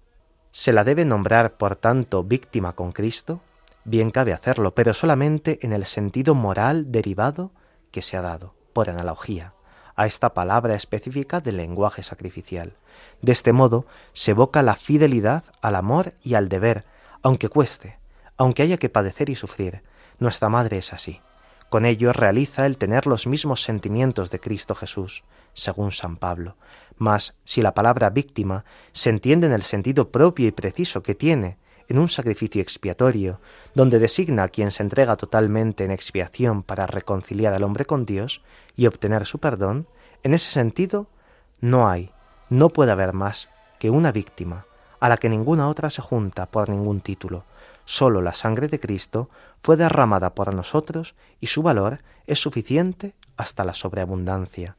¿Se 0.51 0.73
la 0.73 0.83
debe 0.83 1.05
nombrar, 1.05 1.57
por 1.57 1.75
tanto, 1.75 2.23
víctima 2.23 2.73
con 2.73 2.91
Cristo? 2.91 3.41
Bien 3.83 4.09
cabe 4.09 4.33
hacerlo, 4.33 4.73
pero 4.73 4.93
solamente 4.93 5.59
en 5.61 5.73
el 5.73 5.85
sentido 5.85 6.33
moral 6.33 6.91
derivado 6.91 7.51
que 7.91 8.01
se 8.01 8.17
ha 8.17 8.21
dado, 8.21 8.53
por 8.73 8.89
analogía, 8.89 9.53
a 9.95 10.07
esta 10.07 10.33
palabra 10.33 10.75
específica 10.75 11.39
del 11.39 11.57
lenguaje 11.57 12.03
sacrificial. 12.03 12.73
De 13.21 13.31
este 13.31 13.53
modo 13.53 13.85
se 14.13 14.31
evoca 14.31 14.63
la 14.63 14.75
fidelidad 14.75 15.43
al 15.61 15.75
amor 15.75 16.13
y 16.21 16.33
al 16.33 16.49
deber, 16.49 16.85
aunque 17.21 17.49
cueste, 17.49 17.97
aunque 18.37 18.63
haya 18.63 18.77
que 18.77 18.89
padecer 18.89 19.29
y 19.29 19.35
sufrir. 19.35 19.83
Nuestra 20.19 20.49
Madre 20.49 20.77
es 20.77 20.93
así. 20.93 21.21
Con 21.75 21.83
ello 21.83 22.13
realiza 22.13 22.65
el 22.65 22.77
tener 22.77 23.05
los 23.05 23.27
mismos 23.27 23.61
sentimientos 23.61 24.31
de 24.31 24.39
Cristo 24.39 24.75
Jesús, 24.75 25.25
según 25.51 25.91
San 25.91 26.15
Pablo. 26.15 26.55
Mas 26.95 27.35
si 27.43 27.61
la 27.61 27.73
palabra 27.73 28.09
víctima 28.11 28.63
se 28.93 29.09
entiende 29.09 29.47
en 29.47 29.51
el 29.51 29.61
sentido 29.61 30.09
propio 30.09 30.47
y 30.47 30.51
preciso 30.51 31.03
que 31.03 31.15
tiene 31.15 31.57
en 31.89 31.99
un 31.99 32.07
sacrificio 32.07 32.61
expiatorio, 32.61 33.41
donde 33.73 33.99
designa 33.99 34.43
a 34.43 34.47
quien 34.47 34.71
se 34.71 34.83
entrega 34.83 35.17
totalmente 35.17 35.83
en 35.83 35.91
expiación 35.91 36.63
para 36.63 36.87
reconciliar 36.87 37.53
al 37.53 37.63
hombre 37.63 37.83
con 37.83 38.05
Dios 38.05 38.41
y 38.77 38.87
obtener 38.87 39.25
su 39.25 39.39
perdón, 39.39 39.85
en 40.23 40.33
ese 40.33 40.51
sentido 40.51 41.07
no 41.59 41.89
hay, 41.89 42.09
no 42.49 42.69
puede 42.69 42.93
haber 42.93 43.11
más 43.11 43.49
que 43.79 43.89
una 43.89 44.13
víctima, 44.13 44.65
a 45.05 45.09
la 45.09 45.17
que 45.17 45.29
ninguna 45.29 45.69
otra 45.69 45.91
se 45.91 46.01
junta 46.01 46.47
por 46.47 46.67
ningún 46.67 46.99
título, 46.99 47.43
Sólo 47.85 48.23
la 48.23 48.33
sangre 48.33 48.67
de 48.69 48.79
Cristo 48.79 49.29
fue 49.61 49.77
derramada 49.77 50.33
por 50.33 50.51
nosotros 50.51 51.13
y 51.39 51.45
su 51.45 51.61
valor 51.61 51.99
es 52.25 52.39
suficiente 52.39 53.13
hasta 53.37 53.63
la 53.63 53.75
sobreabundancia. 53.75 54.77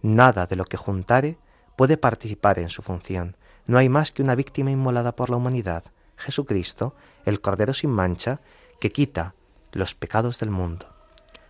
Nada 0.00 0.46
de 0.46 0.56
lo 0.56 0.64
que 0.64 0.78
juntare 0.78 1.36
puede 1.76 1.98
participar 1.98 2.58
en 2.58 2.70
su 2.70 2.80
función. 2.80 3.36
No 3.66 3.76
hay 3.76 3.90
más 3.90 4.12
que 4.12 4.22
una 4.22 4.34
víctima 4.34 4.70
inmolada 4.70 5.14
por 5.14 5.28
la 5.28 5.36
humanidad, 5.36 5.84
Jesucristo, 6.16 6.94
el 7.26 7.42
Cordero 7.42 7.74
sin 7.74 7.90
mancha, 7.90 8.40
que 8.80 8.90
quita 8.90 9.34
los 9.72 9.94
pecados 9.94 10.40
del 10.40 10.48
mundo. 10.50 10.86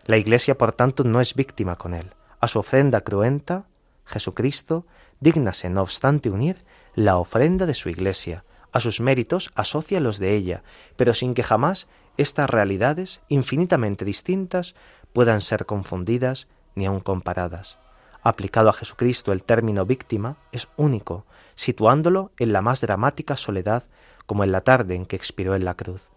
La 0.07 0.17
Iglesia, 0.17 0.59
por 0.59 0.73
tanto, 0.73 1.05
no 1.05 1.21
es 1.21 1.35
víctima 1.35 1.77
con 1.77 1.95
él. 1.95 2.11
A 2.41 2.49
su 2.49 2.59
ofrenda 2.59 3.03
cruenta, 3.03 3.67
Jesucristo, 4.05 4.85
dígnase, 5.21 5.71
no 5.71 5.83
obstante, 5.83 6.29
unir 6.29 6.65
la 6.97 7.19
ofrenda 7.19 7.67
de 7.67 7.75
su 7.75 7.91
Iglesia. 7.91 8.45
A 8.73 8.81
sus 8.81 9.01
méritos 9.01 9.53
asocia 9.55 10.01
los 10.01 10.19
de 10.19 10.35
ella, 10.35 10.63
pero 10.97 11.13
sin 11.13 11.35
que 11.35 11.43
jamás 11.43 11.89
estas 12.17 12.49
realidades, 12.49 13.21
infinitamente 13.29 14.07
distintas, 14.07 14.75
puedan 15.13 15.43
ser 15.43 15.67
confundidas 15.67 16.49
ni 16.75 16.87
aun 16.87 17.01
comparadas. 17.01 17.79
Aplicado 18.23 18.71
a 18.71 18.73
Jesucristo 18.73 19.33
el 19.33 19.43
término 19.43 19.85
víctima 19.85 20.39
es 20.53 20.69
único, 20.79 21.27
situándolo 21.55 22.33
en 22.39 22.55
la 22.55 22.63
más 22.63 22.81
dramática 22.81 23.37
soledad 23.37 23.85
como 24.25 24.43
en 24.43 24.51
la 24.51 24.63
tarde 24.63 24.95
en 24.95 25.05
que 25.05 25.17
expiró 25.17 25.55
en 25.55 25.67
la 25.67 25.75
cruz. 25.75 26.09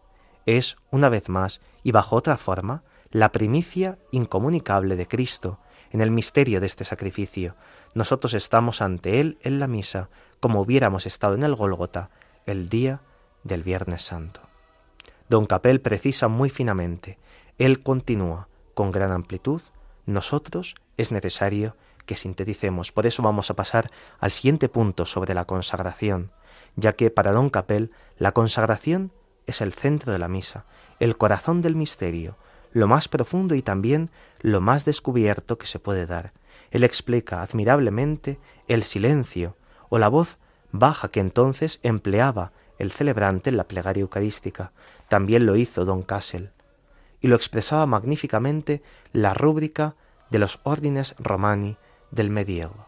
Es, 0.46 0.78
una 0.92 1.10
vez 1.10 1.28
más, 1.28 1.60
y 1.84 1.92
bajo 1.92 2.16
otra 2.16 2.38
forma, 2.38 2.84
la 3.12 3.34
primicia 3.34 4.00
incomunicable 4.12 4.96
de 4.96 5.08
Cristo 5.08 5.60
en 5.92 6.00
el 6.02 6.12
misterio 6.12 6.62
de 6.62 6.68
este 6.68 6.86
sacrificio. 6.86 7.56
Nosotros 7.96 8.34
estamos 8.34 8.82
ante 8.82 9.20
Él 9.20 9.38
en 9.42 9.60
la 9.60 9.68
misa, 9.68 10.10
como 10.40 10.62
hubiéramos 10.62 11.06
estado 11.06 11.36
en 11.36 11.44
el 11.44 11.56
Gólgota 11.56 12.12
el 12.46 12.70
día 12.70 13.02
del 13.44 13.64
Viernes 13.64 14.04
Santo. 14.04 14.42
Don 15.28 15.46
Capel 15.46 15.82
precisa 15.82 16.28
muy 16.28 16.50
finamente, 16.50 17.18
Él 17.58 17.82
continúa 17.84 18.48
con 18.74 18.92
gran 18.92 19.12
amplitud, 19.12 19.62
nosotros 20.06 20.76
es 20.98 21.12
necesario 21.12 21.76
que 22.06 22.16
sinteticemos. 22.16 22.92
Por 22.92 23.06
eso 23.06 23.22
vamos 23.22 23.52
a 23.52 23.56
pasar 23.56 23.92
al 24.20 24.32
siguiente 24.32 24.70
punto 24.70 25.06
sobre 25.06 25.34
la 25.34 25.46
consagración, 25.46 26.32
ya 26.76 26.94
que 26.94 27.12
para 27.12 27.32
don 27.32 27.50
Capel 27.50 27.92
la 28.18 28.32
consagración 28.32 29.12
es 29.46 29.62
el 29.62 29.74
centro 29.74 30.12
de 30.12 30.20
la 30.20 30.28
misa, 30.28 30.66
el 31.00 31.18
corazón 31.18 31.62
del 31.62 31.76
misterio, 31.76 32.38
lo 32.72 32.88
más 32.88 33.08
profundo 33.08 33.56
y 33.56 33.62
también 33.62 34.10
lo 34.42 34.62
más 34.62 34.86
descubierto 34.86 35.58
que 35.58 35.68
se 35.68 35.80
puede 35.80 36.06
dar. 36.06 36.34
Él 36.72 36.84
explica 36.84 37.42
admirablemente 37.42 38.40
el 38.68 38.84
silencio 38.84 39.56
o 39.90 39.98
la 39.98 40.08
voz 40.08 40.38
baja 40.72 41.10
que 41.10 41.20
entonces 41.20 41.80
empleaba 41.84 42.52
el 42.78 42.92
celebrante 42.92 43.50
en 43.50 43.58
la 43.58 43.66
plegaria 43.66 44.02
eucarística. 44.02 44.72
También 45.08 45.46
lo 45.46 45.56
hizo 45.56 45.86
don 45.86 46.04
Cassel. 46.04 46.52
Y 47.22 47.28
lo 47.28 47.36
expresaba 47.36 47.86
magníficamente 47.86 48.82
la 49.12 49.34
rúbrica 49.34 49.96
de 50.30 50.40
los 50.40 50.60
órdenes 50.64 51.16
romani 51.18 51.78
del 52.12 52.30
medievo. 52.30 52.86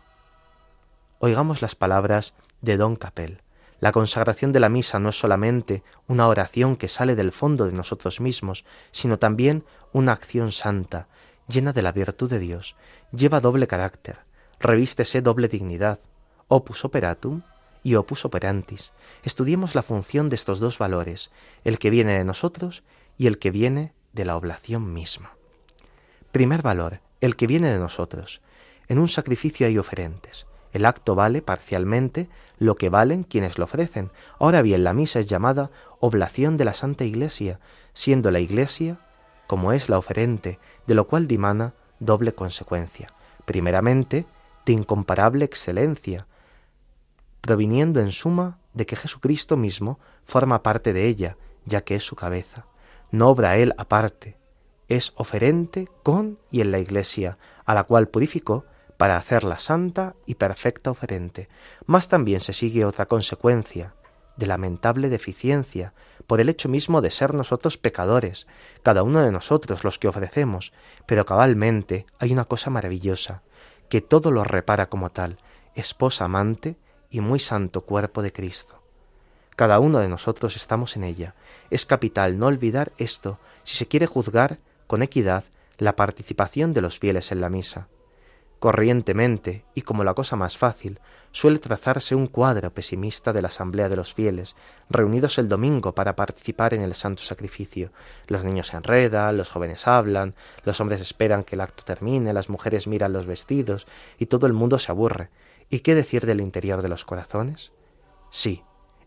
Oigamos 1.19 1.61
las 1.61 1.75
palabras 1.75 2.33
de 2.61 2.77
don 2.77 2.95
Capel. 2.95 3.41
La 3.79 3.91
consagración 3.91 4.51
de 4.51 4.59
la 4.59 4.69
misa 4.69 4.99
no 4.99 5.09
es 5.09 5.19
solamente 5.19 5.83
una 6.07 6.27
oración 6.27 6.75
que 6.75 6.87
sale 6.87 7.15
del 7.15 7.31
fondo 7.31 7.65
de 7.65 7.73
nosotros 7.73 8.21
mismos, 8.21 8.63
sino 8.91 9.17
también 9.17 9.65
una 9.91 10.13
acción 10.13 10.51
santa, 10.51 11.07
llena 11.47 11.73
de 11.73 11.81
la 11.81 11.91
virtud 11.91 12.29
de 12.29 12.39
Dios. 12.39 12.75
Lleva 13.11 13.39
doble 13.39 13.67
carácter, 13.67 14.19
revístese 14.59 15.21
doble 15.21 15.47
dignidad, 15.47 15.99
opus 16.47 16.85
operatum 16.85 17.41
y 17.83 17.95
opus 17.95 18.25
operantis. 18.25 18.91
Estudiemos 19.23 19.75
la 19.75 19.83
función 19.83 20.29
de 20.29 20.35
estos 20.35 20.59
dos 20.59 20.77
valores, 20.77 21.31
el 21.63 21.79
que 21.79 21.89
viene 21.89 22.17
de 22.17 22.23
nosotros 22.23 22.83
y 23.17 23.27
el 23.27 23.39
que 23.39 23.51
viene 23.51 23.93
de 24.13 24.25
la 24.25 24.35
oblación 24.35 24.93
misma. 24.93 25.33
Primer 26.31 26.61
valor, 26.61 27.01
el 27.19 27.35
que 27.35 27.47
viene 27.47 27.71
de 27.71 27.79
nosotros. 27.79 28.41
En 28.87 28.99
un 28.99 29.07
sacrificio 29.07 29.67
hay 29.67 29.77
oferentes. 29.77 30.47
El 30.73 30.85
acto 30.85 31.15
vale 31.15 31.41
parcialmente 31.41 32.29
lo 32.57 32.75
que 32.75 32.89
valen 32.89 33.23
quienes 33.23 33.57
lo 33.57 33.65
ofrecen. 33.65 34.11
Ahora 34.39 34.61
bien, 34.61 34.83
la 34.83 34.93
misa 34.93 35.19
es 35.19 35.25
llamada 35.25 35.69
oblación 35.99 36.57
de 36.57 36.65
la 36.65 36.73
Santa 36.73 37.03
Iglesia, 37.03 37.59
siendo 37.93 38.31
la 38.31 38.39
Iglesia 38.39 38.99
como 39.51 39.73
es 39.73 39.89
la 39.89 39.97
oferente, 39.97 40.59
de 40.87 40.95
lo 40.95 41.07
cual 41.07 41.27
dimana 41.27 41.73
doble 41.99 42.33
consecuencia. 42.33 43.07
Primeramente, 43.43 44.25
de 44.65 44.71
incomparable 44.71 45.43
excelencia, 45.43 46.25
proviniendo 47.41 47.99
en 47.99 48.13
suma 48.13 48.59
de 48.73 48.85
que 48.85 48.95
Jesucristo 48.95 49.57
mismo 49.57 49.99
forma 50.23 50.63
parte 50.63 50.93
de 50.93 51.05
ella, 51.05 51.35
ya 51.65 51.81
que 51.81 51.97
es 51.97 52.03
su 52.05 52.15
cabeza. 52.15 52.65
No 53.11 53.27
obra 53.27 53.57
él 53.57 53.73
aparte, 53.77 54.37
es 54.87 55.11
oferente 55.17 55.83
con 56.01 56.39
y 56.49 56.61
en 56.61 56.71
la 56.71 56.79
Iglesia, 56.79 57.37
a 57.65 57.73
la 57.73 57.83
cual 57.83 58.07
purificó 58.07 58.63
para 58.95 59.17
hacerla 59.17 59.59
santa 59.59 60.15
y 60.25 60.35
perfecta 60.35 60.91
oferente. 60.91 61.49
Mas 61.85 62.07
también 62.07 62.39
se 62.39 62.53
sigue 62.53 62.85
otra 62.85 63.05
consecuencia 63.05 63.95
de 64.37 64.47
lamentable 64.47 65.09
deficiencia, 65.09 65.93
por 66.27 66.39
el 66.39 66.49
hecho 66.49 66.69
mismo 66.69 67.01
de 67.01 67.11
ser 67.11 67.33
nosotros 67.33 67.77
pecadores, 67.77 68.47
cada 68.83 69.03
uno 69.03 69.21
de 69.21 69.31
nosotros 69.31 69.83
los 69.83 69.99
que 69.99 70.07
ofrecemos, 70.07 70.71
pero 71.05 71.25
cabalmente 71.25 72.05
hay 72.19 72.31
una 72.31 72.45
cosa 72.45 72.69
maravillosa, 72.69 73.41
que 73.89 74.01
todo 74.01 74.31
lo 74.31 74.43
repara 74.43 74.87
como 74.87 75.09
tal, 75.09 75.37
esposa 75.75 76.25
amante 76.25 76.77
y 77.09 77.19
muy 77.19 77.39
santo 77.39 77.81
cuerpo 77.81 78.21
de 78.21 78.31
Cristo. 78.31 78.81
Cada 79.55 79.79
uno 79.79 79.99
de 79.99 80.09
nosotros 80.09 80.55
estamos 80.55 80.95
en 80.95 81.03
ella. 81.03 81.35
Es 81.69 81.85
capital 81.85 82.39
no 82.39 82.47
olvidar 82.47 82.93
esto 82.97 83.37
si 83.63 83.75
se 83.75 83.87
quiere 83.87 84.07
juzgar 84.07 84.59
con 84.87 85.03
equidad 85.03 85.43
la 85.77 85.95
participación 85.95 86.73
de 86.73 86.81
los 86.81 86.99
fieles 86.99 87.31
en 87.31 87.41
la 87.41 87.49
misa. 87.49 87.87
Corrientemente, 88.61 89.65
y 89.73 89.81
como 89.81 90.03
la 90.03 90.13
cosa 90.13 90.35
más 90.35 90.55
fácil, 90.55 90.99
suele 91.31 91.57
trazarse 91.57 92.13
un 92.13 92.27
cuadro 92.27 92.71
pesimista 92.71 93.33
de 93.33 93.41
la 93.41 93.47
asamblea 93.47 93.89
de 93.89 93.95
los 93.95 94.13
fieles, 94.13 94.55
reunidos 94.87 95.39
el 95.39 95.49
domingo 95.49 95.95
para 95.95 96.15
participar 96.15 96.75
en 96.75 96.83
el 96.83 96.93
santo 96.93 97.23
sacrificio. 97.23 97.91
Los 98.27 98.45
niños 98.45 98.67
se 98.67 98.77
enredan, 98.77 99.35
los 99.35 99.49
jóvenes 99.49 99.87
hablan, 99.87 100.35
los 100.63 100.79
hombres 100.79 101.01
esperan 101.01 101.43
que 101.43 101.55
el 101.55 101.61
acto 101.61 101.83
termine, 101.83 102.33
las 102.33 102.49
mujeres 102.49 102.85
miran 102.85 103.13
los 103.13 103.25
vestidos, 103.25 103.87
y 104.19 104.27
todo 104.27 104.45
el 104.45 104.53
mundo 104.53 104.77
se 104.77 104.91
aburre. 104.91 105.31
¿Y 105.71 105.79
qué 105.79 105.95
decir 105.95 106.27
del 106.27 106.39
interior 106.39 106.83
de 106.83 106.89
los 106.89 107.03
corazones? 107.03 107.71
Sí, 108.29 108.63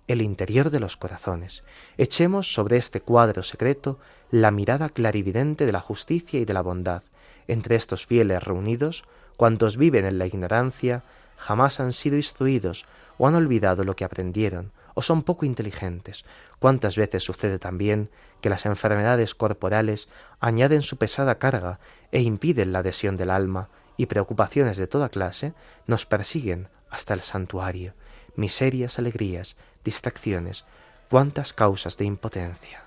el 0.09 0.21
interior 0.21 0.71
de 0.71 0.81
los 0.81 0.97
corazones. 0.97 1.63
Echemos 1.97 2.53
sobre 2.53 2.77
este 2.77 3.03
cuadro 3.03 3.45
secreto 3.45 4.01
la 4.33 4.51
mirada 4.51 4.89
clarividente 4.89 5.65
de 5.65 5.71
la 5.71 5.79
justicia 5.79 6.41
y 6.41 6.45
de 6.45 6.55
la 6.55 6.63
bondad. 6.63 7.05
Entre 7.47 7.77
estos 7.77 8.05
fieles 8.05 8.43
reunidos 8.43 9.05
Cuantos 9.37 9.77
viven 9.77 10.05
en 10.05 10.19
la 10.19 10.27
ignorancia 10.27 11.03
jamás 11.37 11.81
han 11.81 11.93
sido 11.93 12.17
instruidos 12.17 12.87
o 13.19 13.27
han 13.27 13.35
olvidado 13.35 13.85
lo 13.85 13.97
que 13.97 14.05
aprendieron 14.05 14.73
o 14.95 15.03
son 15.03 15.23
poco 15.23 15.45
inteligentes. 15.45 16.25
Cuántas 16.59 16.97
veces 16.97 17.23
sucede 17.25 17.59
también 17.59 18.11
que 18.41 18.49
las 18.49 18.65
enfermedades 18.65 19.35
corporales 19.35 20.09
añaden 20.41 20.83
su 20.83 20.97
pesada 20.97 21.39
carga 21.39 21.81
e 22.13 22.21
impiden 22.21 22.73
la 22.73 22.79
adhesión 22.79 23.17
del 23.17 23.31
alma 23.31 23.69
y 23.97 24.07
preocupaciones 24.07 24.77
de 24.77 24.87
toda 24.87 25.09
clase 25.09 25.53
nos 25.87 26.07
persiguen 26.07 26.69
hasta 26.91 27.15
el 27.15 27.21
santuario, 27.21 27.95
miserias, 28.37 28.99
alegrías, 28.99 29.57
distracciones, 29.85 30.65
cuántas 31.11 31.53
causas 31.53 31.97
de 31.97 32.05
impotencia. 32.05 32.85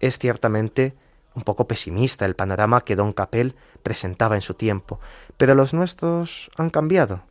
Es 0.00 0.18
ciertamente 0.18 0.94
un 1.36 1.42
poco 1.42 1.68
pesimista 1.68 2.24
el 2.24 2.34
panorama 2.34 2.80
que 2.80 2.96
don 2.96 3.12
Capel 3.12 3.54
presentaba 3.82 4.34
en 4.34 4.40
su 4.40 4.54
tiempo, 4.54 4.98
pero 5.36 5.54
los 5.54 5.74
nuestros 5.74 6.50
han 6.56 6.70
cambiado. 6.70 7.22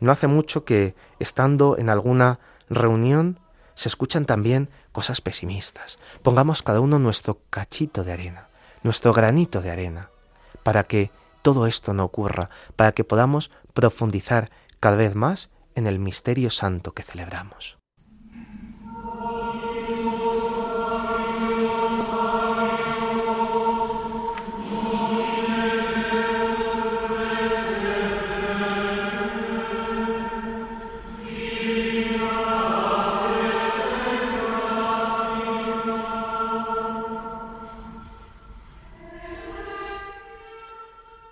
No 0.00 0.10
hace 0.10 0.26
mucho 0.26 0.64
que, 0.64 0.94
estando 1.18 1.76
en 1.76 1.90
alguna 1.90 2.40
reunión, 2.70 3.38
se 3.74 3.88
escuchan 3.88 4.24
también 4.24 4.70
cosas 4.92 5.20
pesimistas. 5.20 5.98
Pongamos 6.22 6.62
cada 6.62 6.80
uno 6.80 6.98
nuestro 6.98 7.38
cachito 7.50 8.02
de 8.02 8.12
arena, 8.12 8.48
nuestro 8.82 9.12
granito 9.12 9.60
de 9.60 9.70
arena, 9.70 10.10
para 10.62 10.82
que 10.84 11.10
todo 11.42 11.66
esto 11.66 11.92
no 11.92 12.04
ocurra, 12.04 12.48
para 12.76 12.92
que 12.92 13.04
podamos 13.04 13.50
profundizar 13.74 14.50
cada 14.80 14.96
vez 14.96 15.14
más 15.14 15.50
en 15.74 15.86
el 15.86 15.98
misterio 15.98 16.50
santo 16.50 16.92
que 16.92 17.02
celebramos. 17.02 17.79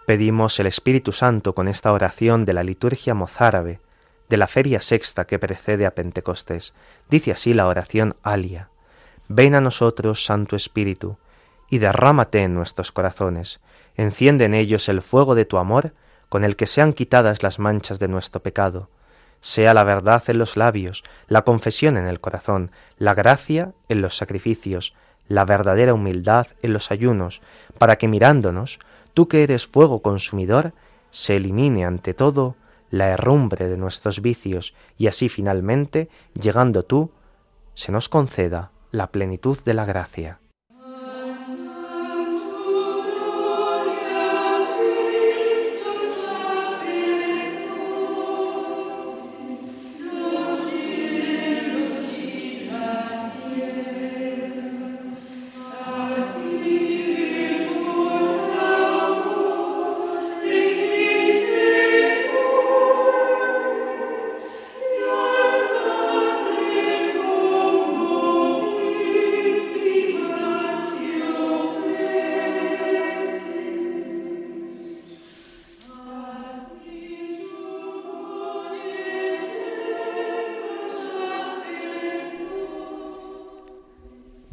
Pedimos 0.09 0.59
el 0.59 0.67
Espíritu 0.67 1.13
Santo 1.13 1.55
con 1.55 1.69
esta 1.69 1.93
oración 1.93 2.47
de 2.47 2.55
la 2.55 2.63
liturgia 2.63 3.13
mozárabe 3.13 3.79
de 4.31 4.39
la 4.39 4.47
feria 4.47 4.81
sexta 4.81 5.27
que 5.27 5.39
precede 5.39 5.85
a 5.85 5.95
Pentecostés. 5.95 6.73
Dice 7.11 7.33
así 7.33 7.53
la 7.53 7.67
oración 7.67 8.17
alia. 8.23 8.71
Ven 9.29 9.55
a 9.55 9.61
nosotros, 9.61 10.25
Santo 10.25 10.57
Espíritu, 10.57 11.19
y 11.69 11.77
derrámate 11.77 12.43
en 12.43 12.55
nuestros 12.55 12.91
corazones. 12.91 13.61
Enciende 13.97 14.47
en 14.47 14.55
ellos 14.55 14.89
el 14.89 15.03
fuego 15.03 15.35
de 15.35 15.45
tu 15.45 15.59
amor, 15.59 15.93
con 16.31 16.43
el 16.43 16.57
que 16.57 16.67
sean 16.67 16.95
quitadas 16.95 17.43
las 17.43 17.59
manchas 17.59 17.99
de 17.99 18.09
nuestro 18.09 18.43
pecado. 18.43 18.89
Sea 19.43 19.75
la 19.75 19.85
verdad 19.85 20.23
en 20.29 20.39
los 20.39 20.57
labios, 20.57 21.05
la 21.27 21.43
confesión 21.43 21.99
en 21.99 22.07
el 22.07 22.19
corazón, 22.19 22.71
la 22.97 23.13
gracia 23.13 23.75
en 23.91 24.01
los 24.01 24.17
sacrificios, 24.17 24.95
la 25.29 25.45
verdadera 25.45 25.93
humildad 25.93 26.47
en 26.63 26.73
los 26.73 26.91
ayunos, 26.91 27.43
para 27.77 27.97
que 27.97 28.09
mirándonos, 28.09 28.79
tú 29.19 29.27
que 29.27 29.43
eres 29.43 29.67
fuego 29.67 30.01
consumidor, 30.01 30.75
se 31.11 31.35
elimine 31.35 31.85
ante 31.85 32.15
todo 32.15 32.55
la 32.89 33.09
herrumbre 33.09 33.69
de 33.69 33.77
nuestros 33.77 34.23
vicios 34.23 34.75
y 34.97 35.09
así 35.09 35.29
finalmente, 35.29 36.09
llegando 36.41 36.85
tú, 36.85 37.11
se 37.75 37.91
nos 37.91 38.09
conceda 38.09 38.71
la 38.93 39.11
plenitud 39.11 39.59
de 39.65 39.75
la 39.75 39.85
gracia. 39.87 40.39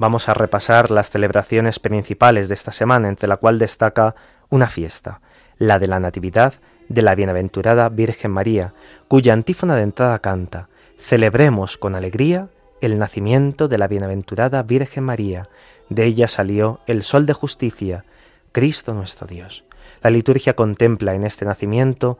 Vamos 0.06 0.30
a 0.30 0.36
repasar 0.36 0.92
las 0.92 1.10
celebraciones 1.10 1.80
principales 1.80 2.48
de 2.48 2.54
esta 2.54 2.72
semana, 2.72 3.10
entre 3.10 3.28
la 3.28 3.38
cual 3.38 3.58
destaca 3.58 4.14
una 4.50 4.68
fiesta, 4.68 5.20
la 5.58 5.80
de 5.80 5.88
la 5.88 6.00
Natividad 6.00 6.54
de 6.90 7.02
la 7.02 7.16
Bienaventurada 7.16 7.90
Virgen 7.90 8.30
María, 8.30 8.76
cuya 9.08 9.34
antífona 9.34 9.76
de 9.76 9.82
entrada 9.82 10.20
canta, 10.20 10.70
Celebremos 11.00 11.80
con 11.80 11.96
alegría 11.96 12.50
el 12.82 13.00
nacimiento 13.00 13.68
de 13.68 13.80
la 13.80 13.88
Bienaventurada 13.88 14.62
Virgen 14.62 15.06
María, 15.06 15.50
de 15.90 16.06
ella 16.06 16.28
salió 16.28 16.82
el 16.86 17.02
Sol 17.02 17.26
de 17.26 17.34
Justicia, 17.34 18.06
Cristo 18.52 18.94
nuestro 18.94 19.26
Dios. 19.26 19.64
La 20.04 20.12
liturgia 20.12 20.56
contempla 20.56 21.16
en 21.16 21.24
este 21.24 21.46
nacimiento 21.46 22.20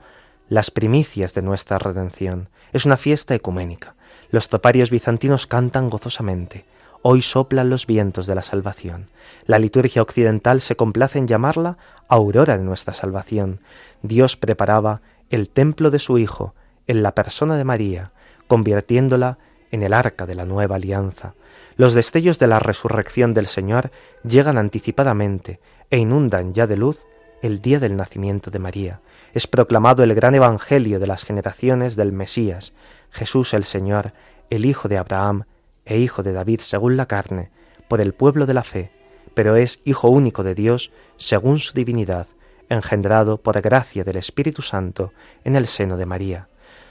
las 0.50 0.72
primicias 0.72 1.36
de 1.36 1.44
nuestra 1.44 1.78
redención. 1.78 2.50
Es 2.74 2.88
una 2.88 2.98
fiesta 2.98 3.36
ecuménica. 3.36 3.94
Los 4.32 4.50
toparios 4.50 4.90
bizantinos 4.90 5.46
cantan 5.46 5.92
gozosamente. 5.92 6.66
Hoy 7.08 7.22
soplan 7.22 7.70
los 7.70 7.86
vientos 7.86 8.26
de 8.26 8.34
la 8.34 8.42
salvación. 8.42 9.12
La 9.46 9.60
liturgia 9.60 10.02
occidental 10.02 10.60
se 10.60 10.76
complace 10.76 11.20
en 11.20 11.28
llamarla 11.28 11.78
aurora 12.08 12.58
de 12.58 12.64
nuestra 12.64 12.96
salvación. 12.96 13.60
Dios 14.02 14.38
preparaba 14.38 15.02
el 15.30 15.50
templo 15.50 15.92
de 15.92 16.00
su 16.00 16.18
Hijo 16.18 16.56
en 16.88 17.04
la 17.04 17.14
persona 17.14 17.58
de 17.58 17.64
María, 17.64 18.12
convirtiéndola 18.48 19.38
en 19.70 19.84
el 19.84 19.94
arca 19.94 20.26
de 20.26 20.34
la 20.34 20.46
nueva 20.46 20.78
alianza. 20.78 21.36
Los 21.78 21.94
destellos 21.94 22.40
de 22.40 22.48
la 22.48 22.58
resurrección 22.58 23.36
del 23.36 23.46
Señor 23.46 23.92
llegan 24.24 24.58
anticipadamente 24.58 25.60
e 25.92 26.00
inundan 26.00 26.56
ya 26.56 26.66
de 26.66 26.78
luz 26.78 27.06
el 27.44 27.62
día 27.62 27.80
del 27.80 27.98
nacimiento 27.98 28.50
de 28.50 28.58
María. 28.58 29.02
Es 29.36 29.46
proclamado 29.46 30.02
el 30.02 30.16
gran 30.16 30.34
evangelio 30.34 31.00
de 31.00 31.06
las 31.06 31.24
generaciones 31.24 31.96
del 31.96 32.14
Mesías, 32.14 32.74
Jesús 33.12 33.54
el 33.54 33.64
Señor, 33.64 34.14
el 34.50 34.66
Hijo 34.66 34.88
de 34.88 34.98
Abraham, 34.98 35.44
e 35.86 35.98
hijo 36.00 36.24
de 36.24 36.34
David 36.34 36.60
según 36.62 36.98
la 36.98 37.06
carne, 37.06 37.50
por 37.88 38.02
el 38.02 38.14
pueblo 38.14 38.46
de 38.46 38.54
la 38.54 38.64
fe, 38.64 38.92
pero 39.34 39.56
es 39.56 39.80
hijo 39.84 40.10
único 40.10 40.44
de 40.44 40.56
Dios 40.56 40.92
según 41.18 41.60
su 41.60 41.74
divinidad, 41.74 42.28
engendrado 42.70 43.38
por 43.38 43.62
gracia 43.62 44.04
del 44.04 44.18
Espíritu 44.18 44.62
Santo 44.62 45.14
en 45.44 45.56
el 45.56 45.68
seno 45.68 45.98
de 45.98 46.06
María. 46.06 46.48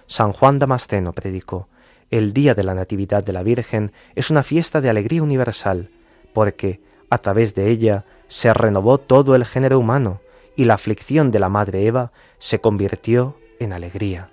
San 0.06 0.32
Juan 0.32 0.58
Damasceno 0.58 1.12
predicó, 1.12 1.68
el 2.10 2.32
día 2.32 2.54
de 2.54 2.62
la 2.62 2.74
Natividad 2.74 3.24
de 3.24 3.32
la 3.32 3.42
Virgen 3.42 3.92
es 4.14 4.30
una 4.30 4.42
fiesta 4.42 4.80
de 4.80 4.90
alegría 4.90 5.22
universal, 5.22 5.90
porque 6.32 6.80
a 7.10 7.18
través 7.18 7.54
de 7.54 7.70
ella 7.70 8.04
se 8.28 8.52
renovó 8.54 8.98
todo 8.98 9.34
el 9.34 9.44
género 9.44 9.78
humano, 9.78 10.20
y 10.56 10.64
la 10.64 10.74
aflicción 10.74 11.30
de 11.30 11.40
la 11.40 11.48
madre 11.48 11.86
Eva 11.86 12.12
se 12.38 12.60
convirtió 12.60 13.36
en 13.58 13.72
alegría. 13.72 14.30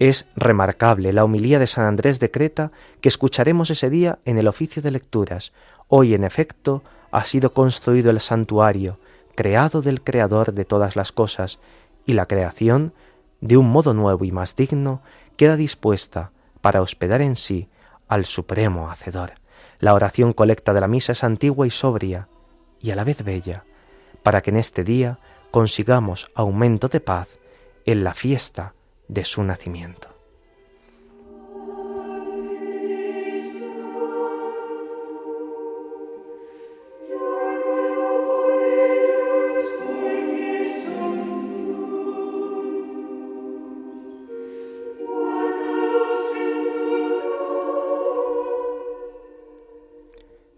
Es 0.00 0.24
remarcable 0.34 1.12
la 1.12 1.26
humilía 1.26 1.58
de 1.58 1.66
San 1.66 1.84
Andrés 1.84 2.20
de 2.20 2.30
Creta 2.30 2.72
que 3.02 3.10
escucharemos 3.10 3.68
ese 3.68 3.90
día 3.90 4.18
en 4.24 4.38
el 4.38 4.48
oficio 4.48 4.80
de 4.80 4.90
lecturas. 4.90 5.52
Hoy, 5.88 6.14
en 6.14 6.24
efecto, 6.24 6.82
ha 7.10 7.22
sido 7.24 7.52
construido 7.52 8.10
el 8.10 8.18
santuario, 8.18 8.98
creado 9.34 9.82
del 9.82 10.02
Creador 10.02 10.54
de 10.54 10.64
todas 10.64 10.96
las 10.96 11.12
cosas, 11.12 11.60
y 12.06 12.14
la 12.14 12.24
creación, 12.24 12.94
de 13.42 13.58
un 13.58 13.70
modo 13.70 13.92
nuevo 13.92 14.24
y 14.24 14.32
más 14.32 14.56
digno, 14.56 15.02
queda 15.36 15.56
dispuesta 15.56 16.32
para 16.62 16.80
hospedar 16.80 17.20
en 17.20 17.36
sí 17.36 17.68
al 18.08 18.24
Supremo 18.24 18.88
Hacedor. 18.88 19.34
La 19.80 19.92
oración 19.92 20.32
colecta 20.32 20.72
de 20.72 20.80
la 20.80 20.88
misa 20.88 21.12
es 21.12 21.22
antigua 21.24 21.66
y 21.66 21.70
sobria, 21.70 22.26
y 22.80 22.90
a 22.90 22.96
la 22.96 23.04
vez 23.04 23.22
bella, 23.22 23.64
para 24.22 24.40
que 24.40 24.48
en 24.48 24.56
este 24.56 24.82
día 24.82 25.18
consigamos 25.50 26.30
aumento 26.34 26.88
de 26.88 27.00
paz 27.00 27.28
en 27.84 28.02
la 28.02 28.14
fiesta 28.14 28.72
de 29.10 29.24
su 29.24 29.42
nacimiento. 29.42 30.08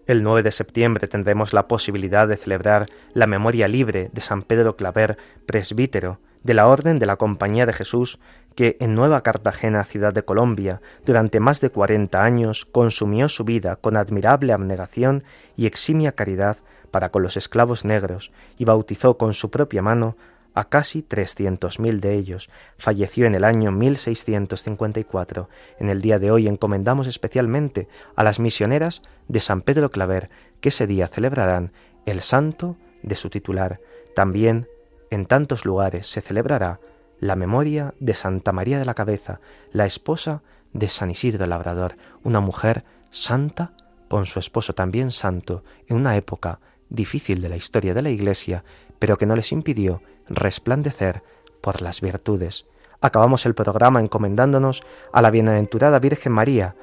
El 0.06 0.22
9 0.22 0.42
de 0.42 0.52
septiembre 0.52 1.08
tendremos 1.08 1.54
la 1.54 1.68
posibilidad 1.68 2.28
de 2.28 2.36
celebrar 2.36 2.86
la 3.14 3.26
memoria 3.26 3.66
libre 3.66 4.10
de 4.12 4.20
San 4.20 4.42
Pedro 4.42 4.76
Claver, 4.76 5.16
presbítero, 5.46 6.20
de 6.42 6.54
la 6.54 6.68
Orden 6.68 6.98
de 6.98 7.06
la 7.06 7.16
Compañía 7.16 7.66
de 7.66 7.72
Jesús, 7.72 8.18
que 8.54 8.76
en 8.80 8.94
Nueva 8.94 9.22
Cartagena, 9.22 9.84
ciudad 9.84 10.12
de 10.12 10.24
Colombia, 10.24 10.80
durante 11.06 11.40
más 11.40 11.60
de 11.60 11.70
cuarenta 11.70 12.24
años 12.24 12.66
consumió 12.66 13.28
su 13.28 13.44
vida 13.44 13.76
con 13.76 13.96
admirable 13.96 14.52
abnegación 14.52 15.24
y 15.56 15.66
eximia 15.66 16.12
caridad 16.12 16.58
para 16.90 17.10
con 17.10 17.22
los 17.22 17.36
esclavos 17.36 17.84
negros 17.84 18.30
y 18.58 18.64
bautizó 18.64 19.16
con 19.16 19.34
su 19.34 19.50
propia 19.50 19.82
mano 19.82 20.16
a 20.54 20.68
casi 20.68 21.02
trescientos 21.02 21.80
mil 21.80 22.00
de 22.00 22.14
ellos. 22.14 22.50
Falleció 22.76 23.26
en 23.26 23.34
el 23.34 23.44
año 23.44 23.72
1654. 23.72 25.48
En 25.78 25.88
el 25.88 26.02
día 26.02 26.18
de 26.18 26.30
hoy 26.30 26.46
encomendamos 26.46 27.06
especialmente 27.06 27.88
a 28.16 28.22
las 28.22 28.38
misioneras 28.38 29.02
de 29.28 29.40
San 29.40 29.62
Pedro 29.62 29.90
Claver, 29.90 30.28
que 30.60 30.68
ese 30.68 30.86
día 30.86 31.08
celebrarán 31.08 31.72
el 32.04 32.20
santo 32.20 32.76
de 33.02 33.16
su 33.16 33.30
titular. 33.30 33.80
También 34.14 34.68
en 35.12 35.26
tantos 35.26 35.66
lugares 35.66 36.06
se 36.06 36.22
celebrará 36.22 36.80
la 37.20 37.36
memoria 37.36 37.92
de 38.00 38.14
Santa 38.14 38.50
María 38.50 38.78
de 38.78 38.86
la 38.86 38.94
Cabeza, 38.94 39.40
la 39.70 39.84
esposa 39.84 40.40
de 40.72 40.88
San 40.88 41.10
Isidro 41.10 41.44
Labrador, 41.44 41.96
una 42.24 42.40
mujer 42.40 42.84
santa 43.10 43.72
con 44.08 44.24
su 44.24 44.38
esposo 44.38 44.72
también 44.72 45.10
santo, 45.10 45.64
en 45.86 45.98
una 45.98 46.16
época 46.16 46.60
difícil 46.88 47.42
de 47.42 47.50
la 47.50 47.56
historia 47.56 47.92
de 47.92 48.00
la 48.00 48.08
Iglesia, 48.08 48.64
pero 48.98 49.18
que 49.18 49.26
no 49.26 49.36
les 49.36 49.52
impidió 49.52 50.00
resplandecer 50.28 51.22
por 51.60 51.82
las 51.82 52.00
virtudes. 52.00 52.64
Acabamos 53.02 53.44
el 53.44 53.54
programa 53.54 54.00
encomendándonos 54.00 54.82
a 55.12 55.20
la 55.20 55.30
bienaventurada 55.30 55.98
Virgen 55.98 56.32
María 56.32 56.74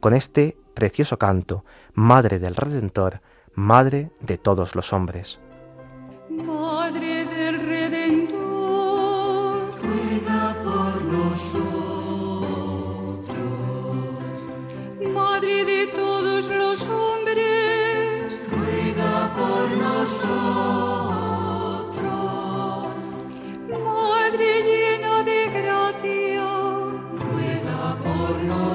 con 0.00 0.14
este 0.14 0.56
precioso 0.72 1.18
canto, 1.18 1.66
Madre 1.92 2.38
del 2.38 2.56
Redentor, 2.56 3.20
Madre 3.52 4.10
de 4.20 4.38
todos 4.38 4.74
los 4.74 4.94
hombres. 4.94 5.38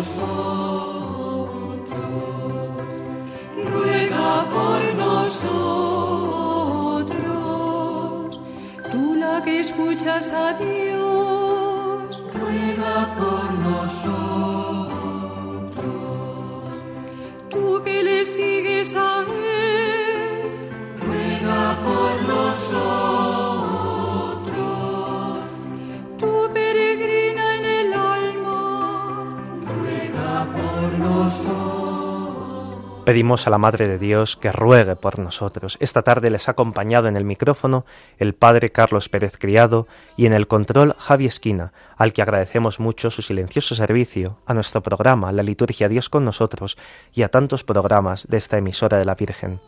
Nosotros. 0.03 0.93
Ruega 3.65 4.49
por 4.51 4.95
nosotros. 4.95 5.92
que 9.43 9.59
escuchas 9.59 10.31
a 10.31 10.53
Dios, 10.53 12.23
ruega 12.33 13.15
por 13.17 13.53
nosotros. 13.53 14.93
Tú 17.49 17.81
que 17.83 18.03
le 18.03 18.23
sigues 18.25 18.95
a 18.95 19.23
Él, 19.23 20.69
ruega 21.01 21.77
por 21.83 22.21
nosotros. 22.27 23.33
Tú 26.19 26.49
peregrina 26.53 27.55
en 27.57 27.65
el 27.65 27.93
alma, 27.93 29.35
ruega 29.67 30.47
por 30.55 30.99
nosotros. 30.99 31.82
Pedimos 33.05 33.47
a 33.47 33.49
la 33.49 33.57
Madre 33.57 33.89
de 33.89 33.99
Dios 33.99 34.37
que 34.37 34.53
ruegue 34.53 34.95
por 34.95 35.19
nosotros. 35.19 35.75
Esta 35.81 36.03
tarde 36.03 36.29
les 36.29 36.47
ha 36.47 36.51
acompañado 36.51 37.09
en 37.09 37.17
el 37.17 37.25
micrófono 37.25 37.85
el 38.17 38.33
Padre 38.33 38.69
Carlos 38.69 39.09
Pérez 39.09 39.33
Criado 39.37 39.87
y 40.15 40.25
en 40.25 40.31
el 40.31 40.47
control 40.47 40.95
Javi 40.97 41.25
Esquina, 41.25 41.73
al 41.97 42.13
que 42.13 42.21
agradecemos 42.21 42.79
mucho 42.79 43.11
su 43.11 43.21
silencioso 43.21 43.75
servicio 43.75 44.37
a 44.45 44.53
nuestro 44.53 44.81
programa 44.81 45.33
La 45.33 45.43
Liturgia 45.43 45.89
Dios 45.89 46.07
con 46.07 46.23
nosotros 46.23 46.77
y 47.13 47.23
a 47.23 47.27
tantos 47.27 47.65
programas 47.65 48.25
de 48.29 48.37
esta 48.37 48.57
emisora 48.57 48.97
de 48.97 49.05
la 49.05 49.15
Virgen. 49.15 49.59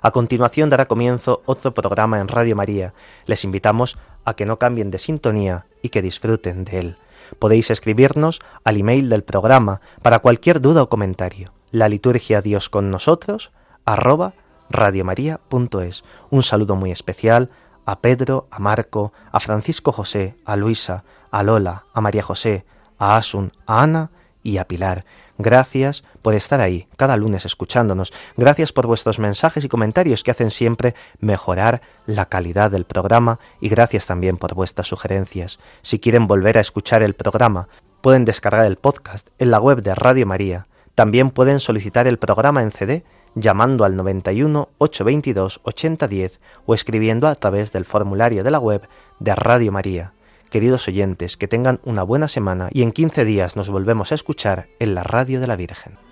A 0.00 0.10
continuación 0.10 0.70
dará 0.70 0.86
comienzo 0.86 1.42
otro 1.44 1.74
programa 1.74 2.18
en 2.18 2.28
Radio 2.28 2.56
María. 2.56 2.94
Les 3.26 3.44
invitamos 3.44 3.98
a 4.24 4.32
que 4.32 4.46
no 4.46 4.58
cambien 4.58 4.90
de 4.90 4.98
sintonía 4.98 5.66
y 5.82 5.90
que 5.90 6.00
disfruten 6.00 6.64
de 6.64 6.78
él. 6.78 6.96
Podéis 7.38 7.70
escribirnos 7.70 8.40
al 8.64 8.78
email 8.78 9.10
del 9.10 9.22
programa 9.22 9.82
para 10.00 10.20
cualquier 10.20 10.62
duda 10.62 10.82
o 10.82 10.88
comentario 10.88 11.52
la 11.72 11.88
liturgia 11.88 12.42
Dios 12.42 12.68
con 12.68 12.90
nosotros, 12.90 13.50
arroba 13.84 14.34
radiomaria.es. 14.70 16.04
Un 16.30 16.42
saludo 16.42 16.76
muy 16.76 16.92
especial 16.92 17.50
a 17.84 18.00
Pedro, 18.00 18.46
a 18.50 18.60
Marco, 18.60 19.12
a 19.32 19.40
Francisco 19.40 19.90
José, 19.90 20.36
a 20.44 20.56
Luisa, 20.56 21.04
a 21.30 21.42
Lola, 21.42 21.86
a 21.92 22.00
María 22.00 22.22
José, 22.22 22.64
a 22.98 23.16
Asun, 23.16 23.50
a 23.66 23.82
Ana 23.82 24.10
y 24.42 24.58
a 24.58 24.68
Pilar. 24.68 25.04
Gracias 25.38 26.04
por 26.20 26.34
estar 26.34 26.60
ahí 26.60 26.86
cada 26.96 27.16
lunes 27.16 27.44
escuchándonos. 27.46 28.12
Gracias 28.36 28.72
por 28.72 28.86
vuestros 28.86 29.18
mensajes 29.18 29.64
y 29.64 29.68
comentarios 29.68 30.22
que 30.22 30.30
hacen 30.30 30.50
siempre 30.50 30.94
mejorar 31.18 31.80
la 32.06 32.26
calidad 32.26 32.70
del 32.70 32.84
programa 32.84 33.40
y 33.60 33.68
gracias 33.68 34.06
también 34.06 34.36
por 34.36 34.54
vuestras 34.54 34.86
sugerencias. 34.86 35.58
Si 35.80 35.98
quieren 35.98 36.26
volver 36.26 36.58
a 36.58 36.60
escuchar 36.60 37.02
el 37.02 37.14
programa, 37.14 37.68
pueden 38.02 38.24
descargar 38.24 38.66
el 38.66 38.76
podcast 38.76 39.28
en 39.38 39.50
la 39.50 39.58
web 39.58 39.82
de 39.82 39.94
Radio 39.94 40.26
María 40.26 40.66
también 40.94 41.30
pueden 41.30 41.60
solicitar 41.60 42.06
el 42.06 42.18
programa 42.18 42.62
en 42.62 42.70
CD 42.70 43.04
llamando 43.34 43.84
al 43.84 43.96
91 43.96 44.68
822 44.78 45.60
8010 45.62 46.40
o 46.66 46.74
escribiendo 46.74 47.28
a 47.28 47.34
través 47.34 47.72
del 47.72 47.84
formulario 47.84 48.44
de 48.44 48.50
la 48.50 48.58
web 48.58 48.88
de 49.18 49.34
Radio 49.34 49.72
María. 49.72 50.12
Queridos 50.50 50.86
oyentes, 50.86 51.38
que 51.38 51.48
tengan 51.48 51.80
una 51.84 52.02
buena 52.02 52.28
semana 52.28 52.68
y 52.72 52.82
en 52.82 52.92
15 52.92 53.24
días 53.24 53.56
nos 53.56 53.70
volvemos 53.70 54.12
a 54.12 54.14
escuchar 54.14 54.68
en 54.78 54.94
la 54.94 55.02
Radio 55.02 55.40
de 55.40 55.46
la 55.46 55.56
Virgen. 55.56 56.11